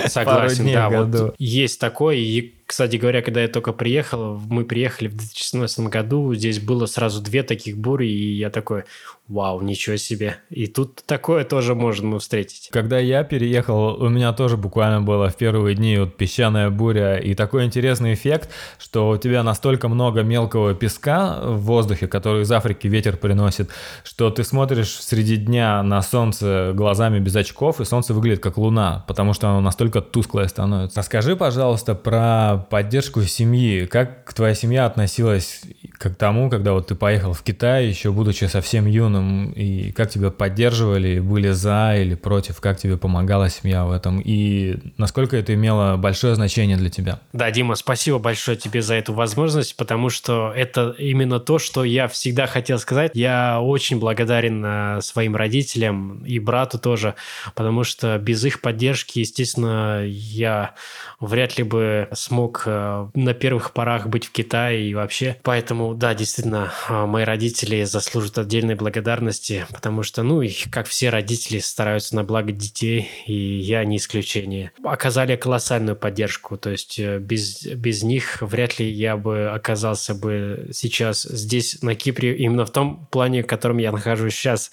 Согласен, 0.06 0.72
да, 0.72 0.92
вот 0.92 1.34
есть 1.40 1.80
такое, 1.80 2.18
и 2.18 2.54
кстати 2.72 2.96
говоря, 2.96 3.22
когда 3.22 3.42
я 3.42 3.50
только 3.50 3.74
приехал, 3.74 4.40
мы 4.48 4.64
приехали 4.64 5.10
в 5.10 5.18
2017 5.18 5.88
году, 5.88 6.34
здесь 6.34 6.62
было 6.62 6.86
сразу 6.86 7.22
две 7.22 7.44
таких 7.44 7.78
бури, 7.78 8.08
и 8.08 8.38
я 8.38 8.50
такой, 8.50 8.86
вау, 9.28 9.60
ничего 9.62 9.98
себе. 9.98 10.38
И 10.50 10.68
тут 10.68 11.04
такое 11.06 11.44
тоже 11.44 11.76
можно 11.76 12.18
встретить. 12.18 12.70
Когда 12.72 12.98
я 12.98 13.26
переехал, 13.26 14.02
у 14.02 14.08
меня 14.08 14.32
тоже 14.32 14.56
буквально 14.56 15.02
было 15.02 15.28
в 15.28 15.36
первые 15.36 15.76
дни 15.76 15.98
вот 15.98 16.16
песчаная 16.16 16.70
буря, 16.70 17.18
и 17.18 17.34
такой 17.34 17.66
интересный 17.66 18.14
эффект, 18.14 18.50
что 18.80 19.10
у 19.10 19.18
тебя 19.18 19.44
настолько 19.44 19.90
много 19.90 20.22
мелкого 20.22 20.74
песка 20.74 21.42
в 21.44 21.60
воздухе, 21.64 22.08
который 22.08 22.44
из 22.44 22.52
Африки 22.54 22.88
ветер 22.88 23.18
приносит, 23.18 23.70
что 24.06 24.30
ты 24.30 24.46
смотришь 24.46 24.94
среди 24.94 25.36
дня 25.36 25.84
на 25.84 26.02
солнце 26.02 26.72
глазами 26.74 27.20
без 27.20 27.36
очков, 27.36 27.82
и 27.82 27.86
солнце 27.86 28.14
выглядит 28.14 28.42
как 28.42 28.58
луна, 28.58 29.04
потому 29.10 29.34
что 29.34 29.50
оно 29.50 29.60
настолько 29.60 30.00
тусклое 30.00 30.48
становится. 30.48 31.02
Расскажи, 31.02 31.36
пожалуйста, 31.36 31.96
про 31.96 32.61
поддержку 32.62 33.22
семьи. 33.24 33.86
Как 33.86 34.34
твоя 34.34 34.54
семья 34.56 34.86
относилась 34.86 35.62
к 35.94 36.10
тому, 36.10 36.50
когда 36.50 36.74
вот 36.74 36.88
ты 36.88 36.96
поехал 36.96 37.34
в 37.34 37.44
Китай, 37.44 37.86
еще 37.88 38.12
будучи 38.12 38.46
совсем 38.46 38.88
юным, 38.88 39.52
и 39.52 39.92
как 39.92 40.10
тебя 40.10 40.32
поддерживали, 40.32 41.20
были 41.20 41.50
за 41.50 41.96
или 41.98 42.16
против, 42.16 42.60
как 42.60 42.80
тебе 42.80 42.98
помогала 42.98 43.50
семья 43.50 43.86
в 43.86 43.92
этом, 43.92 44.20
и 44.20 44.78
насколько 44.98 45.38
это 45.38 45.54
имело 45.54 45.98
большое 45.98 46.36
значение 46.36 46.78
для 46.78 46.90
тебя? 46.90 47.20
Да, 47.34 47.52
Дима, 47.52 47.76
спасибо 47.76 48.18
большое 48.18 48.58
тебе 48.58 48.82
за 48.82 48.96
эту 48.96 49.14
возможность, 49.14 49.76
потому 49.76 50.10
что 50.10 50.52
это 50.56 50.96
именно 50.98 51.40
то, 51.40 51.60
что 51.60 51.84
я 51.84 52.08
всегда 52.08 52.48
хотел 52.48 52.80
сказать. 52.80 53.12
Я 53.14 53.62
очень 53.62 54.00
благодарен 54.00 54.64
э, 54.66 55.02
своим 55.02 55.36
родителям 55.36 56.26
и 56.26 56.40
брату 56.40 56.80
тоже, 56.80 57.16
потому 57.54 57.84
что 57.84 58.18
без 58.18 58.44
их 58.44 58.62
поддержки, 58.62 59.20
естественно, 59.20 60.04
я 60.06 60.74
вряд 61.20 61.58
ли 61.58 61.64
бы 61.64 62.10
смог 62.14 62.51
э, 62.66 63.08
на 63.14 63.34
первых 63.34 63.74
порах 63.74 64.08
быть 64.08 64.26
в 64.26 64.32
Китае 64.32 64.90
и 64.90 64.94
вообще. 64.94 65.38
Поэтому, 65.44 65.94
да, 65.94 66.14
действительно, 66.14 66.72
э, 66.90 67.06
мои 67.06 67.24
родители 67.24 67.84
заслужат 67.84 68.38
отдельной 68.38 68.76
благодарности, 68.76 69.66
потому 69.72 70.04
что, 70.04 70.24
ну, 70.24 70.42
и 70.42 70.52
как 70.70 70.88
все 70.88 71.10
родители 71.10 71.60
стараются 71.60 72.16
на 72.16 72.24
благо 72.24 72.52
детей, 72.52 73.10
и 73.26 73.34
я 73.34 73.84
не 73.86 73.98
исключение. 73.98 74.72
Оказали 74.84 75.36
колоссальную 75.36 75.96
поддержку, 75.96 76.58
то 76.58 76.70
есть 76.70 77.00
э, 77.00 77.20
без, 77.20 77.66
без 77.66 78.04
них 78.04 78.42
вряд 78.42 78.80
ли 78.80 78.90
я 78.90 79.18
бы 79.18 79.50
оказался 79.50 80.16
бы 80.16 80.70
сейчас 80.72 81.24
здесь, 81.24 81.82
на 81.82 81.96
Кипре, 81.96 82.36
именно 82.36 82.66
в 82.66 82.72
том 82.72 83.08
плане, 83.12 83.44
в 83.44 83.48
котором 83.48 83.78
я 83.78 83.92
нахожусь 83.92 84.36
сейчас. 84.36 84.72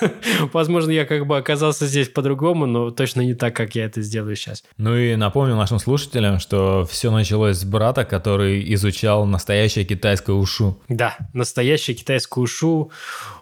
Возможно, 0.52 0.90
я 0.90 1.04
как 1.04 1.26
бы 1.26 1.36
оказался 1.36 1.86
здесь 1.86 2.08
по-другому, 2.08 2.66
но 2.66 2.90
точно 2.90 3.22
не 3.22 3.34
так, 3.34 3.54
как 3.54 3.74
я 3.74 3.84
это 3.84 4.02
сделаю 4.02 4.36
сейчас. 4.36 4.64
Ну 4.76 4.96
и 4.96 5.16
напомню 5.16 5.56
нашим 5.56 5.78
слушателям, 5.78 6.38
что 6.38 6.86
все 6.90 7.10
началось 7.18 7.56
с 7.58 7.64
брата, 7.64 8.04
который 8.04 8.72
изучал 8.74 9.26
настоящее 9.26 9.84
китайское 9.84 10.34
ушу. 10.34 10.78
Да, 10.88 11.16
настоящее 11.32 11.96
китайское 11.96 12.42
ушу 12.42 12.90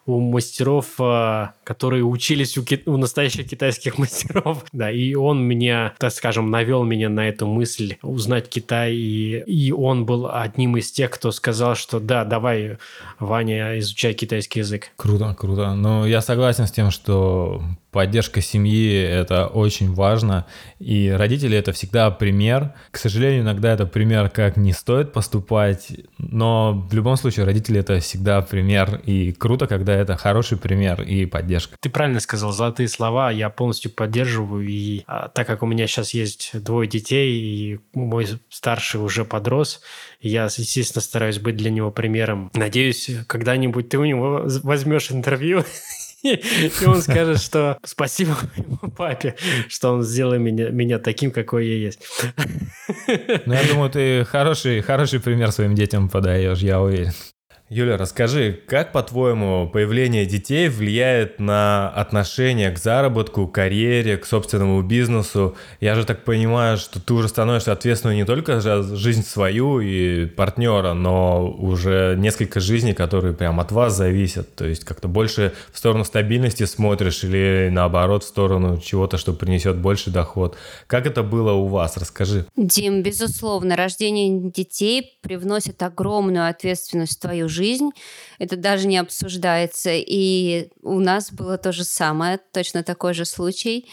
у 0.06 0.20
мастеров, 0.20 0.86
а, 0.98 1.52
которые 1.64 2.04
учились 2.04 2.56
у, 2.56 2.62
ки- 2.64 2.82
у 2.86 2.96
настоящих 2.96 3.48
китайских 3.48 3.98
мастеров. 3.98 4.64
Да, 4.72 4.90
и 4.90 5.14
он 5.14 5.42
меня, 5.42 5.94
так 5.98 6.12
скажем, 6.12 6.50
навел 6.50 6.84
меня 6.84 7.08
на 7.08 7.28
эту 7.28 7.46
мысль 7.46 7.96
узнать 8.02 8.48
Китай. 8.48 8.94
И, 8.94 9.42
и 9.46 9.72
он 9.72 10.06
был 10.06 10.28
одним 10.32 10.76
из 10.76 10.90
тех, 10.92 11.10
кто 11.10 11.32
сказал, 11.32 11.74
что 11.74 12.00
да, 12.00 12.24
давай, 12.24 12.78
Ваня, 13.18 13.78
изучай 13.78 14.14
китайский 14.14 14.60
язык. 14.60 14.90
Круто, 14.96 15.34
круто. 15.38 15.74
Но 15.74 16.06
я 16.06 16.20
согласен 16.20 16.66
с 16.66 16.72
тем, 16.72 16.90
что 16.90 17.62
поддержка 17.96 18.42
семьи– 18.42 18.94
это 19.10 19.46
очень 19.46 19.94
важно, 19.94 20.44
и 20.78 21.08
родители– 21.08 21.56
это 21.58 21.72
всегда 21.72 22.10
пример. 22.10 22.74
К 22.90 22.98
сожалению, 22.98 23.40
иногда 23.40 23.72
это 23.72 23.86
пример, 23.86 24.28
как 24.28 24.58
не 24.58 24.74
стоит 24.74 25.14
поступать, 25.14 25.92
но 26.18 26.86
в 26.90 26.92
любом 26.92 27.16
случае 27.16 27.46
родители– 27.46 27.80
это 27.80 27.98
всегда 28.00 28.42
пример, 28.42 29.00
и 29.06 29.32
круто, 29.32 29.66
когда 29.66 29.94
это 29.94 30.14
хороший 30.18 30.58
пример 30.58 31.00
и 31.00 31.24
поддержка. 31.24 31.78
Ты 31.80 31.88
правильно 31.88 32.20
сказал, 32.20 32.52
золотые 32.52 32.88
слова, 32.88 33.30
я 33.30 33.48
полностью 33.48 33.90
поддерживаю, 33.90 34.68
и 34.68 35.02
а, 35.06 35.28
так 35.28 35.46
как 35.46 35.62
у 35.62 35.66
меня 35.66 35.86
сейчас 35.86 36.12
есть 36.12 36.50
двое 36.52 36.86
детей, 36.86 37.40
и 37.40 37.80
мой 37.94 38.28
старший 38.50 39.00
уже 39.00 39.24
подрос, 39.24 39.80
я, 40.20 40.44
естественно, 40.44 41.00
стараюсь 41.00 41.38
быть 41.38 41.56
для 41.56 41.70
него 41.70 41.90
примером. 41.90 42.50
Надеюсь, 42.52 43.10
когда-нибудь 43.26 43.88
ты 43.88 43.96
у 43.96 44.04
него 44.04 44.42
возьмешь 44.44 45.10
интервью 45.10 45.64
и 46.34 46.84
он 46.86 47.02
скажет, 47.02 47.40
что 47.40 47.78
спасибо 47.84 48.36
моему 48.56 48.92
папе, 48.96 49.34
что 49.68 49.92
он 49.92 50.02
сделал 50.02 50.38
меня, 50.38 50.70
меня 50.70 50.98
таким, 50.98 51.30
какой 51.30 51.66
я 51.66 51.76
есть. 51.76 52.00
Ну, 53.46 53.52
я 53.52 53.64
думаю, 53.64 53.90
ты 53.90 54.24
хороший, 54.24 54.80
хороший 54.80 55.20
пример 55.20 55.52
своим 55.52 55.74
детям 55.74 56.08
подаешь, 56.08 56.58
я 56.58 56.80
уверен. 56.80 57.12
Юля, 57.68 57.96
расскажи, 57.96 58.60
как, 58.68 58.92
по-твоему, 58.92 59.68
появление 59.68 60.24
детей 60.24 60.68
влияет 60.68 61.40
на 61.40 61.90
отношение 61.90 62.70
к 62.70 62.78
заработку, 62.78 63.48
карьере, 63.48 64.16
к 64.18 64.24
собственному 64.24 64.80
бизнесу? 64.82 65.56
Я 65.80 65.96
же 65.96 66.04
так 66.04 66.22
понимаю, 66.22 66.76
что 66.76 67.00
ты 67.00 67.12
уже 67.12 67.26
становишься 67.26 67.72
ответственной 67.72 68.14
не 68.14 68.24
только 68.24 68.60
за 68.60 68.84
жизнь 68.84 69.24
свою 69.24 69.80
и 69.80 70.26
партнера, 70.26 70.92
но 70.92 71.50
уже 71.50 72.14
несколько 72.16 72.60
жизней, 72.60 72.94
которые 72.94 73.34
прям 73.34 73.58
от 73.58 73.72
вас 73.72 73.96
зависят. 73.96 74.54
То 74.54 74.64
есть 74.64 74.84
как-то 74.84 75.08
больше 75.08 75.52
в 75.72 75.78
сторону 75.78 76.04
стабильности 76.04 76.66
смотришь 76.66 77.24
или 77.24 77.68
наоборот 77.72 78.22
в 78.22 78.28
сторону 78.28 78.78
чего-то, 78.78 79.18
что 79.18 79.32
принесет 79.32 79.76
больше 79.76 80.10
доход. 80.10 80.56
Как 80.86 81.04
это 81.04 81.24
было 81.24 81.50
у 81.50 81.66
вас? 81.66 81.96
Расскажи. 81.96 82.46
Дим, 82.56 83.02
безусловно, 83.02 83.74
рождение 83.74 84.52
детей 84.52 85.18
привносит 85.20 85.82
огромную 85.82 86.48
ответственность 86.48 87.16
в 87.16 87.20
твою 87.22 87.48
жизнь. 87.48 87.55
Это 88.38 88.56
даже 88.56 88.86
не 88.86 88.98
обсуждается. 88.98 89.90
И 89.92 90.68
у 90.82 91.00
нас 91.00 91.32
было 91.32 91.58
то 91.58 91.72
же 91.72 91.84
самое, 91.84 92.38
точно 92.52 92.82
такой 92.82 93.14
же 93.14 93.24
случай. 93.24 93.88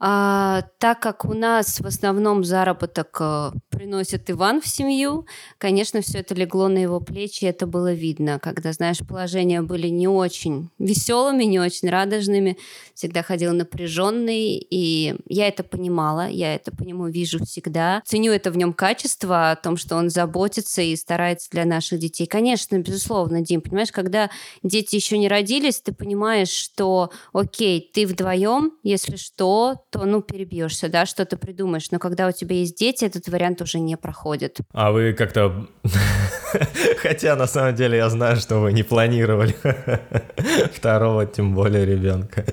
А, 0.00 0.62
так 0.78 1.00
как 1.00 1.24
у 1.24 1.34
нас 1.34 1.80
в 1.80 1.86
основном 1.86 2.44
заработок 2.44 3.16
а, 3.20 3.52
приносит 3.68 4.30
Иван 4.30 4.60
в 4.60 4.68
семью, 4.68 5.26
конечно, 5.58 6.02
все 6.02 6.18
это 6.18 6.34
легло 6.34 6.68
на 6.68 6.78
его 6.78 7.00
плечи, 7.00 7.44
это 7.44 7.66
было 7.66 7.92
видно, 7.92 8.38
когда, 8.38 8.72
знаешь, 8.72 8.98
положения 8.98 9.60
были 9.60 9.88
не 9.88 10.06
очень 10.06 10.70
веселыми, 10.78 11.44
не 11.44 11.58
очень 11.58 11.88
радужными, 11.90 12.58
всегда 12.94 13.24
ходил 13.24 13.52
напряженный, 13.52 14.58
и 14.70 15.16
я 15.26 15.48
это 15.48 15.64
понимала, 15.64 16.28
я 16.28 16.54
это 16.54 16.70
по 16.70 16.82
нему 16.82 17.08
вижу 17.08 17.44
всегда. 17.44 18.02
Ценю 18.06 18.30
это 18.30 18.52
в 18.52 18.56
нем 18.56 18.74
качество, 18.74 19.50
о 19.50 19.56
том, 19.56 19.76
что 19.76 19.96
он 19.96 20.10
заботится 20.10 20.80
и 20.80 20.94
старается 20.94 21.50
для 21.50 21.64
наших 21.64 21.98
детей. 21.98 22.26
Конечно, 22.26 22.78
безусловно, 22.78 23.40
Дим, 23.40 23.62
понимаешь, 23.62 23.90
когда 23.90 24.30
дети 24.62 24.94
еще 24.94 25.18
не 25.18 25.28
родились, 25.28 25.80
ты 25.80 25.92
понимаешь, 25.92 26.50
что, 26.50 27.10
окей, 27.32 27.90
ты 27.92 28.06
вдвоем, 28.06 28.74
если 28.84 29.16
что, 29.16 29.82
то, 29.90 30.04
ну, 30.04 30.22
перебьешься, 30.22 30.88
да, 30.88 31.06
что-то 31.06 31.36
придумаешь. 31.36 31.90
Но 31.90 31.98
когда 31.98 32.28
у 32.28 32.32
тебя 32.32 32.56
есть 32.56 32.76
дети, 32.76 33.04
этот 33.04 33.28
вариант 33.28 33.62
уже 33.62 33.78
не 33.78 33.96
проходит. 33.96 34.58
А 34.72 34.92
вы 34.92 35.12
как-то... 35.12 35.66
Хотя, 37.02 37.36
на 37.36 37.46
самом 37.46 37.74
деле, 37.74 37.98
я 37.98 38.08
знаю, 38.08 38.36
что 38.36 38.58
вы 38.58 38.72
не 38.72 38.82
планировали 38.82 39.54
второго, 40.72 41.26
тем 41.26 41.54
более 41.54 41.86
ребенка. 41.86 42.44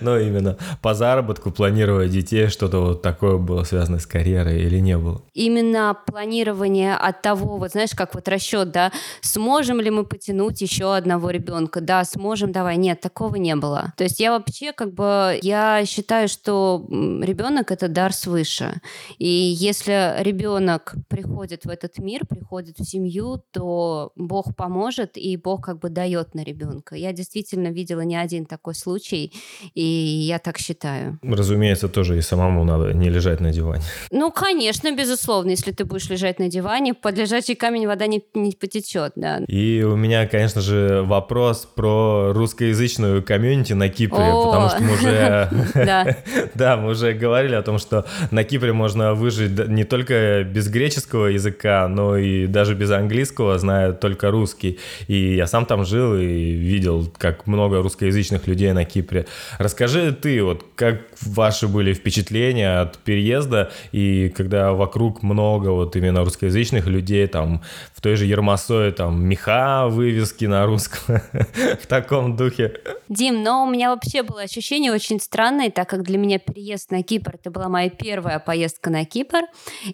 Но 0.00 0.18
именно 0.18 0.56
по 0.82 0.94
заработку, 0.94 1.50
планировать 1.50 2.10
детей, 2.10 2.48
что-то 2.48 2.80
вот 2.80 3.02
такое 3.02 3.38
было 3.38 3.64
связано 3.64 3.98
с 3.98 4.06
карьерой 4.06 4.62
или 4.62 4.78
не 4.78 4.98
было? 4.98 5.22
Именно 5.34 5.96
планирование 6.06 6.94
от 6.94 7.22
того, 7.22 7.56
вот 7.56 7.72
знаешь, 7.72 7.94
как 7.94 8.14
вот 8.14 8.28
расчет, 8.28 8.70
да, 8.70 8.92
сможем 9.20 9.80
ли 9.80 9.90
мы 9.90 10.04
потянуть 10.04 10.60
еще 10.60 10.94
одного 10.94 11.30
ребенка? 11.30 11.80
Да, 11.80 12.04
сможем, 12.04 12.52
давай. 12.52 12.76
Нет, 12.76 13.00
такого 13.00 13.36
не 13.36 13.56
было. 13.56 13.92
То 13.96 14.04
есть 14.04 14.20
я 14.20 14.32
вообще 14.32 14.72
как 14.72 14.92
бы, 14.92 15.38
я 15.42 15.84
считаю, 15.86 16.28
что 16.28 16.75
ребенок 16.88 17.70
это 17.70 17.88
дар 17.88 18.12
свыше. 18.12 18.74
И 19.18 19.28
если 19.28 20.22
ребенок 20.22 20.94
приходит 21.08 21.64
в 21.64 21.68
этот 21.68 21.98
мир, 21.98 22.26
приходит 22.26 22.78
в 22.78 22.84
семью, 22.84 23.42
то 23.52 24.12
Бог 24.16 24.54
поможет, 24.56 25.16
и 25.16 25.36
Бог 25.36 25.64
как 25.64 25.78
бы 25.78 25.88
дает 25.88 26.34
на 26.34 26.42
ребенка. 26.44 26.96
Я 26.96 27.12
действительно 27.12 27.68
видела 27.68 28.00
не 28.00 28.16
один 28.16 28.46
такой 28.46 28.74
случай, 28.74 29.32
и 29.74 29.82
я 29.82 30.38
так 30.38 30.58
считаю. 30.58 31.18
Разумеется, 31.22 31.88
тоже 31.88 32.18
и 32.18 32.20
самому 32.20 32.64
надо 32.64 32.92
не 32.92 33.10
лежать 33.10 33.40
на 33.40 33.52
диване. 33.52 33.82
Ну, 34.10 34.30
конечно, 34.30 34.94
безусловно, 34.94 35.50
если 35.50 35.72
ты 35.72 35.84
будешь 35.84 36.08
лежать 36.10 36.38
на 36.38 36.48
диване, 36.48 36.94
под 36.94 37.18
лежачий 37.18 37.54
камень 37.54 37.86
вода 37.86 38.06
не, 38.06 38.22
не 38.34 38.52
потечет, 38.52 39.12
да. 39.16 39.38
И 39.48 39.82
у 39.82 39.96
меня, 39.96 40.26
конечно 40.26 40.60
же, 40.60 41.02
вопрос 41.02 41.66
про 41.74 42.32
русскоязычную 42.32 43.22
комьюнити 43.22 43.72
на 43.72 43.88
Кипре, 43.88 44.18
О! 44.18 44.46
потому 44.46 44.68
что 44.68 44.82
мы 44.82 44.94
уже... 44.94 45.50
Да, 45.74 46.16
Да, 46.66 46.76
мы 46.76 46.90
уже 46.90 47.12
говорили 47.12 47.54
о 47.54 47.62
том, 47.62 47.78
что 47.78 48.06
на 48.32 48.42
Кипре 48.42 48.72
можно 48.72 49.14
выжить 49.14 49.68
не 49.68 49.84
только 49.84 50.42
без 50.42 50.68
греческого 50.68 51.26
языка, 51.26 51.86
но 51.86 52.16
и 52.16 52.48
даже 52.48 52.74
без 52.74 52.90
английского, 52.90 53.56
зная 53.56 53.92
только 53.92 54.32
русский. 54.32 54.80
И 55.06 55.36
я 55.36 55.46
сам 55.46 55.64
там 55.64 55.84
жил 55.84 56.16
и 56.16 56.26
видел, 56.26 57.08
как 57.18 57.46
много 57.46 57.82
русскоязычных 57.82 58.48
людей 58.48 58.72
на 58.72 58.84
Кипре. 58.84 59.26
Расскажи 59.58 60.10
ты, 60.10 60.42
вот 60.42 60.64
как 60.74 61.02
ваши 61.22 61.68
были 61.68 61.94
впечатления 61.94 62.80
от 62.80 62.98
переезда, 62.98 63.70
и 63.92 64.28
когда 64.36 64.72
вокруг 64.72 65.22
много 65.22 65.68
вот 65.68 65.94
именно 65.94 66.24
русскоязычных 66.24 66.88
людей, 66.88 67.28
там 67.28 67.62
в 67.94 68.00
той 68.00 68.16
же 68.16 68.24
Ермосое 68.24 68.90
там 68.90 69.24
меха, 69.24 69.86
вывески 69.86 70.46
на 70.46 70.66
русском, 70.66 71.20
в 71.80 71.86
таком 71.86 72.34
духе. 72.34 72.80
Дим, 73.08 73.44
но 73.44 73.62
у 73.62 73.70
меня 73.70 73.90
вообще 73.90 74.24
было 74.24 74.42
ощущение 74.42 74.90
очень 74.90 75.20
странное, 75.20 75.70
так 75.70 75.88
как 75.88 76.02
для 76.02 76.18
меня 76.18 76.40
переезд 76.56 76.90
на 76.90 77.02
Кипр, 77.02 77.34
это 77.34 77.50
была 77.50 77.68
моя 77.68 77.90
первая 77.90 78.38
поездка 78.38 78.88
на 78.88 79.04
Кипр. 79.04 79.42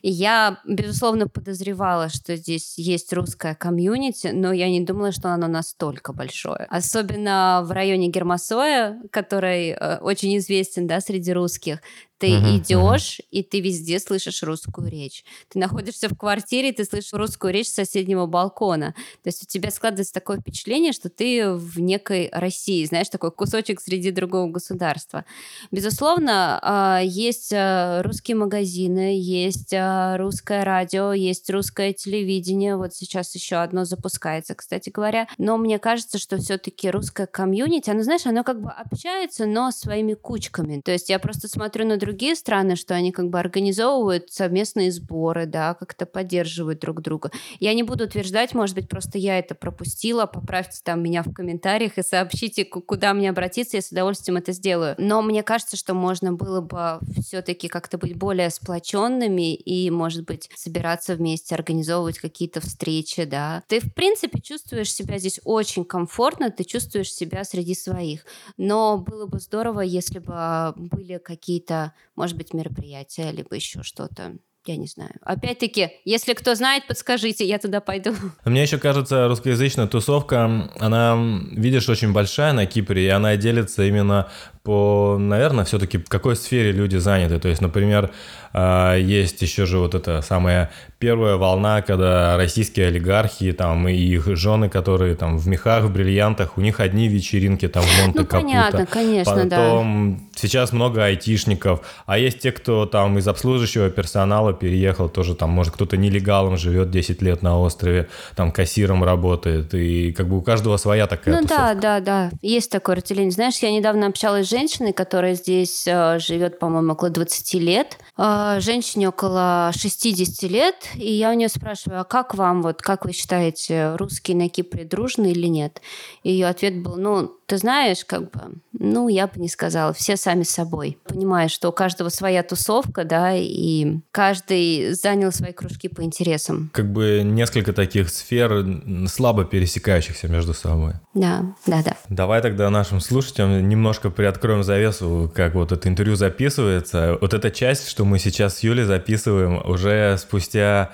И 0.01 0.09
я, 0.09 0.59
безусловно, 0.65 1.27
подозревала, 1.27 2.09
что 2.09 2.37
здесь 2.37 2.79
есть 2.79 3.13
русская 3.13 3.57
комьюнити, 3.57 4.29
но 4.29 4.53
я 4.53 4.71
не 4.71 4.81
думала, 4.81 5.11
что 5.11 5.31
оно 5.31 5.49
настолько 5.49 6.13
большое. 6.13 6.67
Особенно 6.71 7.63
в 7.65 7.73
районе 7.73 8.09
Гермосоя, 8.09 9.03
который 9.11 9.71
э, 9.71 9.99
очень 9.99 10.37
известен 10.39 10.87
да, 10.87 11.01
среди 11.01 11.33
русских. 11.33 11.81
Ты 12.23 12.29
uh-huh, 12.29 12.59
идешь, 12.59 13.19
uh-huh. 13.19 13.27
и 13.33 13.43
ты 13.43 13.59
везде 13.59 13.99
слышишь 13.99 14.45
русскую 14.45 14.89
речь. 14.89 15.25
Ты 15.49 15.59
находишься 15.59 16.09
в 16.09 16.17
квартире, 16.17 16.69
и 16.69 16.73
ты 16.73 16.85
слышишь 16.85 17.13
русскую 17.13 17.53
речь 17.53 17.67
с 17.67 17.75
соседнего 17.75 18.27
балкона. 18.27 18.95
То 19.25 19.29
есть 19.29 19.43
у 19.43 19.47
тебя 19.47 19.73
складывается 19.73 20.15
такое 20.15 20.39
впечатление, 20.39 20.93
что 20.93 21.09
ты 21.09 21.51
в 21.53 21.81
некой 21.81 22.29
России, 22.31 22.85
знаешь, 22.85 23.09
такой 23.09 23.33
кусочек 23.33 23.81
среди 23.81 24.13
другого 24.13 24.49
государства. 24.49 25.25
Безусловно, 25.73 26.61
а, 26.63 27.01
есть 27.03 27.53
а, 27.53 28.05
русские 28.05 28.37
магазины, 28.37 29.19
есть 29.19 29.75
а, 29.75 30.17
русское 30.17 30.63
радио, 30.63 31.13
есть 31.13 31.51
русское 31.51 31.93
телевидение. 31.93 32.77
Вот 32.77 32.95
сейчас 32.95 33.35
еще 33.35 33.57
одно 33.57 33.85
запускается, 33.85 34.55
кстати 34.55 34.91
говоря. 34.91 35.27
Но 35.39 35.59
мне 35.59 35.81
кажется, 35.81 36.19
что 36.19 36.39
все-таки 36.39 36.89
русское 36.89 37.27
комьюнити, 37.27 37.91
оно, 37.91 38.05
знаешь, 38.05 38.27
оно 38.27 38.45
как 38.45 38.63
бы 38.63 38.71
общается, 38.71 39.45
но 39.45 39.73
своими 39.73 40.15
кучками. 40.15 40.81
То 40.85 40.93
есть 40.93 41.09
я 41.09 41.19
просто 41.19 41.49
смотрю 41.49 41.85
на 41.85 41.97
другие 41.97 42.12
другие 42.13 42.37
страны, 42.37 42.77
что 42.77 42.95
они 42.95 43.11
как 43.11 43.31
бы 43.31 43.41
организовывают 43.41 44.31
совместные 44.31 44.93
сборы, 44.93 45.47
да, 45.47 45.73
как-то 45.73 46.05
поддерживают 46.05 46.79
друг 46.79 47.01
друга. 47.01 47.31
Я 47.59 47.73
не 47.73 47.83
буду 47.83 48.05
утверждать, 48.05 48.55
может 48.55 48.77
быть, 48.77 48.87
просто 48.87 49.17
я 49.17 49.39
это 49.39 49.55
пропустила, 49.55 50.27
поправьте 50.27 50.81
там 50.85 51.03
меня 51.03 51.23
в 51.23 51.33
комментариях 51.33 51.97
и 51.97 52.03
сообщите, 52.03 52.67
куда 52.67 53.15
мне 53.15 53.31
обратиться, 53.31 53.79
я 53.79 53.83
с 53.83 53.91
удовольствием 53.91 54.37
это 54.37 54.53
сделаю. 54.53 54.95
Но 54.99 55.23
мне 55.23 55.43
кажется, 55.43 55.79
что 55.79 55.95
можно 55.95 56.35
было 56.35 56.61
бы 56.61 56.99
все-таки 57.23 57.69
как-то 57.69 57.97
быть 57.97 58.15
более 58.15 58.51
сплоченными 58.51 59.55
и, 59.55 59.91
может 59.91 60.27
быть, 60.27 60.51
собираться 60.55 61.15
вместе, 61.15 61.55
организовывать 61.55 62.19
какие-то 62.19 62.61
встречи, 62.61 63.25
да. 63.25 63.63
Ты, 63.69 63.81
в 63.81 63.95
принципе, 63.95 64.39
чувствуешь 64.39 64.93
себя 64.93 65.17
здесь 65.17 65.41
очень 65.45 65.87
комфортно, 65.87 66.51
ты 66.51 66.65
чувствуешь 66.65 67.11
себя 67.11 67.43
среди 67.45 67.75
своих. 67.75 68.27
Но 68.59 68.99
было 68.99 69.25
бы 69.25 69.39
здорово, 69.39 69.81
если 69.81 70.19
бы 70.19 70.75
были 70.77 71.17
какие-то 71.17 71.92
может 72.17 72.37
быть, 72.37 72.55
мероприятие, 72.55 73.33
либо 73.33 73.55
еще 73.55 73.83
что-то. 73.83 74.37
Я 74.65 74.77
не 74.77 74.87
знаю. 74.87 75.11
Опять-таки, 75.23 75.91
если 76.05 76.35
кто 76.35 76.55
знает, 76.55 76.87
подскажите, 76.87 77.45
я 77.45 77.59
туда 77.59 77.81
пойду. 77.81 78.15
Мне 78.45 78.63
еще 78.63 78.79
кажется, 78.79 79.27
русскоязычная 79.27 79.89
тусовка, 79.89 80.71
она, 80.79 81.19
видишь, 81.51 81.89
очень 81.89 82.13
большая 82.13 82.53
на 82.53 82.65
Кипре, 82.67 83.07
и 83.07 83.09
она 83.09 83.37
делится 83.37 83.83
именно 83.83 84.31
по, 84.63 85.17
наверное, 85.19 85.65
все-таки 85.65 85.99
какой 85.99 86.37
сфере 86.37 86.71
люди 86.71 86.97
заняты. 86.97 87.41
То 87.41 87.49
есть, 87.49 87.61
например, 87.61 88.13
есть 88.55 89.41
еще 89.43 89.67
же 89.67 89.79
вот 89.79 89.95
эта 89.95 90.21
самая 90.23 90.71
первая 90.99 91.37
волна, 91.37 91.83
когда 91.83 92.37
российские 92.37 92.87
олигархи 92.87 93.51
там 93.53 93.89
и 93.89 93.95
их 93.95 94.37
жены, 94.37 94.69
которые 94.69 95.17
там 95.17 95.37
в 95.37 95.49
мехах, 95.49 95.85
в 95.85 95.93
бриллиантах, 95.93 96.57
у 96.57 96.61
них 96.61 96.79
одни 96.79 97.09
вечеринки 97.09 97.67
там 97.67 97.83
в 97.83 98.01
монте 98.01 98.21
Ну, 98.21 98.25
понятно, 98.25 98.87
конечно, 98.87 99.33
Потом, 99.33 99.49
да. 99.49 99.57
Потом 99.57 100.31
сейчас 100.37 100.73
много 100.73 101.05
айтишников, 101.05 101.81
а 102.07 102.19
есть 102.19 102.39
те, 102.39 102.53
кто 102.53 102.87
там 102.87 103.19
из 103.19 103.27
обслуживающего 103.27 103.91
персонала 103.91 104.53
переехал, 104.53 105.09
тоже 105.09 105.35
там, 105.35 105.51
может, 105.51 105.75
кто-то 105.75 105.97
нелегалом 105.97 106.57
живет 106.57 106.91
10 106.91 107.21
лет 107.21 107.43
на 107.43 107.59
острове, 107.59 108.09
там 108.37 108.53
кассиром 108.53 109.03
работает, 109.03 109.75
и 109.75 110.13
как 110.13 110.29
бы 110.29 110.39
у 110.39 110.43
каждого 110.43 110.77
своя 110.77 111.09
такая 111.09 111.35
Ну 111.35 111.43
тусовка. 111.43 111.75
да, 111.75 111.75
да, 111.75 112.01
да, 112.01 112.31
есть 112.43 112.71
такое 112.71 112.97
разделение. 112.97 113.33
Знаешь, 113.33 113.57
я 113.57 113.73
недавно 113.73 114.07
общалась 114.07 114.47
с 114.47 114.51
женщиной, 114.51 114.93
которая 114.93 115.35
здесь 115.35 115.85
э, 115.89 116.19
живет, 116.21 116.61
по-моему, 116.61 116.93
около 116.93 117.11
20 117.11 117.55
лет, 117.55 117.99
э, 118.19 118.23
женщине 118.61 119.09
около 119.09 119.71
60 119.75 120.51
лет, 120.51 120.77
и 120.95 121.13
я 121.13 121.31
у 121.31 121.35
нее 121.35 121.49
спрашиваю, 121.49 122.01
а 122.01 122.05
как 122.05 122.35
вам, 122.35 122.63
вот 122.63 122.83
как 122.83 123.05
вы 123.05 123.13
считаете, 123.13 123.95
русские 123.97 124.37
на 124.37 124.49
Кипре 124.49 124.85
дружны 124.85 125.33
или 125.33 125.47
нет? 125.47 125.81
И 126.23 126.33
ее 126.33 126.47
ответ 126.47 126.83
был, 126.83 126.97
ну, 126.97 127.37
Ты 127.53 127.59
знаешь, 127.59 128.07
как 128.07 128.31
бы, 128.31 128.41
ну, 128.73 129.09
я 129.09 129.27
бы 129.27 129.39
не 129.39 129.51
сказала, 129.51 129.93
все 129.93 130.17
сами 130.17 130.43
собой. 130.43 130.97
Понимаешь, 131.05 131.51
что 131.51 131.69
у 131.69 131.73
каждого 131.73 132.09
своя 132.09 132.43
тусовка, 132.43 133.05
да, 133.05 133.35
и 133.37 133.99
каждый 134.11 134.95
занял 134.95 135.31
свои 135.33 135.53
кружки 135.53 135.89
по 135.89 136.03
интересам. 136.03 136.71
Как 136.73 136.91
бы 136.91 137.21
несколько 137.23 137.75
таких 137.75 138.09
сфер 138.09 138.65
слабо 139.07 139.45
пересекающихся 139.45 140.29
между 140.29 140.55
собой. 140.55 140.95
Да, 141.13 141.55
да, 141.67 141.83
да. 141.83 141.95
Давай 142.09 142.41
тогда 142.41 142.71
нашим 142.71 143.01
слушателям 143.01 143.69
немножко 143.69 144.09
приоткроем 144.09 144.63
завесу, 144.63 145.31
как 145.35 145.55
вот 145.55 145.73
это 145.73 145.91
интервью 145.91 146.17
записывается. 146.17 147.19
Вот 147.21 147.35
эта 147.35 147.51
часть, 147.51 147.87
что 147.87 148.07
мы 148.07 148.19
сейчас 148.19 148.57
с 148.57 148.61
Юлей 148.61 148.85
записываем, 148.85 149.61
уже 149.69 150.17
спустя 150.17 150.91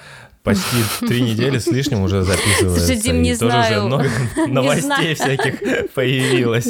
почти 0.49 1.07
три 1.07 1.20
недели 1.20 1.59
с 1.59 1.66
лишним 1.66 2.03
уже 2.03 2.22
записывается. 2.22 2.86
Слушай, 2.86 3.03
Дим, 3.03 3.22
не 3.22 3.32
и 3.32 3.36
тоже 3.36 3.51
знаю. 3.51 3.78
уже 3.78 3.86
много 3.86 4.11
новостей 4.49 5.14
всяких 5.14 5.90
появилось. 5.94 6.68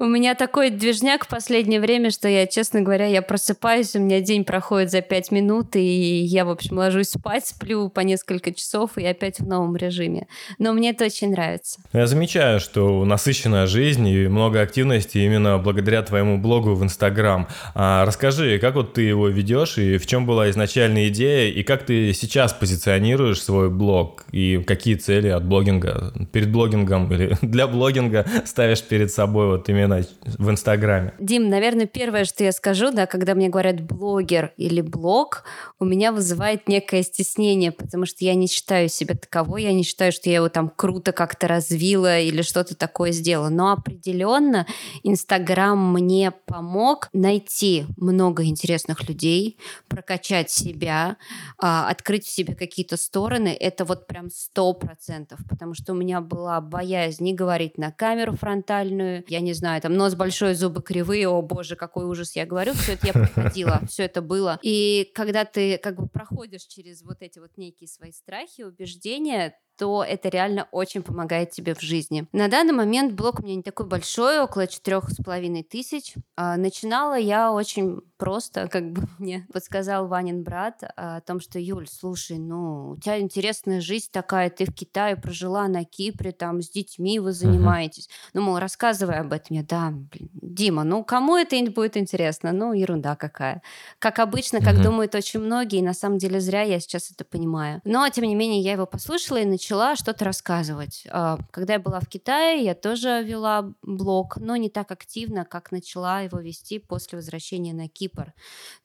У 0.00 0.04
меня 0.04 0.36
такой 0.36 0.70
движняк 0.70 1.24
в 1.24 1.28
последнее 1.28 1.80
время, 1.80 2.12
что 2.12 2.28
я, 2.28 2.46
честно 2.46 2.82
говоря, 2.82 3.06
я 3.06 3.20
просыпаюсь, 3.20 3.96
у 3.96 3.98
меня 3.98 4.20
день 4.20 4.44
проходит 4.44 4.92
за 4.92 5.00
пять 5.00 5.32
минут, 5.32 5.74
и 5.74 6.20
я, 6.22 6.44
в 6.44 6.50
общем, 6.50 6.78
ложусь 6.78 7.08
спать, 7.08 7.48
сплю 7.48 7.88
по 7.88 8.00
несколько 8.00 8.54
часов 8.54 8.96
и 8.96 9.04
опять 9.04 9.40
в 9.40 9.46
новом 9.48 9.74
режиме. 9.74 10.28
Но 10.60 10.72
мне 10.72 10.90
это 10.90 11.04
очень 11.06 11.32
нравится. 11.32 11.80
Я 11.92 12.06
замечаю, 12.06 12.60
что 12.60 13.04
насыщенная 13.04 13.66
жизнь 13.66 14.06
и 14.06 14.28
много 14.28 14.60
активности 14.60 15.18
именно 15.18 15.58
благодаря 15.58 16.02
твоему 16.02 16.38
блогу 16.38 16.74
в 16.74 16.84
Инстаграм. 16.84 17.48
А 17.74 18.04
расскажи, 18.04 18.60
как 18.60 18.76
вот 18.76 18.92
ты 18.92 19.02
его 19.02 19.26
ведешь, 19.26 19.78
и 19.78 19.98
в 19.98 20.06
чем 20.06 20.26
была 20.26 20.48
изначальная 20.50 21.08
идея, 21.08 21.50
и 21.50 21.64
как 21.64 21.84
ты 21.84 22.12
сейчас 22.12 22.52
позиционируешь 22.52 23.42
свой 23.42 23.68
блог, 23.68 24.26
и 24.30 24.62
какие 24.64 24.94
цели 24.94 25.26
от 25.26 25.44
блогинга, 25.44 26.12
перед 26.30 26.52
блогингом 26.52 27.12
или 27.12 27.36
для 27.42 27.66
блогинга 27.66 28.24
ставишь 28.44 28.82
перед 28.84 29.10
собой 29.10 29.48
вот 29.48 29.68
именно 29.68 29.87
в 30.24 30.50
Инстаграме? 30.50 31.14
Дим, 31.18 31.48
наверное, 31.48 31.86
первое, 31.86 32.24
что 32.24 32.44
я 32.44 32.52
скажу, 32.52 32.90
да, 32.90 33.06
когда 33.06 33.34
мне 33.34 33.48
говорят 33.48 33.80
блогер 33.80 34.52
или 34.56 34.80
блог, 34.80 35.44
у 35.78 35.84
меня 35.84 36.12
вызывает 36.12 36.68
некое 36.68 37.02
стеснение, 37.02 37.72
потому 37.72 38.06
что 38.06 38.24
я 38.24 38.34
не 38.34 38.46
считаю 38.46 38.88
себя 38.88 39.14
таковой, 39.14 39.64
я 39.64 39.72
не 39.72 39.82
считаю, 39.82 40.12
что 40.12 40.28
я 40.28 40.36
его 40.36 40.48
там 40.48 40.68
круто 40.68 41.12
как-то 41.12 41.48
развила 41.48 42.18
или 42.18 42.42
что-то 42.42 42.76
такое 42.76 43.12
сделала. 43.12 43.48
Но 43.48 43.72
определенно 43.72 44.66
Инстаграм 45.02 45.92
мне 45.92 46.30
помог 46.30 47.08
найти 47.12 47.86
много 47.96 48.44
интересных 48.44 49.08
людей, 49.08 49.58
прокачать 49.88 50.50
себя, 50.50 51.16
а, 51.58 51.88
открыть 51.88 52.24
в 52.24 52.30
себе 52.30 52.54
какие-то 52.54 52.96
стороны. 52.96 53.56
Это 53.58 53.84
вот 53.84 54.06
прям 54.06 54.30
сто 54.30 54.72
процентов, 54.72 55.40
потому 55.48 55.74
что 55.74 55.92
у 55.92 55.96
меня 55.96 56.20
была 56.20 56.60
боязнь 56.60 57.24
не 57.24 57.34
говорить 57.34 57.78
на 57.78 57.92
камеру 57.92 58.36
фронтальную, 58.36 59.24
я 59.28 59.40
не 59.40 59.52
знаю, 59.52 59.77
там 59.80 59.94
нос 59.94 60.14
большой, 60.14 60.54
зубы 60.54 60.82
кривые, 60.82 61.28
о 61.28 61.42
боже, 61.42 61.76
какой 61.76 62.04
ужас 62.04 62.36
я 62.36 62.46
говорю, 62.46 62.74
все 62.74 62.92
это 62.92 63.06
я 63.06 63.12
проходила, 63.12 63.80
все 63.88 64.04
это 64.04 64.22
было. 64.22 64.58
И 64.62 65.10
когда 65.14 65.44
ты 65.44 65.78
как 65.78 65.96
бы 65.96 66.08
проходишь 66.08 66.62
через 66.62 67.02
вот 67.02 67.18
эти 67.20 67.38
вот 67.38 67.56
некие 67.56 67.88
свои 67.88 68.12
страхи, 68.12 68.62
убеждения, 68.62 69.54
то 69.78 70.04
это 70.06 70.28
реально 70.28 70.68
очень 70.72 71.02
помогает 71.02 71.50
тебе 71.52 71.74
в 71.74 71.80
жизни. 71.80 72.26
На 72.32 72.48
данный 72.48 72.72
момент 72.72 73.12
блог 73.12 73.38
у 73.38 73.44
меня 73.44 73.54
не 73.54 73.62
такой 73.62 73.86
большой, 73.86 74.40
около 74.40 74.66
четырех 74.66 75.08
с 75.08 75.22
половиной 75.22 75.62
тысяч. 75.62 76.14
А, 76.36 76.56
начинала 76.56 77.16
я 77.16 77.52
очень 77.52 78.00
просто, 78.18 78.68
как 78.68 78.92
бы 78.92 79.02
мне 79.18 79.46
подсказал 79.52 80.06
Ванин 80.08 80.42
брат 80.42 80.82
о 80.96 81.20
том, 81.22 81.40
что 81.40 81.58
Юль, 81.58 81.88
слушай, 81.88 82.38
ну, 82.38 82.90
у 82.90 82.96
тебя 82.96 83.20
интересная 83.20 83.80
жизнь 83.80 84.08
такая, 84.12 84.50
ты 84.50 84.66
в 84.66 84.74
Китае 84.74 85.16
прожила, 85.16 85.68
на 85.68 85.84
Кипре, 85.84 86.32
там, 86.32 86.60
с 86.60 86.68
детьми 86.68 87.18
вы 87.18 87.32
занимаетесь. 87.32 88.06
Uh-huh. 88.06 88.30
Ну, 88.34 88.42
мол, 88.42 88.58
рассказывай 88.58 89.18
об 89.18 89.32
этом. 89.32 89.56
Я, 89.56 89.62
да, 89.62 89.90
блин, 89.90 90.28
Дима, 90.34 90.84
ну, 90.84 91.02
кому 91.04 91.36
это 91.36 91.58
будет 91.70 91.96
интересно? 91.96 92.52
Ну, 92.52 92.72
ерунда 92.72 93.16
какая. 93.16 93.62
Как 93.98 94.18
обычно, 94.18 94.60
как 94.60 94.76
uh-huh. 94.76 94.82
думают 94.82 95.14
очень 95.14 95.40
многие, 95.40 95.78
и 95.78 95.82
на 95.82 95.94
самом 95.94 96.18
деле 96.18 96.40
зря 96.40 96.62
я 96.62 96.78
сейчас 96.78 97.10
это 97.10 97.24
понимаю. 97.24 97.80
Но, 97.84 98.08
тем 98.10 98.24
не 98.24 98.34
менее, 98.34 98.60
я 98.60 98.72
его 98.72 98.86
послушала 98.86 99.38
и 99.38 99.44
начала 99.44 99.78
начала 99.78 99.96
что-то 99.96 100.24
рассказывать. 100.24 101.06
А, 101.10 101.38
когда 101.50 101.74
я 101.74 101.78
была 101.78 102.00
в 102.00 102.08
Китае, 102.08 102.64
я 102.64 102.74
тоже 102.74 103.22
вела 103.22 103.72
блог, 103.82 104.36
но 104.38 104.56
не 104.56 104.70
так 104.70 104.90
активно, 104.90 105.44
как 105.44 105.72
начала 105.72 106.22
его 106.22 106.38
вести 106.40 106.78
после 106.78 107.18
возвращения 107.18 107.74
на 107.74 107.88
Кипр. 107.88 108.07
То 108.14 108.32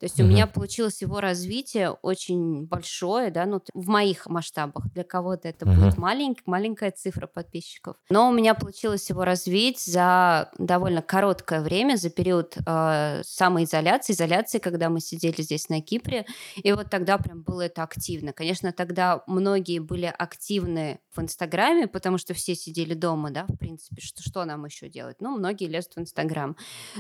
есть 0.02 0.20
mm-hmm. 0.20 0.24
у 0.24 0.28
меня 0.28 0.48
получилось 0.48 1.02
его 1.02 1.20
развитие 1.20 1.92
очень 1.92 2.66
большое, 2.66 3.32
да, 3.32 3.46
ну, 3.46 3.62
в 3.74 3.88
моих 3.88 4.28
масштабах. 4.28 4.92
Для 4.94 5.04
кого-то 5.04 5.48
это 5.48 5.66
mm-hmm. 5.66 5.76
будет 5.76 5.98
маленькая, 5.98 6.44
маленькая 6.46 6.92
цифра 6.92 7.28
подписчиков. 7.28 7.98
Но 8.10 8.30
у 8.30 8.34
меня 8.34 8.54
получилось 8.54 9.10
его 9.10 9.26
развить 9.26 9.80
за 9.80 10.52
довольно 10.58 11.02
короткое 11.02 11.62
время, 11.62 11.96
за 11.96 12.10
период 12.10 12.58
э, 12.66 13.22
самоизоляции, 13.24 14.14
изоляции, 14.14 14.60
когда 14.60 14.90
мы 14.90 15.00
сидели 15.00 15.42
здесь 15.42 15.70
на 15.70 15.82
Кипре. 15.82 16.26
И 16.56 16.72
вот 16.72 16.90
тогда 16.90 17.18
прям 17.18 17.42
было 17.42 17.62
это 17.62 17.84
активно. 17.84 18.34
Конечно, 18.34 18.72
тогда 18.72 19.24
многие 19.28 19.80
были 19.80 20.06
активны 20.06 20.54
активны 20.54 21.00
в 21.16 21.22
Инстаграме, 21.22 21.88
потому 21.88 22.18
что 22.18 22.34
все 22.34 22.56
сидели 22.56 22.94
дома, 22.94 23.32
да, 23.32 23.46
в 23.48 23.58
принципе, 23.58 24.02
что, 24.02 24.22
что 24.22 24.46
нам 24.46 24.66
еще 24.66 24.90
делать? 24.90 25.18
Ну, 25.20 25.38
многие 25.38 25.68
лезут 25.68 25.96
в 25.96 26.00
Инстаграм. 26.00 26.56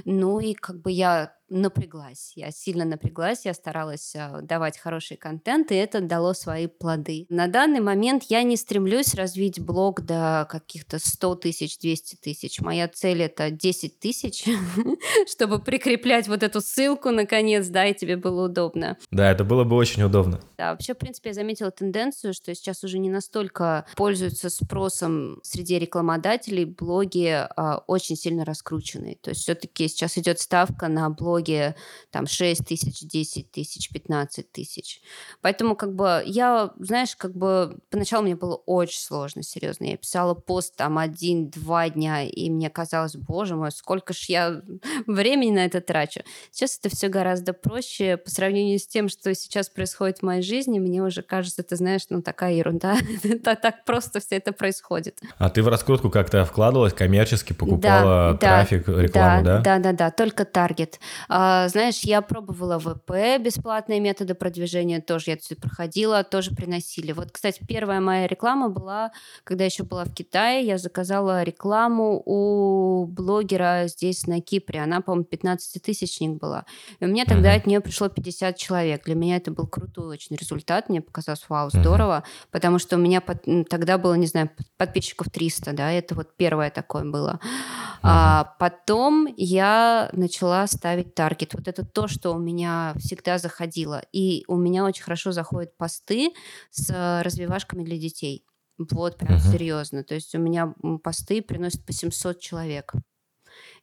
Ну 0.06 0.40
и 0.40 0.54
как 0.54 0.82
бы 0.82 0.92
я 0.92 1.36
напряглась. 1.54 2.34
Я 2.36 2.52
сильно 2.52 2.86
напряглась, 2.86 3.46
я 3.46 3.54
старалась 3.54 4.14
э, 4.16 4.42
давать 4.42 4.78
хороший 4.78 5.18
контент, 5.18 5.72
и 5.72 5.76
это 5.76 6.02
дало 6.02 6.34
свои 6.34 6.68
плоды. 6.68 7.26
На 7.30 7.48
данный 7.48 7.80
момент 7.80 8.24
я 8.30 8.44
не 8.44 8.58
стремлюсь 8.58 9.14
развить 9.14 9.60
блог 9.60 10.02
до 10.02 10.48
каких-то 10.50 11.00
100 11.00 11.36
тысяч, 11.36 11.78
200 11.78 12.16
тысяч. 12.16 12.60
Моя 12.60 12.88
цель— 12.88 13.22
это 13.24 13.52
10 13.52 14.00
тысяч, 14.00 14.46
чтобы 15.30 15.60
прикреплять 15.60 16.28
вот 16.28 16.44
эту 16.44 16.62
ссылку, 16.62 17.12
наконец, 17.12 17.68
да, 17.68 17.86
и 17.86 17.94
тебе 17.94 18.18
было 18.18 18.46
удобно. 18.46 18.98
Да, 19.12 19.32
это 19.32 19.44
было 19.44 19.64
бы 19.64 19.76
очень 19.76 20.04
удобно. 20.04 20.42
Да, 20.58 20.72
вообще, 20.72 20.94
в 20.94 20.98
принципе, 20.98 21.30
я 21.30 21.34
заметила 21.34 21.72
тенденцию, 21.72 22.34
что 22.34 22.54
сейчас 22.56 22.84
уже 22.84 22.98
не 22.98 23.10
настолько 23.10 23.86
пользуются 23.96 24.50
спросом 24.50 25.40
среди 25.44 25.78
рекламодателей, 25.78 26.66
блоги 26.66 27.48
а, 27.56 27.84
очень 27.88 28.16
сильно 28.16 28.46
раскручены. 28.46 29.18
То 29.22 29.30
есть 29.32 29.42
все-таки 29.42 29.88
сейчас 29.88 30.18
идет 30.18 30.40
ставка 30.40 30.88
на 30.88 31.10
блоги 31.10 31.43
налоги 31.44 31.76
там 32.12 32.28
6 32.28 32.66
тысяч, 32.66 33.02
10 33.02 33.52
тысяч, 33.52 33.90
15 33.90 34.52
тысяч. 34.52 35.02
Поэтому 35.42 35.76
как 35.76 35.96
бы 35.96 36.22
я, 36.26 36.72
знаешь, 36.80 37.16
как 37.16 37.36
бы 37.36 37.78
поначалу 37.90 38.24
мне 38.24 38.36
было 38.36 38.56
очень 38.66 39.00
сложно, 39.00 39.44
серьезно. 39.44 39.86
Я 39.86 39.98
писала 39.98 40.34
пост 40.34 40.76
там 40.76 40.98
один-два 40.98 41.90
дня, 41.90 42.24
и 42.24 42.50
мне 42.50 42.70
казалось, 42.70 43.16
боже 43.16 43.56
мой, 43.56 43.72
сколько 43.72 44.14
ж 44.14 44.26
я 44.30 44.62
времени 45.08 45.52
на 45.52 45.66
это 45.66 45.82
трачу. 45.82 46.22
Сейчас 46.52 46.78
это 46.78 46.96
все 46.96 47.08
гораздо 47.08 47.54
проще 47.54 48.18
по 48.18 48.30
сравнению 48.30 48.80
с 48.80 48.88
тем, 48.88 49.10
что 49.10 49.34
сейчас 49.34 49.70
происходит 49.70 50.20
в 50.20 50.24
моей 50.24 50.44
жизни. 50.44 50.80
Мне 50.80 51.02
уже 51.02 51.22
кажется, 51.24 51.64
ты 51.64 51.76
знаешь, 51.76 52.04
ну 52.10 52.22
такая 52.22 52.54
ерунда. 52.54 52.98
так 53.44 53.86
просто 53.86 54.20
все 54.20 54.36
это 54.36 54.52
происходит. 54.52 55.20
А 55.38 55.50
ты 55.50 55.64
в 55.64 55.68
раскрутку 55.68 56.10
как-то 56.10 56.46
вкладывалась 56.46 56.94
коммерчески, 56.94 57.54
покупала 57.54 58.38
трафик, 58.38 58.88
рекламу, 58.88 59.44
да? 59.44 59.60
Да, 59.60 59.80
да, 59.80 59.92
да, 59.94 60.12
только 60.12 60.46
таргет. 60.46 61.00
А, 61.30 61.68
знаешь, 61.68 62.00
я 62.02 62.22
пробовала 62.22 62.80
ВП, 62.80 63.40
бесплатные 63.40 64.00
методы 64.00 64.34
продвижения, 64.34 65.02
тоже 65.02 65.32
я 65.32 65.38
все 65.38 65.56
проходила, 65.56 66.24
тоже 66.24 66.52
приносили. 66.52 67.12
Вот, 67.12 67.32
кстати, 67.32 67.64
первая 67.68 68.00
моя 68.00 68.28
реклама 68.28 68.70
была, 68.70 69.12
когда 69.44 69.66
еще 69.66 69.84
была 69.84 70.06
в 70.06 70.14
Китае, 70.14 70.66
я 70.66 70.78
заказала 70.78 71.44
рекламу 71.44 72.22
у 72.26 73.06
блогера 73.06 73.88
здесь 73.88 74.28
на 74.28 74.42
Кипре. 74.42 74.82
Она, 74.82 75.02
по-моему, 75.02 75.28
15-тысячник 75.30 76.40
была. 76.40 76.66
И 77.00 77.06
у 77.06 77.08
меня 77.08 77.26
тогда 77.26 77.54
mm-hmm. 77.54 77.60
от 77.60 77.68
нее 77.68 77.82
пришло 77.82 78.10
50 78.10 78.58
человек. 78.58 79.06
Для 79.06 79.16
меня 79.16 79.38
это 79.38 79.52
был 79.52 79.68
крутой 79.68 80.08
очень 80.08 80.36
результат. 80.36 80.90
Мне 80.90 81.02
показалось, 81.02 81.46
вау, 81.50 81.70
здорово. 81.70 82.24
Mm-hmm. 82.26 82.48
Потому 82.52 82.80
что 82.80 82.96
у 82.96 83.00
меня 83.00 83.22
под, 83.22 83.44
тогда 83.70 83.98
было, 83.98 84.14
не 84.16 84.28
знаю, 84.28 84.50
подписчиков 84.78 85.30
300, 85.30 85.74
да, 85.74 85.92
это 85.92 86.16
вот 86.16 86.36
первое 86.36 86.70
такое 86.70 87.04
было. 87.04 87.40
Mm-hmm. 87.42 88.00
А 88.04 88.56
потом 88.60 89.28
я 89.38 90.10
начала 90.14 90.68
ставить 90.68 91.13
таргет. 91.14 91.54
Вот 91.54 91.68
это 91.68 91.86
то, 91.86 92.08
что 92.08 92.32
у 92.32 92.40
меня 92.40 92.94
всегда 92.98 93.38
заходило. 93.38 94.02
И 94.12 94.44
у 94.48 94.56
меня 94.56 94.86
очень 94.86 95.04
хорошо 95.04 95.32
заходят 95.32 95.78
посты 95.78 96.34
с 96.72 97.22
развивашками 97.24 97.84
для 97.84 97.98
детей. 97.98 98.46
Вот 98.78 99.18
прям 99.18 99.36
uh-huh. 99.36 99.52
серьезно. 99.52 100.04
То 100.04 100.16
есть 100.16 100.34
у 100.36 100.40
меня 100.40 100.74
посты 101.04 101.42
приносят 101.42 101.86
по 101.86 101.94
700 101.94 102.40
человек. 102.40 102.94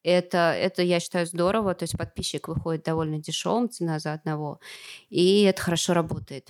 Это, 0.03 0.55
это, 0.57 0.83
я 0.83 1.01
считаю, 1.01 1.26
здорово. 1.26 1.74
То 1.74 1.85
есть 1.85 1.97
подписчик 1.97 2.49
выходит 2.49 2.85
довольно 2.85 3.18
дешевым, 3.18 3.70
цена 3.70 3.99
за 3.99 4.12
одного. 4.12 4.61
И 5.09 5.43
это 5.43 5.62
хорошо 5.62 5.95
работает. 5.95 6.49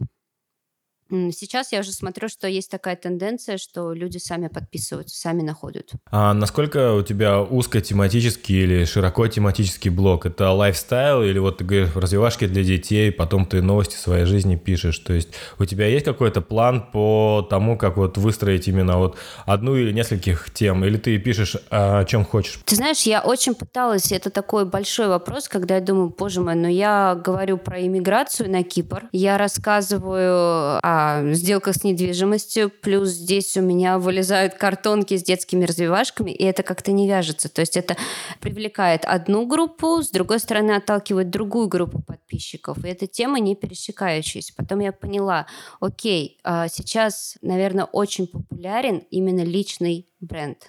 Сейчас 1.10 1.72
я 1.72 1.80
уже 1.80 1.92
смотрю, 1.92 2.28
что 2.28 2.46
есть 2.46 2.70
такая 2.70 2.94
тенденция, 2.94 3.58
что 3.58 3.92
люди 3.92 4.18
сами 4.18 4.46
подписываются, 4.46 5.18
сами 5.18 5.42
находят. 5.42 5.90
А 6.10 6.32
насколько 6.34 6.94
у 6.94 7.02
тебя 7.02 7.40
узко-тематический 7.40 8.62
или 8.62 8.84
широко 8.84 9.26
тематический 9.26 9.90
блог? 9.90 10.26
Это 10.26 10.50
лайфстайл 10.50 11.22
или 11.22 11.38
вот 11.38 11.58
ты 11.58 11.64
говоришь 11.64 11.96
развивашки 11.96 12.46
для 12.46 12.62
детей, 12.62 13.10
потом 13.10 13.44
ты 13.46 13.60
новости 13.60 13.96
своей 13.96 14.24
жизни 14.24 14.56
пишешь? 14.56 14.98
То 14.98 15.12
есть 15.12 15.30
у 15.58 15.64
тебя 15.64 15.86
есть 15.86 16.04
какой-то 16.04 16.42
план 16.42 16.90
по 16.92 17.46
тому, 17.50 17.76
как 17.76 17.96
вот 17.96 18.16
выстроить 18.16 18.68
именно 18.68 18.98
вот 18.98 19.16
одну 19.46 19.74
или 19.74 19.92
нескольких 19.92 20.50
тем? 20.52 20.84
Или 20.84 20.96
ты 20.96 21.18
пишешь 21.18 21.56
о 21.70 22.04
чем 22.04 22.24
хочешь? 22.24 22.60
Ты 22.64 22.76
знаешь, 22.76 23.02
я 23.02 23.20
очень 23.20 23.54
пыталась, 23.54 24.12
это 24.12 24.30
такой 24.30 24.64
большой 24.64 25.08
вопрос, 25.08 25.48
когда 25.48 25.74
я 25.74 25.80
думаю, 25.80 26.14
боже 26.16 26.40
мой, 26.40 26.54
но 26.54 26.68
я 26.68 27.14
говорю 27.14 27.58
про 27.58 27.80
иммиграцию 27.84 28.48
на 28.48 28.62
Кипр, 28.62 29.08
я 29.12 29.38
рассказываю 29.38 30.78
о 30.82 30.99
сделках 31.32 31.76
с 31.76 31.84
недвижимостью, 31.84 32.70
плюс 32.70 33.10
здесь 33.10 33.56
у 33.56 33.60
меня 33.60 33.98
вылезают 33.98 34.54
картонки 34.54 35.16
с 35.16 35.22
детскими 35.22 35.64
развивашками, 35.64 36.30
и 36.30 36.44
это 36.44 36.62
как-то 36.62 36.92
не 36.92 37.08
вяжется. 37.08 37.48
То 37.48 37.60
есть 37.60 37.76
это 37.76 37.96
привлекает 38.40 39.04
одну 39.04 39.46
группу, 39.46 40.02
с 40.02 40.10
другой 40.10 40.40
стороны 40.40 40.72
отталкивает 40.72 41.30
другую 41.30 41.68
группу 41.68 42.02
подписчиков, 42.02 42.84
и 42.84 42.88
эта 42.88 43.06
тема 43.06 43.40
не 43.40 43.54
пересекающаяся. 43.54 44.52
Потом 44.56 44.80
я 44.80 44.92
поняла, 44.92 45.46
окей, 45.80 46.38
а 46.44 46.68
сейчас, 46.68 47.36
наверное, 47.42 47.84
очень 47.84 48.26
популярен 48.26 49.02
именно 49.10 49.42
личный 49.42 50.06
бренд. 50.20 50.68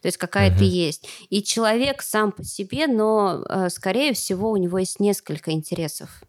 То 0.00 0.06
есть 0.06 0.16
какая-то 0.16 0.64
uh-huh. 0.64 0.86
есть. 0.86 1.08
И 1.30 1.42
человек 1.42 2.02
сам 2.02 2.32
по 2.32 2.44
себе, 2.44 2.86
но, 2.86 3.44
э, 3.48 3.68
скорее 3.70 4.12
всего, 4.12 4.50
у 4.50 4.56
него 4.56 4.78
есть 4.78 5.00
несколько 5.00 5.52
интересов. 5.52 6.22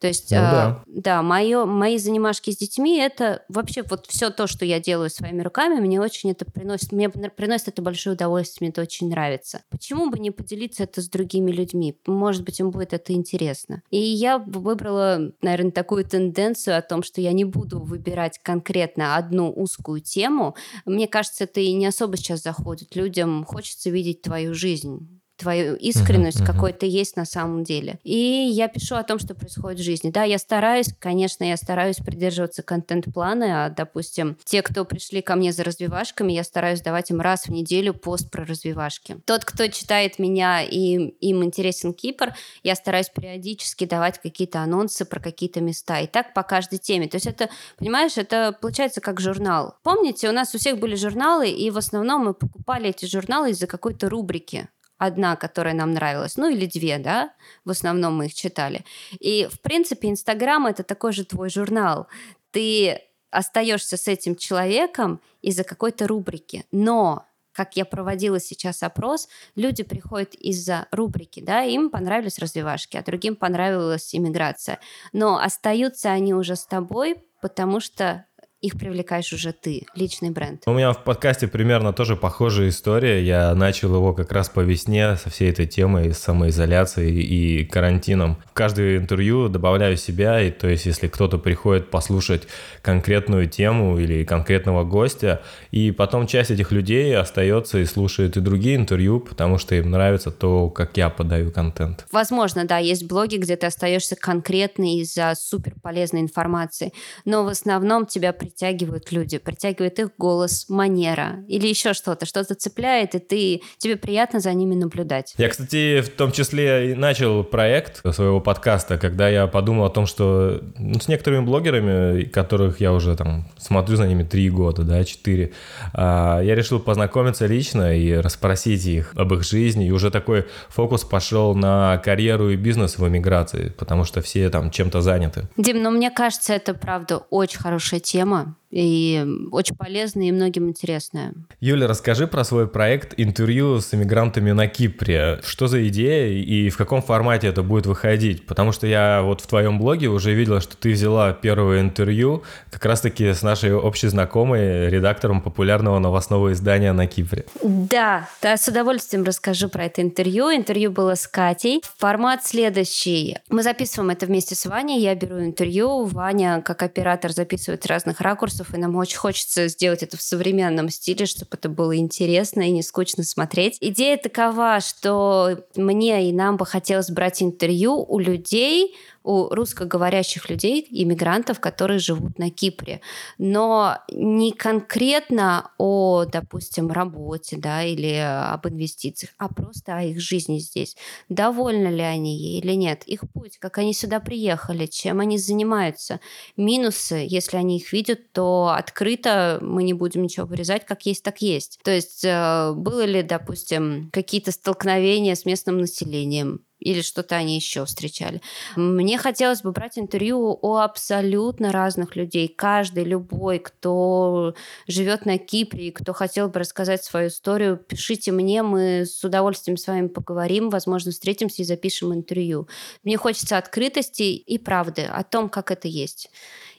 То 0.00 0.06
есть, 0.06 0.30
ну, 0.30 0.36
да, 0.36 0.84
э, 0.86 0.90
да 0.90 1.22
моё, 1.22 1.66
мои 1.66 1.98
занимашки 1.98 2.50
с 2.50 2.56
детьми 2.56 2.98
это 2.98 3.44
вообще 3.48 3.82
вот 3.82 4.06
все 4.06 4.30
то, 4.30 4.46
что 4.46 4.64
я 4.64 4.80
делаю 4.80 5.10
своими 5.10 5.42
руками, 5.42 5.80
мне 5.80 6.00
очень 6.00 6.30
это 6.30 6.44
приносит, 6.44 6.92
мне 6.92 7.08
приносит 7.08 7.68
это 7.68 7.82
большое 7.82 8.14
удовольствие, 8.14 8.66
мне 8.66 8.70
это 8.70 8.82
очень 8.82 9.08
нравится. 9.08 9.62
Почему 9.70 10.10
бы 10.10 10.18
не 10.18 10.30
поделиться 10.30 10.84
это 10.84 11.00
с 11.00 11.08
другими 11.08 11.50
людьми? 11.50 11.96
Может 12.06 12.44
быть, 12.44 12.60
им 12.60 12.70
будет 12.70 12.92
это 12.92 13.12
интересно. 13.12 13.82
И 13.90 13.98
я 13.98 14.38
выбрала, 14.38 15.32
наверное, 15.40 15.72
такую 15.72 16.04
тенденцию 16.04 16.78
о 16.78 16.82
том, 16.82 17.02
что 17.02 17.20
я 17.20 17.32
не 17.32 17.44
буду 17.44 17.80
выбирать 17.80 18.38
конкретно 18.42 19.16
одну 19.16 19.52
узкую 19.52 20.00
тему. 20.00 20.56
Мне 20.84 21.06
кажется, 21.08 21.44
это 21.44 21.60
и 21.60 21.72
не 21.72 21.86
особо 21.86 22.16
сейчас 22.16 22.42
заходит. 22.42 22.96
Людям 22.96 23.44
хочется 23.44 23.90
видеть 23.90 24.22
твою 24.22 24.54
жизнь 24.54 25.21
твою 25.42 25.74
искренность 25.74 26.40
uh-huh, 26.40 26.44
uh-huh. 26.44 26.54
какой-то 26.54 26.86
есть 26.86 27.16
на 27.16 27.24
самом 27.24 27.64
деле. 27.64 27.98
И 28.04 28.16
я 28.16 28.68
пишу 28.68 28.94
о 28.94 29.02
том, 29.02 29.18
что 29.18 29.34
происходит 29.34 29.80
в 29.80 29.82
жизни. 29.82 30.10
Да, 30.10 30.22
я 30.22 30.38
стараюсь, 30.38 30.94
конечно, 30.98 31.44
я 31.44 31.56
стараюсь 31.56 31.96
придерживаться 31.96 32.62
контент-плана. 32.62 33.66
А, 33.66 33.70
допустим, 33.70 34.36
те, 34.44 34.62
кто 34.62 34.84
пришли 34.84 35.20
ко 35.20 35.34
мне 35.34 35.52
за 35.52 35.64
развивашками, 35.64 36.32
я 36.32 36.44
стараюсь 36.44 36.80
давать 36.80 37.10
им 37.10 37.20
раз 37.20 37.46
в 37.46 37.50
неделю 37.50 37.92
пост 37.92 38.30
про 38.30 38.44
развивашки. 38.44 39.18
Тот, 39.26 39.44
кто 39.44 39.66
читает 39.66 40.18
меня 40.18 40.62
и 40.62 41.08
им 41.20 41.42
интересен 41.42 41.92
Кипр, 41.92 42.34
я 42.62 42.74
стараюсь 42.76 43.08
периодически 43.08 43.84
давать 43.84 44.20
какие-то 44.20 44.60
анонсы 44.60 45.04
про 45.04 45.20
какие-то 45.20 45.60
места. 45.60 46.00
И 46.00 46.06
так 46.06 46.34
по 46.34 46.42
каждой 46.44 46.78
теме. 46.78 47.08
То 47.08 47.16
есть 47.16 47.26
это, 47.26 47.48
понимаешь, 47.78 48.16
это 48.16 48.56
получается 48.60 49.00
как 49.00 49.20
журнал. 49.20 49.74
Помните, 49.82 50.28
у 50.28 50.32
нас 50.32 50.54
у 50.54 50.58
всех 50.58 50.78
были 50.78 50.94
журналы, 50.94 51.50
и 51.50 51.70
в 51.70 51.78
основном 51.78 52.26
мы 52.26 52.34
покупали 52.34 52.90
эти 52.90 53.06
журналы 53.06 53.50
из-за 53.50 53.66
какой-то 53.66 54.08
рубрики 54.08 54.68
одна, 55.02 55.36
которая 55.36 55.74
нам 55.74 55.92
нравилась, 55.92 56.36
ну 56.36 56.48
или 56.48 56.66
две, 56.66 56.98
да, 56.98 57.32
в 57.64 57.70
основном 57.70 58.16
мы 58.16 58.26
их 58.26 58.34
читали. 58.34 58.84
И, 59.18 59.48
в 59.50 59.60
принципе, 59.60 60.08
Инстаграм— 60.08 60.66
это 60.68 60.84
такой 60.84 61.12
же 61.12 61.24
твой 61.24 61.50
журнал. 61.50 62.06
Ты 62.52 63.00
остаешься 63.30 63.96
с 63.96 64.06
этим 64.06 64.36
человеком 64.36 65.20
из-за 65.40 65.64
какой-то 65.64 66.06
рубрики, 66.06 66.64
но 66.70 67.26
как 67.52 67.76
я 67.76 67.84
проводила 67.84 68.40
сейчас 68.40 68.82
опрос, 68.82 69.28
люди 69.56 69.82
приходят 69.82 70.34
из-за 70.34 70.86
рубрики, 70.90 71.40
да, 71.40 71.62
им 71.64 71.90
понравились 71.90 72.38
развивашки, 72.38 72.96
а 72.96 73.02
другим 73.02 73.36
понравилась 73.36 74.14
иммиграция. 74.14 74.78
Но 75.12 75.38
остаются 75.38 76.10
они 76.10 76.32
уже 76.32 76.56
с 76.56 76.64
тобой, 76.64 77.16
потому 77.42 77.80
что 77.80 78.24
их 78.62 78.78
привлекаешь 78.78 79.32
уже 79.32 79.52
ты, 79.52 79.82
личный 79.96 80.30
бренд. 80.30 80.62
У 80.66 80.72
меня 80.72 80.92
в 80.92 81.02
подкасте 81.02 81.48
примерно 81.48 81.92
тоже 81.92 82.14
похожая 82.14 82.68
история. 82.68 83.22
Я 83.22 83.52
начал 83.56 83.94
его 83.94 84.14
как 84.14 84.30
раз 84.30 84.48
по 84.48 84.60
весне 84.60 85.16
со 85.16 85.30
всей 85.30 85.50
этой 85.50 85.66
темой, 85.66 86.14
с 86.14 86.18
самоизоляцией 86.18 87.22
и 87.22 87.64
карантином. 87.64 88.38
В 88.46 88.52
каждое 88.52 88.98
интервью 88.98 89.48
добавляю 89.48 89.96
себя, 89.96 90.40
и 90.40 90.52
то 90.52 90.68
есть 90.68 90.86
если 90.86 91.08
кто-то 91.08 91.38
приходит 91.38 91.90
послушать 91.90 92.44
конкретную 92.82 93.48
тему 93.48 93.98
или 93.98 94.24
конкретного 94.24 94.84
гостя, 94.84 95.42
и 95.72 95.90
потом 95.90 96.28
часть 96.28 96.52
этих 96.52 96.70
людей 96.70 97.16
остается 97.16 97.78
и 97.78 97.84
слушает 97.84 98.36
и 98.36 98.40
другие 98.40 98.76
интервью, 98.76 99.18
потому 99.18 99.58
что 99.58 99.74
им 99.74 99.90
нравится 99.90 100.30
то, 100.30 100.70
как 100.70 100.96
я 100.96 101.10
подаю 101.10 101.50
контент. 101.50 102.06
Возможно, 102.12 102.64
да, 102.64 102.78
есть 102.78 103.08
блоги, 103.08 103.36
где 103.38 103.56
ты 103.56 103.66
остаешься 103.66 104.14
конкретно 104.14 105.00
из-за 105.00 105.34
супер 105.36 105.74
полезной 105.82 106.20
информации, 106.20 106.92
но 107.24 107.42
в 107.42 107.48
основном 107.48 108.06
тебя 108.06 108.32
притягивают 108.52 109.10
люди, 109.12 109.38
притягивает 109.38 109.98
их 109.98 110.10
голос, 110.18 110.66
манера 110.68 111.44
или 111.48 111.66
еще 111.66 111.94
что-то, 111.94 112.26
что-то 112.26 112.54
цепляет, 112.54 113.14
и 113.14 113.18
ты, 113.18 113.62
тебе 113.78 113.96
приятно 113.96 114.40
за 114.40 114.52
ними 114.52 114.74
наблюдать. 114.74 115.34
Я, 115.38 115.48
кстати, 115.48 116.02
в 116.02 116.10
том 116.10 116.32
числе 116.32 116.92
и 116.92 116.94
начал 116.94 117.44
проект 117.44 118.02
своего 118.14 118.40
подкаста, 118.40 118.98
когда 118.98 119.28
я 119.28 119.46
подумал 119.46 119.86
о 119.86 119.90
том, 119.90 120.06
что 120.06 120.62
ну, 120.76 121.00
с 121.00 121.08
некоторыми 121.08 121.44
блогерами, 121.44 122.24
которых 122.24 122.80
я 122.80 122.92
уже 122.92 123.16
там 123.16 123.48
смотрю 123.58 123.96
за 123.96 124.06
ними 124.06 124.22
три 124.22 124.50
года, 124.50 124.82
да, 124.82 125.02
четыре, 125.04 125.52
а, 125.94 126.40
я 126.40 126.54
решил 126.54 126.78
познакомиться 126.78 127.46
лично 127.46 127.96
и 127.96 128.12
расспросить 128.12 128.84
их 128.86 129.12
об 129.16 129.32
их 129.32 129.44
жизни, 129.44 129.86
и 129.86 129.90
уже 129.90 130.10
такой 130.10 130.46
фокус 130.68 131.04
пошел 131.04 131.54
на 131.54 131.98
карьеру 131.98 132.50
и 132.50 132.56
бизнес 132.56 132.98
в 132.98 133.08
эмиграции, 133.08 133.70
потому 133.78 134.04
что 134.04 134.20
все 134.20 134.50
там 134.50 134.70
чем-то 134.70 135.00
заняты. 135.00 135.48
Дим, 135.56 135.82
ну 135.82 135.90
мне 135.90 136.10
кажется, 136.10 136.52
это 136.52 136.74
правда 136.74 137.18
очень 137.30 137.58
хорошая 137.58 138.00
тема, 138.00 138.41
on. 138.42 138.61
И 138.72 139.24
очень 139.50 139.76
полезная 139.76 140.26
и 140.26 140.32
многим 140.32 140.68
интересная. 140.68 141.34
Юля, 141.60 141.86
расскажи 141.86 142.26
про 142.26 142.42
свой 142.42 142.66
проект 142.66 143.14
интервью 143.18 143.80
с 143.80 143.92
иммигрантами 143.94 144.50
на 144.52 144.66
Кипре. 144.66 145.40
Что 145.44 145.68
за 145.68 145.86
идея 145.88 146.28
и 146.28 146.70
в 146.70 146.76
каком 146.76 147.02
формате 147.02 147.48
это 147.48 147.62
будет 147.62 147.86
выходить? 147.86 148.46
Потому 148.46 148.72
что 148.72 148.86
я 148.86 149.22
вот 149.22 149.42
в 149.42 149.46
твоем 149.46 149.78
блоге 149.78 150.08
уже 150.08 150.32
видела, 150.32 150.60
что 150.60 150.76
ты 150.76 150.92
взяла 150.92 151.32
первое 151.32 151.80
интервью 151.80 152.42
как 152.70 152.84
раз-таки 152.86 153.32
с 153.32 153.42
нашей 153.42 153.74
общей 153.74 154.08
знакомой, 154.08 154.88
редактором 154.88 155.42
популярного 155.42 155.98
новостного 155.98 156.52
издания 156.52 156.92
на 156.92 157.06
Кипре. 157.06 157.44
Да, 157.62 158.28
да, 158.40 158.56
с 158.56 158.66
удовольствием 158.68 159.24
расскажу 159.24 159.68
про 159.68 159.84
это 159.84 160.00
интервью. 160.00 160.50
Интервью 160.50 160.90
было 160.90 161.14
с 161.14 161.28
Катей. 161.28 161.82
Формат 161.98 162.46
следующий. 162.46 163.36
Мы 163.50 163.62
записываем 163.62 164.10
это 164.10 164.26
вместе 164.26 164.54
с 164.54 164.64
Ваней. 164.64 165.00
Я 165.00 165.14
беру 165.14 165.40
интервью. 165.40 166.04
Ваня, 166.04 166.62
как 166.62 166.82
оператор, 166.82 167.32
записывает 167.32 167.86
разных 167.86 168.20
ракурсов, 168.20 168.61
и 168.74 168.78
нам 168.78 168.96
очень 168.96 169.18
хочется 169.18 169.68
сделать 169.68 170.02
это 170.02 170.16
в 170.16 170.22
современном 170.22 170.88
стиле, 170.88 171.26
чтобы 171.26 171.50
это 171.52 171.68
было 171.68 171.96
интересно 171.96 172.62
и 172.62 172.70
не 172.70 172.82
скучно 172.82 173.24
смотреть. 173.24 173.76
Идея 173.80 174.16
такова, 174.16 174.80
что 174.80 175.64
мне 175.76 176.28
и 176.28 176.32
нам 176.32 176.56
бы 176.56 176.66
хотелось 176.66 177.10
брать 177.10 177.42
интервью 177.42 178.04
у 178.08 178.18
людей, 178.18 178.94
у 179.24 179.48
русскоговорящих 179.48 180.48
людей, 180.50 180.86
иммигрантов, 180.90 181.60
которые 181.60 181.98
живут 181.98 182.38
на 182.38 182.50
Кипре. 182.50 183.00
Но 183.38 183.98
не 184.10 184.52
конкретно 184.52 185.70
о, 185.78 186.24
допустим, 186.24 186.90
работе 186.90 187.56
да, 187.56 187.82
или 187.82 188.14
об 188.14 188.66
инвестициях, 188.66 189.32
а 189.38 189.48
просто 189.48 189.96
о 189.96 190.02
их 190.02 190.20
жизни 190.20 190.58
здесь. 190.58 190.96
Довольны 191.28 191.88
ли 191.88 192.02
они 192.02 192.36
ей 192.36 192.60
или 192.60 192.72
нет? 192.72 193.04
Их 193.04 193.22
путь, 193.32 193.58
как 193.58 193.78
они 193.78 193.94
сюда 193.94 194.20
приехали, 194.20 194.86
чем 194.86 195.20
они 195.20 195.38
занимаются. 195.38 196.20
Минусы, 196.56 197.26
если 197.28 197.56
они 197.56 197.78
их 197.78 197.92
видят, 197.92 198.32
то 198.32 198.74
открыто 198.76 199.58
мы 199.62 199.82
не 199.82 199.94
будем 199.94 200.22
ничего 200.22 200.46
вырезать, 200.46 200.84
как 200.84 201.06
есть, 201.06 201.22
так 201.22 201.42
есть. 201.42 201.78
То 201.82 201.90
есть 201.90 202.24
э, 202.24 202.72
было 202.74 203.04
ли, 203.04 203.22
допустим, 203.22 204.10
какие-то 204.12 204.52
столкновения 204.52 205.34
с 205.34 205.44
местным 205.44 205.78
населением, 205.78 206.64
или 206.82 207.00
что-то 207.00 207.36
они 207.36 207.56
еще 207.56 207.84
встречали. 207.84 208.40
Мне 208.76 209.18
хотелось 209.18 209.62
бы 209.62 209.72
брать 209.72 209.98
интервью 209.98 210.58
у 210.60 210.76
абсолютно 210.76 211.72
разных 211.72 212.16
людей. 212.16 212.48
Каждый, 212.48 213.04
любой, 213.04 213.58
кто 213.58 214.54
живет 214.86 215.26
на 215.26 215.38
Кипре 215.38 215.88
и 215.88 215.90
кто 215.90 216.12
хотел 216.12 216.48
бы 216.48 216.60
рассказать 216.60 217.04
свою 217.04 217.28
историю, 217.28 217.76
пишите 217.76 218.32
мне, 218.32 218.62
мы 218.62 219.04
с 219.06 219.22
удовольствием 219.24 219.76
с 219.76 219.86
вами 219.86 220.08
поговорим, 220.08 220.70
возможно, 220.70 221.12
встретимся 221.12 221.62
и 221.62 221.64
запишем 221.64 222.12
интервью. 222.14 222.68
Мне 223.04 223.16
хочется 223.16 223.58
открытости 223.58 224.22
и 224.22 224.58
правды 224.58 225.02
о 225.02 225.22
том, 225.22 225.48
как 225.48 225.70
это 225.70 225.88
есть. 225.88 226.30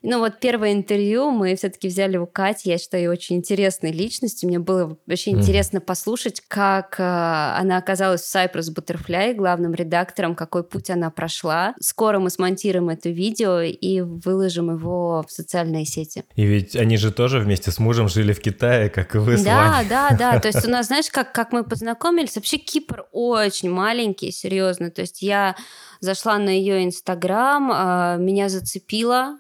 Ну 0.06 0.20
вот 0.20 0.40
первое 0.42 0.74
интервью 0.74 1.32
мы 1.32 1.56
все-таки 1.56 1.88
взяли 1.88 2.18
у 2.18 2.26
Кати, 2.26 2.70
я 2.70 2.78
считаю, 2.78 3.10
очень 3.10 3.38
интересной 3.38 3.94
личностью. 3.94 4.50
Мне 4.50 4.60
было 4.60 4.98
вообще 5.08 5.32
mm. 5.32 5.40
интересно 5.40 5.80
послушать, 5.80 6.42
как 6.46 7.00
э, 7.00 7.04
она 7.04 7.78
оказалась 7.78 8.22
в 8.22 8.36
Cypress 8.36 8.74
Butterfly, 8.76 9.34
главным 9.34 9.74
редактором 9.74 10.36
какой 10.36 10.66
путь 10.66 10.90
она 10.90 11.10
прошла. 11.10 11.74
Скоро 11.80 12.20
мы 12.20 12.30
смонтируем 12.30 12.90
это 12.90 13.10
видео 13.10 13.62
и 13.62 14.02
выложим 14.02 14.72
его 14.72 15.24
в 15.26 15.32
социальные 15.32 15.86
сети. 15.86 16.26
И 16.36 16.44
ведь 16.44 16.76
они 16.76 16.98
же 16.98 17.14
тоже 17.14 17.40
вместе 17.40 17.72
с 17.72 17.80
мужем 17.80 18.10
жили 18.10 18.34
в 18.34 18.42
Китае, 18.42 18.90
как 18.90 19.16
и 19.16 19.20
вы 19.20 19.38
с 19.38 19.44
Да, 19.44 19.72
Ваней. 19.72 19.90
да, 19.90 20.10
да. 20.20 20.40
То 20.42 20.50
есть 20.50 20.68
у 20.68 20.70
нас, 20.72 20.88
знаешь, 20.88 21.10
как, 21.10 21.32
как 21.32 21.54
мы 21.54 21.64
познакомились, 21.64 22.36
вообще 22.36 22.58
Кипр 22.58 23.06
очень 23.14 23.72
маленький, 23.72 24.32
серьезно. 24.32 24.92
То 24.92 25.00
есть 25.00 25.22
я 25.22 25.56
зашла 26.02 26.38
на 26.38 26.50
ее 26.50 26.84
инстаграм, 26.84 27.72
а, 27.74 28.18
меня 28.18 28.50
зацепило 28.50 29.38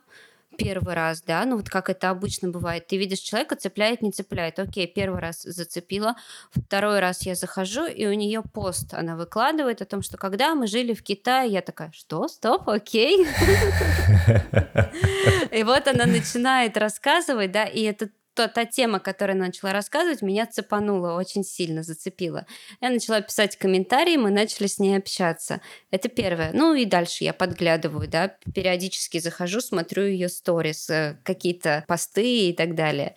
первый 0.58 0.93
раз, 0.93 1.22
да, 1.22 1.45
ну 1.45 1.58
вот 1.58 1.70
как 1.70 1.89
это 1.89 2.10
обычно 2.10 2.49
бывает. 2.49 2.88
Ты 2.88 2.97
видишь 2.97 3.20
человека, 3.20 3.56
цепляет, 3.56 4.01
не 4.01 4.12
цепляет. 4.12 4.60
Окей, 4.60 4.88
первый 4.88 5.20
раз 5.20 5.41
зацепила, 5.41 6.16
второй 6.51 6.99
раз 6.99 7.24
я 7.24 7.36
захожу, 7.36 7.86
и 7.86 8.06
у 8.06 8.14
нее 8.14 8.41
пост 8.41 8.93
она 8.93 9.16
выкладывает 9.16 9.82
о 9.82 9.86
том, 9.86 10.01
что 10.01 10.18
когда 10.18 10.56
мы 10.56 10.68
жили 10.68 10.93
в 10.93 11.04
Китае, 11.04 11.51
я 11.51 11.62
такая, 11.62 11.91
что, 11.93 12.28
стоп, 12.28 12.70
окей. 12.70 13.28
И 15.51 15.64
вот 15.64 15.88
она 15.88 16.06
начинает 16.06 16.78
рассказывать, 16.78 17.51
да, 17.51 17.66
и 17.66 17.82
это 17.82 18.10
то, 18.34 18.48
та 18.48 18.66
тема, 18.66 19.00
которую 19.00 19.38
я 19.38 19.46
начала 19.46 19.74
рассказывать, 19.74 20.22
меня 20.22 20.46
цепанула, 20.46 21.14
очень 21.16 21.44
сильно 21.44 21.84
зацепила. 21.84 22.46
Я 22.82 22.90
начала 22.90 23.22
писать 23.22 23.58
комментарии, 23.58 24.18
мы 24.18 24.32
начали 24.32 24.68
с 24.68 24.80
ней 24.80 24.98
общаться. 24.98 25.62
Это 25.92 26.10
первое. 26.10 26.52
Ну 26.54 26.74
и 26.74 26.86
дальше 26.86 27.24
я 27.24 27.34
подглядываю, 27.34 28.08
да, 28.08 28.36
периодически 28.54 29.20
захожу, 29.20 29.62
смотрю 29.62 30.06
ее 30.06 30.30
сторис, 30.30 30.90
э, 30.90 31.18
какие-то 31.24 31.84
посты 31.88 32.50
и 32.50 32.54
так 32.54 32.76
далее. 32.76 33.16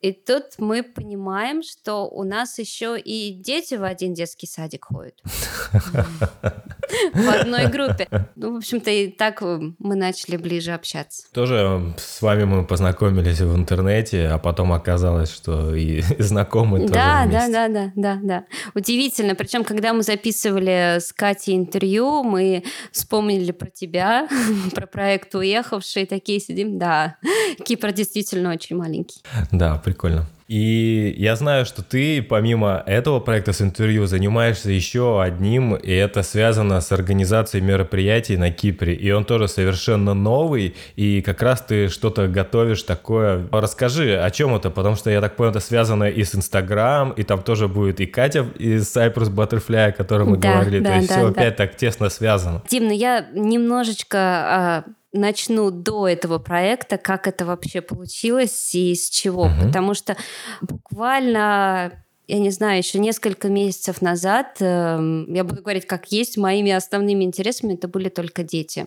И 0.00 0.12
тут 0.12 0.58
мы 0.58 0.82
понимаем, 0.82 1.62
что 1.62 2.08
у 2.08 2.24
нас 2.24 2.58
еще 2.58 2.98
и 2.98 3.32
дети 3.32 3.74
в 3.74 3.84
один 3.84 4.14
детский 4.14 4.46
садик 4.46 4.86
ходят. 4.86 5.20
В 7.12 7.28
одной 7.28 7.66
группе. 7.66 8.08
Ну, 8.36 8.54
в 8.54 8.56
общем-то, 8.56 8.90
и 8.90 9.08
так 9.08 9.42
мы 9.42 9.94
начали 9.94 10.36
ближе 10.36 10.72
общаться. 10.72 11.24
Тоже 11.32 11.94
с 11.98 12.22
вами 12.22 12.44
мы 12.44 12.64
познакомились 12.64 13.40
в 13.40 13.54
интернете, 13.56 14.28
а 14.28 14.38
потом 14.38 14.72
оказалось, 14.72 15.30
что 15.30 15.74
и 15.74 16.02
знакомы 16.18 16.80
тоже 16.80 16.92
Да, 16.92 17.26
да, 17.30 17.48
да, 17.48 17.68
да, 17.68 17.92
да, 17.94 18.18
да. 18.22 18.44
Удивительно. 18.74 19.34
Причем, 19.34 19.64
когда 19.64 19.92
мы 19.92 20.02
записывали 20.02 20.98
с 20.98 21.12
Катей 21.12 21.56
интервью, 21.56 22.22
мы 22.22 22.64
вспомнили 22.92 23.52
про 23.52 23.68
тебя, 23.68 24.28
про 24.74 24.86
проект 24.86 25.34
«Уехавшие», 25.34 26.06
такие 26.06 26.40
сидим. 26.40 26.78
Да, 26.78 27.16
Кипр 27.64 27.92
действительно 27.92 28.52
очень 28.52 28.76
маленький. 28.76 29.22
Да, 29.50 29.76
прикольно. 29.76 30.26
И 30.50 31.14
я 31.16 31.36
знаю, 31.36 31.64
что 31.64 31.84
ты 31.84 32.20
помимо 32.22 32.82
этого 32.84 33.20
проекта 33.20 33.52
с 33.52 33.60
интервью 33.62 34.06
занимаешься 34.06 34.68
еще 34.72 35.22
одним, 35.22 35.76
и 35.76 35.92
это 35.92 36.24
связано 36.24 36.80
с 36.80 36.90
организацией 36.90 37.62
мероприятий 37.62 38.36
на 38.36 38.50
Кипре. 38.50 38.94
И 38.94 39.12
он 39.12 39.24
тоже 39.24 39.46
совершенно 39.46 40.12
новый, 40.12 40.74
и 40.96 41.22
как 41.22 41.40
раз 41.42 41.60
ты 41.62 41.86
что-то 41.86 42.26
готовишь 42.26 42.82
такое. 42.82 43.46
Расскажи, 43.52 44.18
о 44.20 44.28
чем 44.32 44.56
это, 44.56 44.70
потому 44.70 44.96
что 44.96 45.08
я 45.08 45.20
так 45.20 45.36
понял, 45.36 45.50
это 45.50 45.60
связано 45.60 46.04
и 46.10 46.24
с 46.24 46.34
Инстаграм, 46.34 47.12
и 47.12 47.22
там 47.22 47.42
тоже 47.42 47.68
будет 47.68 48.00
и 48.00 48.06
Катя 48.06 48.44
из 48.58 48.92
Cypress 48.96 49.30
Butterfly, 49.32 49.90
о 49.90 49.92
которой 49.92 50.26
мы 50.26 50.36
Да, 50.36 50.54
говорили. 50.54 50.80
да, 50.80 50.90
То 50.90 50.96
есть 50.96 51.08
да, 51.10 51.14
все 51.14 51.24
да. 51.26 51.28
опять 51.30 51.56
так 51.56 51.76
тесно 51.76 52.08
связано. 52.10 52.62
Дим, 52.68 52.88
ну 52.88 52.92
я 52.92 53.24
немножечко 53.32 54.18
а, 54.18 54.84
начну 55.12 55.70
до 55.70 56.08
этого 56.08 56.38
проекта, 56.38 56.98
как 56.98 57.26
это 57.26 57.44
вообще 57.44 57.80
получилось 57.80 58.74
и 58.74 58.94
с 58.94 59.10
чего. 59.10 59.46
Мгм. 59.46 59.66
Потому 59.66 59.94
что 59.94 60.16
буквально 60.60 62.04
я 62.30 62.38
не 62.38 62.50
знаю, 62.50 62.78
еще 62.78 63.00
несколько 63.00 63.48
месяцев 63.48 64.00
назад, 64.02 64.58
эм, 64.60 65.32
я 65.34 65.42
буду 65.42 65.62
говорить 65.62 65.86
как 65.86 66.12
есть, 66.12 66.36
моими 66.36 66.70
основными 66.70 67.24
интересами 67.24 67.74
это 67.74 67.88
были 67.88 68.08
только 68.08 68.44
дети. 68.44 68.86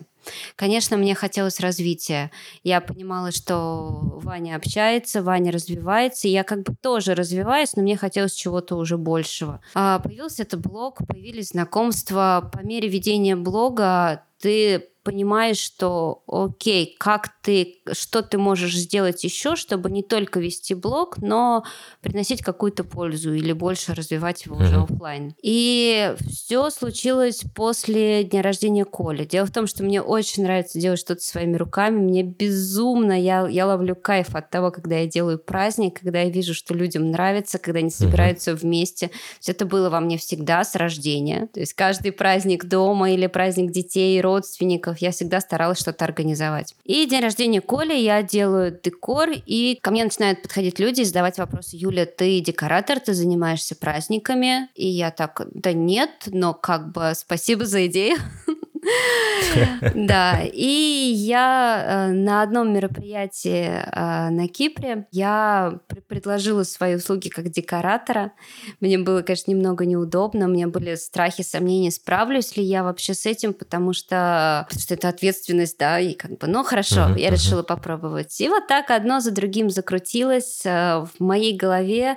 Конечно, 0.56 0.96
мне 0.96 1.14
хотелось 1.14 1.60
развития. 1.60 2.30
Я 2.62 2.80
понимала, 2.80 3.30
что 3.32 4.18
Ваня 4.22 4.56
общается, 4.56 5.22
Ваня 5.22 5.52
развивается, 5.52 6.28
и 6.28 6.30
я 6.32 6.44
как 6.44 6.62
бы 6.62 6.74
тоже 6.80 7.14
развиваюсь, 7.14 7.76
но 7.76 7.82
мне 7.82 7.96
хотелось 7.96 8.34
чего-то 8.34 8.76
уже 8.76 8.96
большего. 8.98 9.60
А, 9.74 9.98
появился 9.98 10.42
этот 10.42 10.60
блог, 10.60 11.06
появились 11.06 11.48
знакомства. 11.50 12.50
По 12.52 12.60
мере 12.64 12.88
ведения 12.88 13.36
блога 13.36 14.24
ты 14.40 14.88
понимаешь, 15.04 15.58
что 15.58 16.22
окей, 16.26 16.96
как 16.98 17.28
ты, 17.42 17.82
что 17.92 18.22
ты 18.22 18.38
можешь 18.38 18.74
сделать 18.74 19.22
еще, 19.22 19.54
чтобы 19.54 19.90
не 19.90 20.02
только 20.02 20.40
вести 20.40 20.72
блог, 20.72 21.18
но 21.18 21.62
приносить 22.00 22.42
какую-то 22.42 22.84
пользу 22.84 23.34
или 23.34 23.52
больше 23.52 23.92
развивать 23.94 24.46
его 24.46 24.56
уже 24.56 24.78
Мгм. 24.78 24.84
оффлайн. 24.84 25.34
И 25.42 26.14
все 26.26 26.70
случилось 26.70 27.42
после 27.54 28.24
дня 28.24 28.40
рождения 28.40 28.86
Коли. 28.86 29.26
Дело 29.26 29.44
в 29.46 29.50
том, 29.50 29.66
что 29.66 29.82
мне 29.84 30.00
очень 30.14 30.44
нравится 30.44 30.78
делать 30.78 31.00
что-то 31.00 31.22
своими 31.22 31.56
руками. 31.56 32.00
Мне 32.00 32.22
безумно, 32.22 33.20
я, 33.20 33.46
я 33.48 33.66
ловлю 33.66 33.94
кайф 33.94 34.34
от 34.34 34.50
того, 34.50 34.70
когда 34.70 34.98
я 34.98 35.06
делаю 35.06 35.38
праздник, 35.38 36.00
когда 36.00 36.22
я 36.22 36.30
вижу, 36.30 36.54
что 36.54 36.74
людям 36.74 37.10
нравится, 37.10 37.58
когда 37.58 37.80
они 37.80 37.90
собираются 37.90 38.54
вместе. 38.54 39.08
То 39.08 39.14
есть 39.38 39.48
это 39.48 39.66
было 39.66 39.90
во 39.90 40.00
мне 40.00 40.18
всегда 40.18 40.64
с 40.64 40.74
рождения. 40.74 41.48
То 41.52 41.60
есть 41.60 41.74
каждый 41.74 42.12
праздник 42.12 42.64
дома 42.64 43.10
или 43.12 43.26
праздник 43.26 43.70
детей, 43.70 44.20
родственников, 44.20 44.98
я 44.98 45.10
всегда 45.10 45.40
старалась 45.40 45.80
что-то 45.80 46.04
организовать. 46.04 46.74
И 46.84 47.06
день 47.06 47.22
рождения 47.22 47.60
Коли 47.60 47.94
я 47.94 48.22
делаю 48.22 48.78
декор, 48.82 49.30
и 49.30 49.78
ко 49.80 49.90
мне 49.90 50.04
начинают 50.04 50.42
подходить 50.42 50.78
люди 50.78 51.00
и 51.00 51.04
задавать 51.04 51.38
вопросы. 51.38 51.76
Юля, 51.76 52.06
ты 52.06 52.40
декоратор, 52.40 53.00
ты 53.00 53.14
занимаешься 53.14 53.74
праздниками? 53.74 54.68
И 54.74 54.86
я 54.86 55.10
так, 55.10 55.42
да 55.52 55.72
нет, 55.72 56.10
но 56.26 56.54
как 56.54 56.92
бы 56.92 57.12
спасибо 57.14 57.64
за 57.64 57.86
идею. 57.86 58.16
Да, 59.94 60.40
и 60.42 61.12
я 61.14 62.08
э, 62.08 62.12
на 62.12 62.42
одном 62.42 62.72
мероприятии 62.72 63.66
э, 63.66 64.30
на 64.30 64.48
Кипре 64.48 65.06
я 65.12 65.78
пр- 65.86 66.02
предложила 66.02 66.64
свои 66.64 66.96
услуги 66.96 67.28
как 67.28 67.50
декоратора. 67.50 68.32
Мне 68.80 68.98
было, 68.98 69.22
конечно, 69.22 69.50
немного 69.50 69.84
неудобно, 69.86 70.46
у 70.46 70.48
меня 70.48 70.68
были 70.68 70.94
страхи, 70.96 71.42
сомнения, 71.42 71.90
справлюсь 71.90 72.56
ли 72.56 72.64
я 72.64 72.82
вообще 72.82 73.14
с 73.14 73.26
этим, 73.26 73.52
потому 73.54 73.92
что, 73.92 74.66
потому 74.68 74.80
что 74.82 74.94
это 74.94 75.08
ответственность, 75.08 75.78
да, 75.78 76.00
и 76.00 76.14
как 76.14 76.38
бы, 76.38 76.46
ну 76.46 76.64
хорошо, 76.64 77.14
я 77.16 77.30
решила 77.30 77.62
попробовать. 77.62 78.40
И 78.40 78.48
вот 78.48 78.66
так 78.66 78.90
одно 78.90 79.20
за 79.20 79.30
другим 79.30 79.70
закрутилось 79.70 80.62
э, 80.64 81.04
в 81.04 81.20
моей 81.20 81.56
голове. 81.56 82.16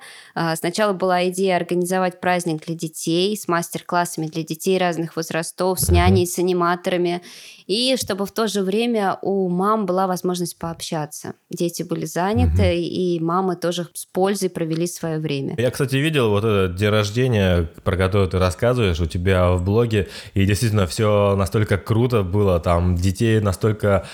Сначала 0.56 0.94
была 0.94 1.30
идея 1.30 1.56
организовать 1.58 2.20
праздник 2.20 2.66
для 2.66 2.76
детей 2.76 3.36
с 3.36 3.48
мастер-классами 3.48 4.28
для 4.28 4.44
детей 4.44 4.78
разных 4.78 5.16
возрастов, 5.16 5.80
с 5.80 5.90
няней, 5.90 6.26
с 6.26 6.38
аниматорами. 6.58 7.22
И 7.68 7.96
чтобы 7.98 8.26
в 8.26 8.32
то 8.32 8.48
же 8.48 8.62
время 8.62 9.18
у 9.22 9.50
мам 9.50 9.86
была 9.86 10.08
возможность 10.08 10.58
пообщаться. 10.58 11.34
Дети 11.50 11.84
были 11.84 12.06
заняты, 12.06 12.82
и 12.82 13.20
мамы 13.20 13.56
тоже 13.56 13.88
с 13.94 14.06
пользой 14.06 14.50
провели 14.50 14.88
свое 14.88 15.20
время. 15.20 15.56
Я, 15.58 15.70
кстати, 15.70 15.96
видел 15.98 16.30
вот 16.30 16.46
этот 16.46 16.76
день 16.76 16.90
рождения, 16.90 17.70
про 17.84 17.98
который 17.98 18.30
ты 18.30 18.40
рассказываешь 18.40 19.00
у 19.02 19.06
тебя 19.06 19.52
в 19.52 19.64
блоге, 19.64 20.08
и 20.34 20.46
действительно 20.46 20.88
все 20.88 21.36
настолько 21.36 21.78
круто 21.78 22.24
было, 22.24 22.60
там 22.60 22.96
детей 22.96 23.42
настолько 23.42 24.08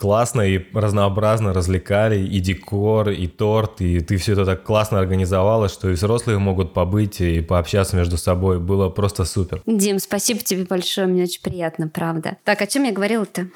классно 0.00 0.40
и 0.40 0.64
разнообразно 0.72 1.52
развлекали, 1.52 2.18
и 2.18 2.40
декор, 2.40 3.10
и 3.10 3.26
торт, 3.26 3.82
и 3.82 4.00
ты 4.00 4.16
все 4.16 4.32
это 4.32 4.46
так 4.46 4.62
классно 4.62 4.98
организовала, 4.98 5.68
что 5.68 5.90
и 5.90 5.92
взрослые 5.92 6.38
могут 6.38 6.72
побыть 6.72 7.20
и 7.20 7.42
пообщаться 7.42 7.96
между 7.96 8.16
собой. 8.16 8.58
Было 8.58 8.88
просто 8.88 9.26
супер. 9.26 9.60
Дим, 9.66 9.98
спасибо 9.98 10.40
тебе 10.40 10.64
большое, 10.64 11.06
мне 11.06 11.24
очень 11.24 11.42
приятно, 11.42 11.86
правда. 11.86 12.38
Так, 12.44 12.62
о 12.62 12.66
чем 12.66 12.84
я 12.84 12.92
говорила-то? 12.92 13.48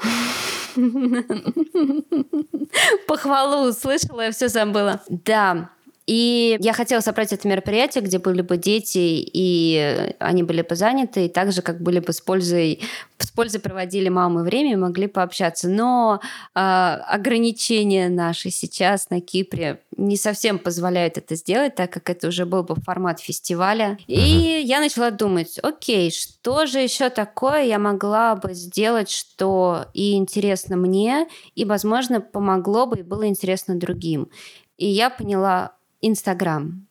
Похвалу 3.08 3.70
услышала, 3.70 4.26
я 4.26 4.30
все 4.30 4.48
забыла. 4.48 5.00
Да, 5.08 5.70
и 6.06 6.58
я 6.60 6.74
хотела 6.74 7.00
собрать 7.00 7.32
это 7.32 7.48
мероприятие, 7.48 8.04
где 8.04 8.18
были 8.18 8.42
бы 8.42 8.58
дети, 8.58 8.98
и 8.98 10.12
они 10.18 10.42
были 10.42 10.60
бы 10.60 10.76
заняты, 10.76 11.26
и 11.26 11.28
также 11.30 11.62
как 11.62 11.80
были 11.80 12.00
бы 12.00 12.12
с 12.12 12.20
пользой, 12.20 12.80
с 13.18 13.30
пользой 13.30 13.60
проводили 13.60 14.10
мамы 14.10 14.42
время 14.42 14.72
и 14.72 14.76
могли 14.76 15.06
пообщаться. 15.06 15.66
Но 15.68 16.20
а, 16.54 16.96
ограничения 17.08 18.10
наши 18.10 18.50
сейчас 18.50 19.08
на 19.08 19.22
Кипре 19.22 19.80
не 19.96 20.18
совсем 20.18 20.58
позволяют 20.58 21.16
это 21.16 21.36
сделать, 21.36 21.74
так 21.74 21.90
как 21.90 22.10
это 22.10 22.28
уже 22.28 22.44
был 22.44 22.64
бы 22.64 22.74
формат 22.74 23.20
фестиваля. 23.20 23.96
И 24.06 24.62
я 24.62 24.80
начала 24.80 25.10
думать, 25.10 25.58
окей, 25.62 26.10
что 26.10 26.66
же 26.66 26.80
еще 26.80 27.08
такое 27.08 27.62
я 27.62 27.78
могла 27.78 28.36
бы 28.36 28.52
сделать, 28.52 29.08
что 29.08 29.86
и 29.94 30.16
интересно 30.16 30.76
мне, 30.76 31.28
и, 31.54 31.64
возможно, 31.64 32.20
помогло 32.20 32.84
бы 32.84 32.98
и 32.98 33.02
было 33.02 33.26
интересно 33.26 33.76
другим. 33.76 34.28
И 34.76 34.86
я 34.86 35.08
поняла 35.08 35.72
Инстаграм. 36.04 36.84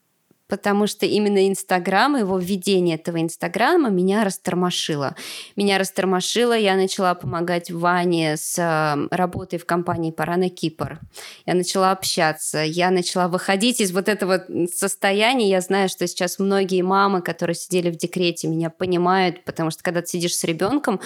Потому 0.48 0.86
что 0.86 1.06
именно 1.06 1.48
Инстаграм, 1.48 2.16
его 2.16 2.38
введение 2.38 2.96
этого 2.96 3.20
Инстаграма 3.20 3.90
меня 3.90 4.24
растормошило. 4.24 5.16
Меня 5.56 5.78
растормошило, 5.78 6.56
я 6.56 6.76
начала 6.76 7.14
помогать 7.14 7.70
Ване 7.70 8.36
с 8.36 8.58
э, 8.58 9.08
работой 9.10 9.58
в 9.58 9.66
компании 9.66 10.10
«Пора 10.10 10.36
на 10.36 10.50
Кипр». 10.50 11.00
Я 11.46 11.54
начала 11.54 11.92
общаться, 11.92 12.58
я 12.58 12.90
начала 12.90 13.28
выходить 13.28 13.80
из 13.80 13.92
вот 13.92 14.08
этого 14.08 14.44
состояния. 14.72 15.48
Я 15.48 15.60
знаю, 15.60 15.88
что 15.88 16.06
сейчас 16.06 16.38
многие 16.38 16.82
мамы, 16.82 17.22
которые 17.22 17.54
сидели 17.54 17.90
в 17.90 17.96
декрете, 17.96 18.48
меня 18.48 18.70
понимают, 18.70 19.44
потому 19.44 19.70
что 19.70 19.82
когда 19.82 20.02
ты 20.02 20.08
сидишь 20.08 20.36
с 20.36 20.44
ребенком, 20.44 21.00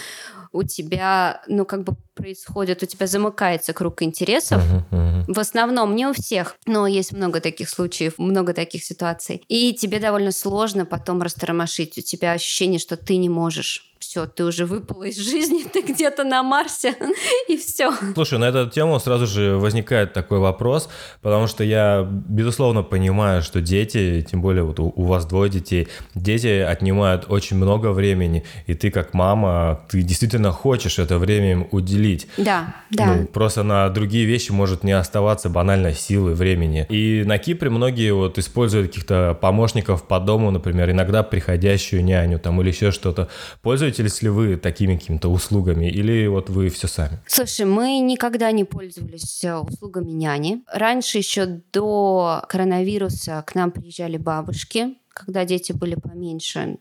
у 0.53 0.63
тебя, 0.63 1.43
ну, 1.47 1.65
как 1.65 1.85
бы 1.85 1.97
происходит, 2.15 2.83
у 2.83 2.87
тебя 2.87 3.07
замыкается 3.07 3.73
круг 3.73 4.03
интересов. 4.03 4.63
Uh-huh, 4.63 4.83
uh-huh. 4.91 5.25
В 5.29 5.39
основном, 5.39 5.95
не 5.95 6.07
у 6.07 6.13
всех, 6.13 6.57
но 6.67 6.87
есть 6.87 7.13
много 7.13 7.41
таких 7.41 7.69
случаев, 7.69 8.15
много 8.19 8.55
таких 8.55 8.83
ситуаций. 8.83 9.28
И 9.35 9.73
тебе 9.75 10.01
довольно 10.01 10.33
сложно 10.33 10.87
потом 10.87 11.23
растормошить. 11.23 11.99
У 11.99 12.03
тебя 12.03 12.33
ощущение, 12.33 12.79
что 12.79 12.97
ты 12.97 13.17
не 13.17 13.29
можешь 13.29 13.88
все, 14.09 14.25
ты 14.25 14.45
уже 14.45 14.65
выпала 14.65 15.05
из 15.05 15.19
жизни, 15.19 15.65
ты 15.73 15.83
где-то 15.83 16.25
на 16.25 16.43
Марсе, 16.43 16.95
и 17.49 17.59
все. 17.59 17.93
Слушай, 18.15 18.39
на 18.39 18.47
эту 18.47 18.71
тему 18.71 18.99
сразу 18.99 19.27
же 19.27 19.59
возникает 19.59 20.15
такой 20.15 20.39
вопрос, 20.39 20.89
потому 21.21 21.47
что 21.47 21.63
я, 21.63 22.09
безусловно, 22.11 22.83
понимаю, 22.83 23.43
что 23.43 23.61
дети, 23.61 24.27
тем 24.31 24.41
более 24.41 24.63
вот 24.63 24.81
у, 24.81 24.91
у 24.97 25.03
вас 25.03 25.27
двое 25.27 25.51
детей, 25.51 25.89
дети 26.15 26.47
отнимают 26.47 27.27
очень 27.29 27.59
много 27.59 27.93
времени, 27.93 28.45
и 28.67 28.73
ты 28.73 28.91
как 28.91 29.13
мама, 29.13 29.85
ты 29.91 30.01
действительно 30.01 30.53
хочешь 30.53 30.99
это 30.99 31.19
время 31.19 31.53
им 31.53 31.69
уделить. 31.71 32.29
Да, 32.39 32.77
да. 32.91 33.15
Ну, 33.15 33.27
просто 33.27 33.63
на 33.63 33.91
другие 33.91 34.25
вещи 34.25 34.53
может 34.53 34.85
не 34.85 34.93
оставаться 34.93 35.51
банально 35.51 35.93
силы, 35.93 36.33
времени. 36.33 36.87
И 36.89 37.25
на 37.27 37.37
Кипре 37.37 37.69
многие 37.69 38.15
вот 38.15 38.39
используют 38.39 38.89
каких-то 38.89 39.37
помощников 39.39 40.09
по 40.09 40.19
дому, 40.19 40.51
например, 40.51 40.91
иногда 40.91 41.23
приходящую 41.23 42.03
няню 42.03 42.39
там 42.39 42.59
или 42.63 42.71
еще 42.71 42.91
что-то. 42.91 43.29
Пользуются 43.61 43.98
Пользуетесь 43.99 44.23
ли 44.23 44.29
вы 44.29 44.57
такими 44.57 44.97
какими-то 44.97 45.29
услугами 45.29 45.87
или 45.87 46.29
вот 46.29 46.51
вы 46.51 46.69
все 46.69 46.87
сами? 46.87 47.19
Слушай, 47.27 47.67
мы 47.67 47.99
никогда 47.99 48.53
не 48.53 48.63
пользовались 48.63 49.43
э, 49.43 49.57
услугами 49.57 50.13
няни. 50.13 50.63
Раньше 50.73 51.19
еще 51.19 51.47
до 51.73 52.45
коронавируса 52.49 53.43
к 53.45 53.57
нам 53.57 53.73
приезжали 53.73 54.17
бабушки, 54.17 54.95
когда 55.09 55.45
дети 55.45 55.73
были 55.73 55.97
поменьше. 55.97 56.79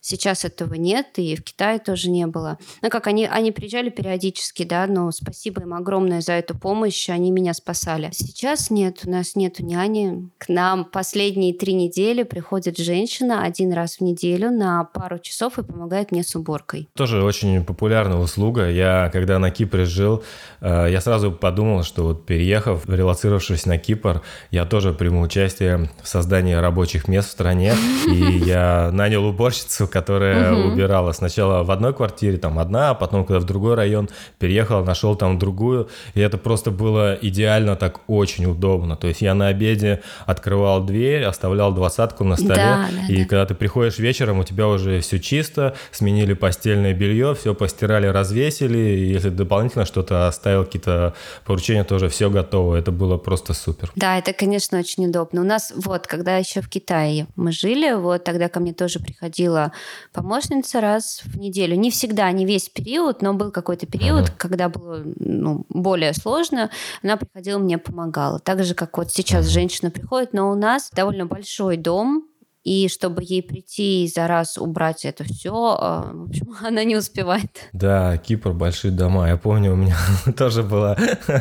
Сейчас 0.00 0.44
этого 0.44 0.74
нет, 0.74 1.06
и 1.16 1.36
в 1.36 1.42
Китае 1.42 1.78
тоже 1.78 2.10
не 2.10 2.26
было. 2.26 2.58
Ну, 2.80 2.88
как 2.88 3.06
они, 3.06 3.26
они 3.26 3.52
приезжали 3.52 3.90
периодически, 3.90 4.64
да, 4.64 4.86
но 4.86 5.10
спасибо 5.10 5.62
им 5.62 5.74
огромное 5.74 6.22
за 6.22 6.32
эту 6.32 6.58
помощь, 6.58 7.10
они 7.10 7.30
меня 7.30 7.52
спасали. 7.52 8.08
Сейчас 8.12 8.70
нет, 8.70 9.00
у 9.04 9.10
нас 9.10 9.36
нет 9.36 9.60
няни. 9.60 10.30
К 10.38 10.48
нам 10.48 10.86
последние 10.86 11.52
три 11.52 11.74
недели 11.74 12.22
приходит 12.22 12.78
женщина 12.78 13.44
один 13.44 13.72
раз 13.72 13.96
в 13.96 14.00
неделю 14.00 14.50
на 14.50 14.84
пару 14.84 15.18
часов 15.18 15.58
и 15.58 15.62
помогает 15.62 16.12
мне 16.12 16.22
с 16.22 16.34
уборкой. 16.34 16.88
Тоже 16.94 17.22
очень 17.22 17.62
популярная 17.62 18.18
услуга. 18.18 18.70
Я, 18.70 19.10
когда 19.12 19.38
на 19.38 19.50
Кипре 19.50 19.84
жил, 19.84 20.24
э, 20.60 20.88
я 20.90 21.00
сразу 21.02 21.30
подумал, 21.30 21.82
что 21.82 22.04
вот 22.04 22.24
переехав, 22.24 22.88
релацировавшись 22.88 23.66
на 23.66 23.76
Кипр, 23.76 24.22
я 24.50 24.64
тоже 24.64 24.94
приму 24.94 25.20
участие 25.20 25.90
в 26.02 26.08
создании 26.08 26.54
рабочих 26.54 27.06
мест 27.06 27.28
в 27.28 27.32
стране, 27.32 27.74
и 28.08 28.14
я 28.14 28.90
нанял 28.92 29.26
уборщицу, 29.26 29.89
которая 29.90 30.52
угу. 30.52 30.72
убирала 30.72 31.12
сначала 31.12 31.62
в 31.62 31.70
одной 31.70 31.92
квартире, 31.92 32.38
там 32.38 32.58
одна, 32.58 32.90
а 32.90 32.94
потом, 32.94 33.24
когда 33.24 33.40
в 33.40 33.44
другой 33.44 33.74
район 33.74 34.08
переехал, 34.38 34.84
нашел 34.84 35.16
там 35.16 35.38
другую. 35.38 35.88
И 36.14 36.20
это 36.20 36.38
просто 36.38 36.70
было 36.70 37.18
идеально 37.20 37.76
так 37.76 38.00
очень 38.06 38.46
удобно. 38.46 38.96
То 38.96 39.06
есть 39.08 39.22
я 39.22 39.34
на 39.34 39.48
обеде 39.48 40.02
открывал 40.26 40.84
дверь, 40.84 41.24
оставлял 41.24 41.72
двадцатку 41.72 42.24
на 42.24 42.36
столе. 42.36 42.54
Да, 42.54 42.88
да, 42.90 43.12
и 43.12 43.22
да. 43.22 43.28
когда 43.28 43.46
ты 43.46 43.54
приходишь 43.54 43.98
вечером, 43.98 44.38
у 44.38 44.44
тебя 44.44 44.68
уже 44.68 45.00
все 45.00 45.18
чисто, 45.18 45.74
сменили 45.90 46.34
постельное 46.34 46.94
белье, 46.94 47.34
все 47.34 47.54
постирали, 47.54 48.06
развесили. 48.06 48.78
И 48.78 49.12
если 49.12 49.30
дополнительно 49.30 49.84
что-то 49.84 50.26
оставил, 50.28 50.64
какие-то 50.64 51.14
поручения, 51.44 51.84
тоже 51.84 52.08
все 52.08 52.30
готово. 52.30 52.76
Это 52.76 52.92
было 52.92 53.16
просто 53.16 53.54
супер. 53.54 53.90
Да, 53.96 54.18
это, 54.18 54.32
конечно, 54.32 54.78
очень 54.78 55.06
удобно. 55.06 55.40
У 55.40 55.44
нас 55.44 55.72
вот, 55.74 56.06
когда 56.06 56.36
еще 56.36 56.60
в 56.60 56.68
Китае 56.68 57.26
мы 57.36 57.52
жили, 57.52 57.92
вот 57.94 58.24
тогда 58.24 58.48
ко 58.48 58.60
мне 58.60 58.72
тоже 58.72 59.00
приходила 59.00 59.72
помощница 60.12 60.80
раз 60.80 61.22
в 61.24 61.38
неделю. 61.38 61.76
Не 61.76 61.90
всегда, 61.90 62.30
не 62.32 62.46
весь 62.46 62.68
период, 62.68 63.22
но 63.22 63.34
был 63.34 63.50
какой-то 63.50 63.86
период, 63.86 64.28
uh-huh. 64.28 64.36
когда 64.36 64.68
было 64.68 65.02
ну, 65.04 65.64
более 65.68 66.14
сложно, 66.14 66.70
она 67.02 67.16
приходила, 67.16 67.58
мне 67.58 67.78
помогала. 67.78 68.38
Так 68.38 68.64
же, 68.64 68.74
как 68.74 68.96
вот 68.98 69.10
сейчас 69.10 69.46
женщина 69.46 69.90
приходит, 69.90 70.32
но 70.32 70.50
у 70.50 70.54
нас 70.54 70.90
довольно 70.92 71.26
большой 71.26 71.76
дом, 71.76 72.29
и 72.62 72.88
чтобы 72.88 73.22
ей 73.24 73.42
прийти 73.42 74.04
и 74.04 74.08
за 74.08 74.26
раз 74.26 74.58
убрать 74.58 75.04
это 75.04 75.24
все, 75.24 75.52
а, 75.52 76.10
в 76.12 76.28
общем, 76.28 76.54
она 76.66 76.84
не 76.84 76.96
успевает. 76.96 77.68
Да, 77.72 78.16
Кипр, 78.18 78.52
большие 78.52 78.90
дома. 78.90 79.28
Я 79.28 79.36
помню, 79.36 79.72
у 79.72 79.76
меня 79.76 79.96
тоже 80.36 80.62
была 80.62 80.96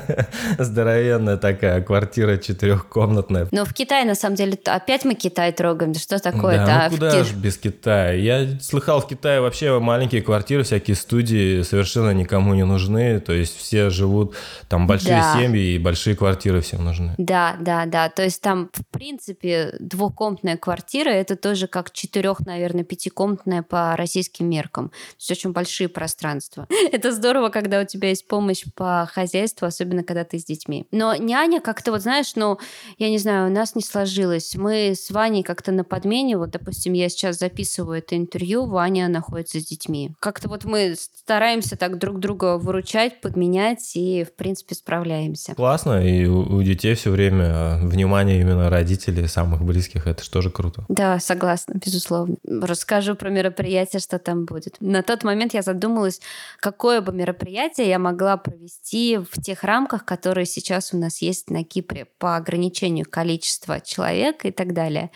здоровенная 0.60 1.38
такая 1.38 1.82
квартира 1.82 2.38
четырехкомнатная. 2.38 3.48
Но 3.52 3.66
в 3.66 3.74
Китае, 3.74 4.06
на 4.06 4.16
самом 4.16 4.36
деле, 4.36 4.58
опять 4.66 5.04
мы 5.06 5.16
Китай 5.16 5.52
трогаем. 5.52 5.94
Что 5.94 6.20
такое-то? 6.20 6.66
Да, 6.66 6.88
ну 6.90 6.96
куда 6.98 7.24
же 7.24 7.36
без 7.36 7.58
Китая? 7.58 8.14
Я 8.14 8.60
слыхал, 8.62 9.02
в 9.02 9.08
Китае 9.08 9.42
вообще 9.42 9.78
маленькие 9.80 10.22
квартиры, 10.22 10.64
всякие 10.64 10.96
студии 10.96 11.64
совершенно 11.64 12.12
никому 12.12 12.54
не 12.54 12.64
нужны. 12.64 13.20
То 13.20 13.34
есть 13.34 13.58
все 13.58 13.90
живут, 13.90 14.36
там 14.70 14.88
большие 14.88 15.18
да. 15.18 15.34
семьи 15.34 15.74
и 15.74 15.80
большие 15.80 16.16
квартиры 16.16 16.62
всем 16.62 16.86
нужны. 16.86 17.16
Да, 17.18 17.58
да, 17.60 17.86
да. 17.86 18.10
То 18.10 18.24
есть 18.24 18.42
там, 18.42 18.70
в 18.74 18.86
принципе, 18.86 19.76
двухкомнатная 19.80 20.58
квартира 20.58 21.09
квартира 21.10 21.22
это 21.22 21.36
тоже 21.36 21.68
как 21.68 21.92
четырех, 21.92 22.46
наверное, 22.46 22.84
пятикомнатная 22.84 23.64
по 23.64 23.96
российским 23.96 24.50
меркам. 24.50 24.90
То 24.90 24.96
есть 25.20 25.32
очень 25.32 25.52
большие 25.52 25.90
пространства. 25.90 26.68
Это 26.92 27.12
здорово, 27.12 27.50
когда 27.50 27.82
у 27.82 27.86
тебя 27.86 28.10
есть 28.10 28.28
помощь 28.28 28.66
по 28.76 29.10
хозяйству, 29.12 29.68
особенно 29.68 30.04
когда 30.04 30.24
ты 30.24 30.40
с 30.40 30.46
детьми. 30.46 30.86
Но 30.92 31.16
няня 31.16 31.62
как-то, 31.62 31.92
вот 31.92 32.02
знаешь, 32.02 32.36
ну, 32.36 32.58
я 32.98 33.10
не 33.10 33.18
знаю, 33.18 33.50
у 33.50 33.54
нас 33.54 33.76
не 33.76 33.82
сложилось. 33.82 34.56
Мы 34.56 34.94
с 34.96 35.12
Ваней 35.12 35.44
как-то 35.44 35.72
на 35.72 35.84
подмене, 35.84 36.38
вот, 36.38 36.52
допустим, 36.52 36.94
я 36.94 37.10
сейчас 37.10 37.40
записываю 37.40 37.98
это 37.98 38.16
интервью, 38.16 38.66
Ваня 38.66 39.08
находится 39.08 39.60
с 39.60 39.66
детьми. 39.66 40.12
Как-то 40.20 40.50
вот 40.50 40.66
мы 40.66 40.96
стараемся 40.96 41.78
так 41.78 41.98
друг 41.98 42.20
друга 42.20 42.58
выручать, 42.58 43.22
подменять 43.22 43.96
и, 43.96 44.24
в 44.24 44.36
принципе, 44.36 44.76
справляемся. 44.76 45.56
Классно, 45.56 46.06
и 46.06 46.26
у, 46.26 46.62
детей 46.62 46.96
все 46.96 47.12
время 47.12 47.46
а, 47.46 47.80
внимание 47.82 48.42
именно 48.42 48.70
родителей, 48.70 49.28
самых 49.28 49.62
близких, 49.64 50.08
это 50.08 50.24
же 50.24 50.30
тоже 50.30 50.50
круто. 50.50 50.86
Согласна, 51.20 51.74
безусловно. 51.76 52.36
Расскажу 52.44 53.16
про 53.16 53.30
мероприятие, 53.30 54.00
что 54.00 54.20
там 54.20 54.46
будет. 54.46 54.78
На 54.80 55.02
тот 55.02 55.24
момент 55.24 55.54
я 55.54 55.62
задумалась, 55.62 56.20
какое 56.60 57.02
бы 57.02 57.14
мероприятие 57.14 57.88
я 57.88 58.00
могла 58.00 58.38
провести 58.38 59.18
в 59.18 59.42
тех 59.42 59.64
рамках, 59.64 60.04
которые 60.04 60.46
сейчас 60.46 60.94
у 60.94 60.98
нас 60.98 61.22
есть 61.22 61.50
на 61.50 61.64
Кипре 61.64 62.06
по 62.18 62.36
ограничению 62.36 63.06
количества 63.10 63.80
человек 63.80 64.46
и 64.46 64.52
так 64.52 64.74
далее. 64.74 65.12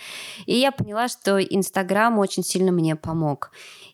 И 0.45 0.55
я 0.55 0.71
поняла, 0.71 1.07
что 1.07 1.39
Инстаграм 1.39 2.17
очень 2.17 2.43
сильно 2.43 2.71
мне 2.71 2.95
помог. 2.95 3.51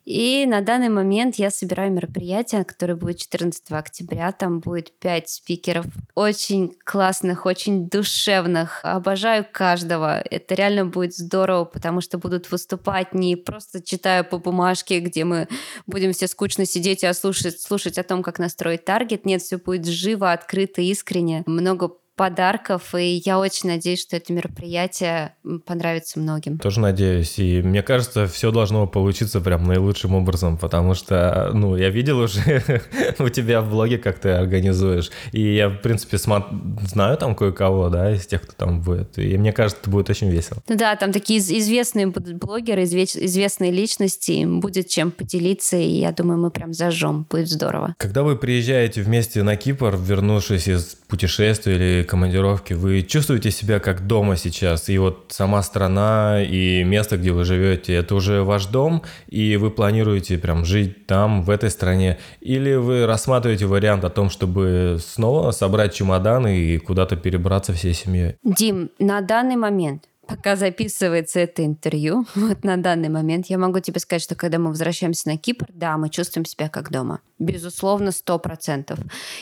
И 0.09 0.47
на 0.47 0.61
данный 0.61 0.89
момент 0.89 1.35
я 1.35 1.51
собираю 1.51 1.91
мероприятие, 1.91 2.63
которое 2.63 2.95
будет 2.95 3.19
14 3.19 3.63
октября. 3.69 4.31
Там 4.31 4.59
будет 4.59 4.91
5 4.97 5.29
спикеров, 5.29 5.85
очень 6.15 6.73
классных, 6.83 7.45
очень 7.45 7.87
душевных. 7.87 8.79
Обожаю 8.81 9.45
каждого. 9.51 10.19
Это 10.21 10.55
реально 10.55 10.87
будет 10.87 11.13
здорово, 11.13 11.65
потому 11.65 12.01
что 12.01 12.17
будут 12.17 12.49
выступать 12.49 13.13
не 13.13 13.35
просто 13.35 13.83
читая 13.83 14.23
по 14.23 14.39
бумажке, 14.39 14.99
где 14.99 15.25
мы 15.25 15.47
будем 15.85 16.11
все 16.13 16.27
скучно 16.27 16.65
сидеть 16.65 17.03
и 17.03 17.13
слушать, 17.13 17.61
слушать 17.61 17.99
о 17.99 18.03
том, 18.03 18.23
как 18.23 18.39
настроить 18.39 18.85
таргет. 18.85 19.27
Нет, 19.27 19.43
все 19.43 19.57
будет 19.59 19.85
живо, 19.85 20.31
открыто, 20.31 20.81
искренне. 20.81 21.43
Много 21.45 21.91
подарков, 22.19 22.95
и 22.95 23.21
я 23.23 23.39
очень 23.39 23.69
надеюсь, 23.69 24.01
что 24.01 24.17
это 24.17 24.33
мероприятие 24.33 25.35
понравится 25.65 26.19
многим. 26.19 26.57
Тоже 26.57 26.81
надеюсь, 26.81 27.39
и 27.39 27.61
мне 27.61 27.81
кажется, 27.81 28.27
все 28.27 28.51
должно 28.51 28.87
получиться 28.87 29.39
прям 29.39 29.63
наилучшим 29.63 30.13
образом, 30.13 30.57
потому 30.57 30.95
что, 30.95 31.51
ну, 31.53 31.77
я 31.77 31.89
видел 31.89 32.19
уже 32.19 32.83
у 33.19 33.29
тебя 33.29 33.61
в 33.61 33.69
блоге, 33.69 33.97
как 33.99 34.19
ты 34.19 34.31
организуешь, 34.31 35.11
и 35.31 35.55
я, 35.55 35.69
в 35.69 35.77
принципе, 35.77 36.17
знаю 36.17 37.15
там 37.15 37.35
кое-кого, 37.35 37.87
да, 37.87 38.11
из 38.11 38.27
тех, 38.27 38.41
кто 38.41 38.51
там 38.51 38.81
будет, 38.81 39.17
и 39.17 39.37
мне 39.37 39.53
кажется, 39.53 39.79
это 39.79 39.89
будет 39.89 40.09
очень 40.09 40.29
весело. 40.29 40.61
Ну 40.67 40.75
да, 40.75 40.97
там 40.97 41.13
такие 41.13 41.39
известные 41.39 42.07
будут 42.07 42.33
блогеры, 42.33 42.83
известные 42.83 43.71
личности, 43.71 44.43
будет 44.45 44.89
чем 44.89 45.11
поделиться, 45.11 45.77
и 45.77 46.01
я 46.01 46.11
думаю, 46.11 46.37
мы 46.37 46.51
прям 46.51 46.73
зажжем, 46.73 47.25
будет 47.29 47.47
здорово. 47.47 47.95
Когда 47.97 48.23
вы 48.23 48.35
приезжаете 48.35 49.03
вместе 49.03 49.41
на 49.41 49.55
Кипр, 49.55 49.95
вернувшись 49.97 50.67
из 50.67 50.97
путешествия 51.07 51.75
или 51.75 52.08
командировки, 52.09 52.73
вы 52.73 53.03
чувствуете 53.03 53.51
себя 53.51 53.79
как 53.79 54.07
дома 54.07 54.35
сейчас? 54.35 54.89
И 54.89 54.97
вот 54.97 55.27
сама 55.29 55.61
страна 55.61 56.43
и 56.43 56.83
место, 56.83 57.17
где 57.17 57.31
вы 57.31 57.45
живете, 57.45 57.93
это 57.93 58.15
уже 58.15 58.43
ваш 58.43 58.65
дом, 58.65 59.03
и 59.27 59.55
вы 59.57 59.69
планируете 59.69 60.37
прям 60.37 60.65
жить 60.65 61.05
там, 61.05 61.43
в 61.43 61.49
этой 61.49 61.69
стране? 61.69 62.17
Или 62.41 62.73
вы 62.75 63.05
рассматриваете 63.05 63.67
вариант 63.67 64.03
о 64.03 64.09
том, 64.09 64.29
чтобы 64.29 64.97
снова 64.99 65.51
собрать 65.51 65.93
чемоданы 65.93 66.57
и 66.57 66.77
куда-то 66.79 67.15
перебраться 67.15 67.73
всей 67.73 67.93
семьей? 67.93 68.35
Дим, 68.43 68.89
на 68.97 69.21
данный 69.21 69.55
момент 69.55 70.08
Пока 70.29 70.55
записывается 70.55 71.39
это 71.39 71.65
интервью, 71.65 72.23
вот 72.35 72.63
на 72.63 72.77
данный 72.77 73.09
момент, 73.09 73.47
я 73.47 73.57
могу 73.57 73.79
тебе 73.79 73.99
сказать, 73.99 74.21
что 74.21 74.35
когда 74.35 74.59
мы 74.59 74.69
возвращаемся 74.69 75.27
на 75.27 75.37
Кипр, 75.37 75.65
да, 75.73 75.97
мы 75.97 76.09
чувствуем 76.09 76.45
себя 76.45 76.69
как 76.69 76.91
дома. 76.91 77.21
Безусловно, 77.39 78.11
сто 78.11 78.37
процентов. 78.37 78.99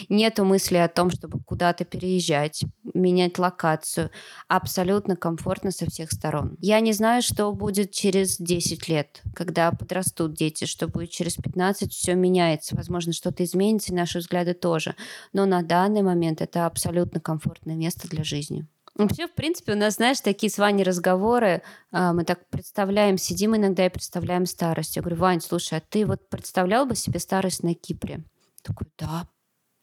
Нету 0.08 0.46
мысли 0.46 0.78
о 0.78 0.88
том, 0.88 1.12
чтобы 1.12 1.42
куда-то 1.44 1.84
переезжать, 1.84 2.64
менять 2.94 3.38
локацию. 3.38 4.12
Абсолютно 4.48 5.18
комфортно 5.18 5.72
со 5.72 5.90
всех 5.90 6.10
сторон. 6.10 6.56
Я 6.62 6.80
не 6.80 6.94
знаю, 6.94 7.22
что 7.22 7.52
будет 7.52 7.92
через 7.92 8.38
10 8.38 8.88
лет, 8.88 9.22
когда 9.36 9.72
подрастут 9.72 10.36
дети, 10.36 10.64
что 10.64 10.88
будет 10.88 11.10
через 11.10 11.36
15, 11.36 11.92
все 11.92 12.16
меняется. 12.16 12.78
Возможно, 12.78 13.12
что-то 13.12 13.44
изменится, 13.44 13.92
и 13.92 13.96
наши 13.96 14.20
взгляды 14.20 14.54
тоже. 14.54 14.96
Но 15.34 15.46
на 15.46 15.64
данный 15.64 16.02
момент 16.02 16.40
это 16.40 16.66
абсолютно 16.66 17.20
комфортное 17.20 17.76
место 17.76 18.08
для 18.08 18.24
жизни. 18.24 18.66
Вообще, 18.98 19.28
в 19.28 19.34
принципе, 19.34 19.74
у 19.74 19.76
нас, 19.76 19.96
знаешь, 19.96 20.22
такие 20.22 20.50
с 20.50 20.58
Ваней 20.58 20.84
разговоры, 20.84 21.62
а, 21.92 22.14
мы 22.14 22.24
так 22.24 22.48
представляем, 22.50 23.18
сидим 23.18 23.56
иногда 23.56 23.86
и 23.86 23.90
представляем 23.90 24.46
старость. 24.46 24.96
Я 24.96 25.04
говорю, 25.04 25.18
Вань, 25.18 25.42
слушай, 25.42 25.78
а 25.78 25.82
ты 25.82 26.06
вот 26.06 26.30
представлял 26.30 26.86
бы 26.86 26.96
себе 26.96 27.20
старость 27.20 27.64
на 27.64 27.76
Кипре? 27.76 28.24
Такой, 28.64 28.88
да, 28.98 29.28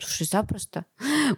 Слушай, 0.01 0.27
запросто. 0.27 0.85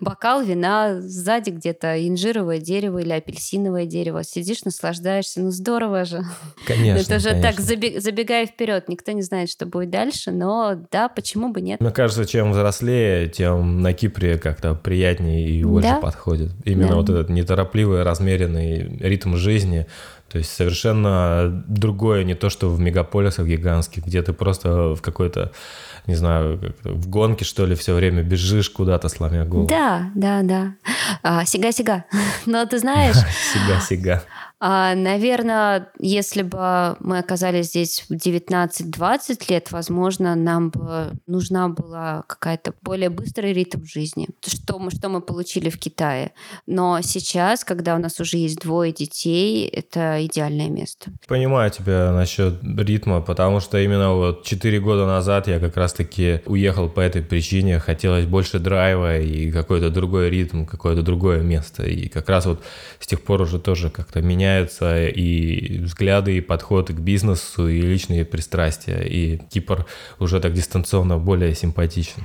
Бокал 0.00 0.42
вина, 0.42 1.00
сзади 1.00 1.50
где-то 1.50 2.06
инжировое 2.08 2.58
дерево 2.58 2.98
или 2.98 3.12
апельсиновое 3.12 3.84
дерево. 3.84 4.24
Сидишь, 4.24 4.64
наслаждаешься. 4.64 5.40
Ну, 5.42 5.50
здорово 5.50 6.04
же. 6.06 6.22
Конечно, 6.66 6.98
Это 7.14 7.18
же 7.20 7.28
конечно. 7.30 7.52
так, 7.52 7.60
заби- 7.60 8.00
забегая 8.00 8.46
вперед. 8.46 8.88
Никто 8.88 9.12
не 9.12 9.22
знает, 9.22 9.50
что 9.50 9.66
будет 9.66 9.90
дальше, 9.90 10.30
но 10.32 10.74
да, 10.90 11.08
почему 11.10 11.52
бы 11.52 11.60
нет? 11.60 11.80
Мне 11.80 11.90
кажется, 11.90 12.24
чем 12.24 12.52
взрослее, 12.52 13.28
тем 13.28 13.82
на 13.82 13.92
Кипре 13.92 14.38
как-то 14.38 14.74
приятнее 14.74 15.48
и 15.48 15.62
больше 15.62 15.90
Да. 15.90 16.00
подходит. 16.00 16.52
Именно 16.64 16.88
Да. 16.88 16.94
вот 16.96 17.10
этот 17.10 17.28
неторопливый, 17.28 18.02
размеренный 18.04 18.96
ритм 19.00 19.36
жизни. 19.36 19.86
То 20.28 20.38
есть 20.38 20.50
совершенно 20.50 21.64
другое, 21.68 22.24
не 22.24 22.34
то, 22.34 22.50
что 22.50 22.68
в 22.68 22.80
мегаполисах 22.80 23.46
гигантских, 23.46 24.04
где 24.04 24.22
ты 24.22 24.32
просто 24.32 24.94
в 24.96 25.00
какой-то, 25.00 25.52
не 26.06 26.14
знаю, 26.14 26.60
в 26.84 27.08
гонке, 27.08 27.44
что 27.44 27.66
ли, 27.66 27.74
все 27.74 27.94
время 27.94 28.22
бежишь 28.22 28.70
куда-то, 28.70 29.08
сломя 29.08 29.44
голову. 29.44 29.66
Да, 29.66 30.10
да, 30.14 30.42
да. 30.42 30.72
А, 31.22 31.44
Сига-сига. 31.44 32.04
Но 32.46 32.64
ты 32.66 32.78
знаешь, 32.78 33.16
Сега-сега. 33.52 34.22
А, 34.58 34.94
наверное, 34.94 35.90
если 35.98 36.42
бы 36.42 36.96
мы 37.00 37.18
оказались 37.18 37.66
здесь 37.66 38.04
в 38.08 38.14
19-20 38.14 39.50
лет, 39.50 39.70
возможно, 39.70 40.34
нам 40.34 40.70
бы 40.70 41.12
нужна 41.26 41.68
была 41.68 42.24
какая-то 42.26 42.72
более 42.80 43.10
быстрый 43.10 43.52
ритм 43.52 43.84
жизни, 43.84 44.28
что 44.46 44.78
мы, 44.78 44.90
что 44.90 45.10
мы 45.10 45.20
получили 45.20 45.68
в 45.68 45.78
Китае. 45.78 46.32
Но 46.66 47.00
сейчас, 47.02 47.64
когда 47.64 47.94
у 47.96 47.98
нас 47.98 48.18
уже 48.18 48.38
есть 48.38 48.60
двое 48.60 48.92
детей, 48.92 49.68
это 49.68 50.24
идеальное 50.24 50.70
место. 50.70 51.10
Понимаю 51.28 51.70
тебя 51.70 52.12
насчет 52.12 52.54
ритма, 52.62 53.20
потому 53.20 53.60
что 53.60 53.78
именно 53.78 54.14
вот 54.14 54.44
4 54.44 54.80
года 54.80 55.06
назад 55.06 55.48
я 55.48 55.60
как 55.60 55.76
раз-таки 55.76 56.40
уехал 56.46 56.88
по 56.88 57.00
этой 57.00 57.20
причине. 57.22 57.78
Хотелось 57.78 58.24
больше 58.24 58.58
драйва 58.58 59.18
и 59.18 59.52
какой-то 59.52 59.90
другой 59.90 60.30
ритм, 60.30 60.64
какое-то 60.64 61.02
другое 61.02 61.42
место. 61.42 61.84
И 61.84 62.08
как 62.08 62.28
раз 62.30 62.46
вот 62.46 62.62
с 63.00 63.06
тех 63.06 63.22
пор 63.22 63.42
уже 63.42 63.58
тоже 63.58 63.90
как-то 63.90 64.22
меняются 64.46 65.08
и 65.08 65.78
взгляды, 65.78 66.36
и 66.36 66.40
подходы 66.40 66.92
к 66.92 66.98
бизнесу, 66.98 67.68
и 67.68 67.80
личные 67.80 68.24
пристрастия. 68.24 69.02
И 69.02 69.38
Кипр 69.50 69.86
уже 70.18 70.40
так 70.40 70.52
дистанционно 70.52 71.18
более 71.18 71.54
симпатичен. 71.54 72.22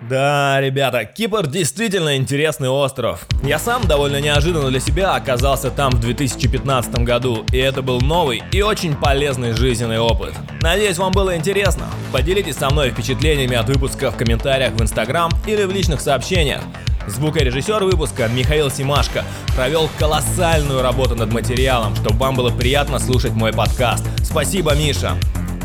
Да, 0.00 0.60
ребята, 0.60 1.04
Кипр 1.04 1.48
действительно 1.48 2.16
интересный 2.16 2.68
остров. 2.68 3.26
Я 3.42 3.58
сам 3.58 3.84
довольно 3.88 4.20
неожиданно 4.20 4.68
для 4.70 4.78
себя 4.78 5.16
оказался 5.16 5.72
там 5.72 5.90
в 5.90 6.00
2015 6.00 7.00
году, 7.00 7.44
и 7.52 7.58
это 7.58 7.82
был 7.82 8.00
новый 8.00 8.42
и 8.52 8.62
очень 8.62 8.94
полезный 8.94 9.54
жизненный 9.54 9.98
опыт. 9.98 10.34
Надеюсь, 10.60 10.98
вам 10.98 11.12
было 11.12 11.36
интересно. 11.36 11.86
Поделитесь 12.12 12.56
со 12.56 12.70
мной 12.70 12.90
впечатлениями 12.90 13.56
от 13.56 13.68
выпуска 13.68 14.12
в 14.12 14.16
комментариях 14.16 14.74
в 14.74 14.82
Инстаграм 14.82 15.32
или 15.48 15.64
в 15.64 15.72
личных 15.72 16.00
сообщениях. 16.00 16.62
Звукорежиссер 17.08 17.84
выпуска 17.84 18.28
Михаил 18.28 18.70
Симашко 18.70 19.24
провел 19.54 19.88
колоссальную 19.98 20.82
работу 20.82 21.14
над 21.14 21.32
материалом, 21.32 21.96
чтобы 21.96 22.18
вам 22.18 22.36
было 22.36 22.50
приятно 22.50 22.98
слушать 22.98 23.32
мой 23.32 23.52
подкаст. 23.52 24.04
Спасибо, 24.22 24.74
Миша! 24.74 25.16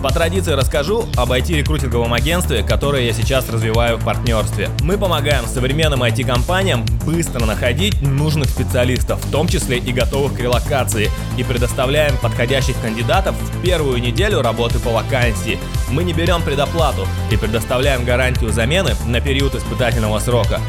По 0.04 0.12
традиции 0.12 0.52
расскажу 0.52 1.06
об 1.16 1.32
IT-рекрутинговом 1.32 2.12
агентстве, 2.14 2.62
которое 2.62 3.06
я 3.06 3.14
сейчас 3.14 3.50
развиваю 3.50 3.96
в 3.96 4.04
партнерстве. 4.04 4.70
Мы 4.82 4.98
помогаем 4.98 5.46
современным 5.46 6.04
IT-компаниям 6.04 6.86
быстро 7.06 7.46
находить 7.46 8.02
нужных 8.02 8.50
специалистов, 8.50 9.24
в 9.24 9.32
том 9.32 9.48
числе 9.48 9.78
и 9.78 9.94
готовых 9.94 10.34
к 10.34 10.42
релокации, 10.42 11.10
и 11.38 11.44
предоставляем 11.44 12.18
подходящих 12.18 12.76
кандидатов 12.82 13.34
в 13.38 13.62
первую 13.62 14.02
неделю 14.02 14.42
работы 14.42 14.78
по 14.80 14.92
вакансии. 14.92 15.58
Мы 15.90 16.04
не 16.04 16.12
берем 16.12 16.42
предоплату 16.42 17.08
и 17.32 17.38
предоставляем 17.38 18.04
гарантию 18.04 18.52
замены 18.52 18.96
на 19.08 19.22
период 19.22 19.56
испытательного 19.56 20.20
срока. 20.20 20.60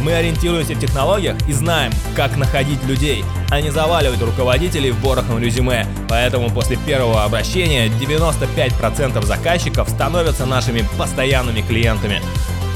Мы 0.00 0.12
ориентируемся 0.14 0.74
в 0.74 0.80
технологиях 0.80 1.36
и 1.46 1.52
знаем, 1.52 1.92
как 2.16 2.36
находить 2.36 2.82
людей, 2.84 3.24
а 3.50 3.60
не 3.60 3.70
заваливать 3.70 4.22
руководителей 4.22 4.90
в 4.90 5.00
борохом 5.02 5.38
резюме. 5.38 5.86
Поэтому 6.08 6.50
после 6.50 6.76
первого 6.76 7.24
обращения 7.24 7.88
95% 7.88 9.24
заказчиков 9.24 9.88
становятся 9.88 10.46
нашими 10.46 10.84
постоянными 10.96 11.60
клиентами. 11.60 12.22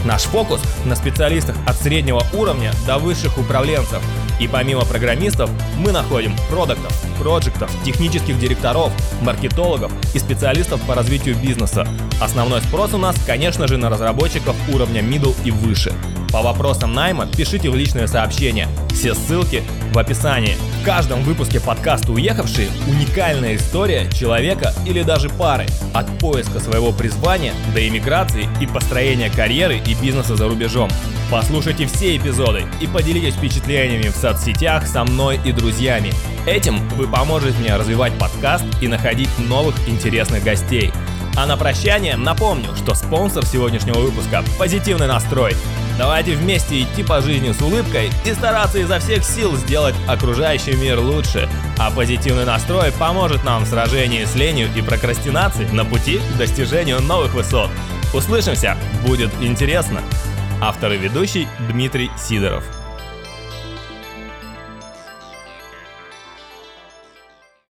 Наш 0.04 0.22
фокус 0.22 0.60
на 0.84 0.96
специалистах 0.96 1.56
от 1.66 1.76
среднего 1.76 2.22
уровня 2.34 2.72
до 2.86 2.98
высших 2.98 3.38
управленцев. 3.38 4.02
И 4.40 4.48
помимо 4.48 4.84
программистов, 4.84 5.50
мы 5.78 5.92
находим 5.92 6.34
продуктов, 6.50 6.92
проектов, 7.18 7.70
технических 7.84 8.38
директоров, 8.38 8.92
маркетологов 9.22 9.92
и 10.14 10.18
специалистов 10.18 10.80
по 10.82 10.94
развитию 10.94 11.36
бизнеса. 11.36 11.86
Основной 12.20 12.60
спрос 12.62 12.94
у 12.94 12.98
нас, 12.98 13.16
конечно 13.26 13.68
же, 13.68 13.76
на 13.76 13.90
разработчиков 13.90 14.56
уровня 14.72 15.02
middle 15.02 15.34
и 15.44 15.50
выше. 15.50 15.92
По 16.32 16.42
вопросам 16.42 16.92
найма 16.92 17.26
пишите 17.26 17.70
в 17.70 17.76
личные 17.76 18.08
сообщения. 18.08 18.66
Все 18.90 19.14
ссылки 19.14 19.62
в 19.92 19.98
описании. 19.98 20.56
В 20.82 20.84
каждом 20.84 21.22
выпуске 21.22 21.60
подкаста 21.60 22.10
«Уехавшие» 22.10 22.68
уникальная 22.88 23.54
история 23.54 24.10
человека 24.10 24.74
или 24.84 25.02
даже 25.02 25.28
пары. 25.30 25.66
От 25.92 26.06
поиска 26.18 26.58
своего 26.58 26.90
призвания 26.90 27.54
до 27.72 27.86
иммиграции 27.86 28.48
и 28.60 28.66
построения 28.66 29.30
карьеры 29.30 29.80
и 29.86 29.94
бизнеса 29.94 30.34
за 30.34 30.48
рубежом. 30.48 30.90
Послушайте 31.30 31.86
все 31.86 32.16
эпизоды 32.16 32.64
и 32.80 32.88
поделитесь 32.88 33.34
впечатлениями 33.34 34.08
в 34.08 34.16
соцсетях 34.24 34.86
со 34.86 35.04
мной 35.04 35.38
и 35.44 35.52
друзьями. 35.52 36.10
Этим 36.46 36.78
вы 36.90 37.06
поможете 37.06 37.58
мне 37.58 37.76
развивать 37.76 38.18
подкаст 38.18 38.64
и 38.80 38.88
находить 38.88 39.28
новых 39.38 39.74
интересных 39.86 40.42
гостей. 40.42 40.92
А 41.36 41.44
на 41.46 41.58
прощание 41.58 42.16
напомню, 42.16 42.74
что 42.74 42.94
спонсор 42.94 43.44
сегодняшнего 43.44 43.98
выпуска– 43.98 44.42
позитивный 44.58 45.08
настрой. 45.08 45.54
Давайте 45.98 46.36
вместе 46.36 46.82
идти 46.82 47.02
по 47.02 47.20
жизни 47.20 47.52
с 47.52 47.60
улыбкой 47.60 48.10
и 48.24 48.32
стараться 48.32 48.78
изо 48.78 48.98
всех 48.98 49.24
сил 49.24 49.56
сделать 49.56 49.94
окружающий 50.08 50.72
мир 50.72 51.00
лучше. 51.00 51.46
А 51.78 51.90
позитивный 51.90 52.46
настрой 52.46 52.92
поможет 52.92 53.44
нам 53.44 53.64
в 53.64 53.68
сражении 53.68 54.24
с 54.24 54.34
ленью 54.34 54.68
и 54.74 54.80
прокрастинацией 54.80 55.70
на 55.70 55.84
пути 55.84 56.18
к 56.32 56.38
достижению 56.38 57.02
новых 57.02 57.34
высот. 57.34 57.70
Услышимся, 58.14 58.76
будет 59.06 59.30
интересно. 59.40 60.00
Автор 60.62 60.92
и 60.92 60.96
ведущий 60.96 61.46
Дмитрий 61.68 62.10
Сидоров. 62.16 62.64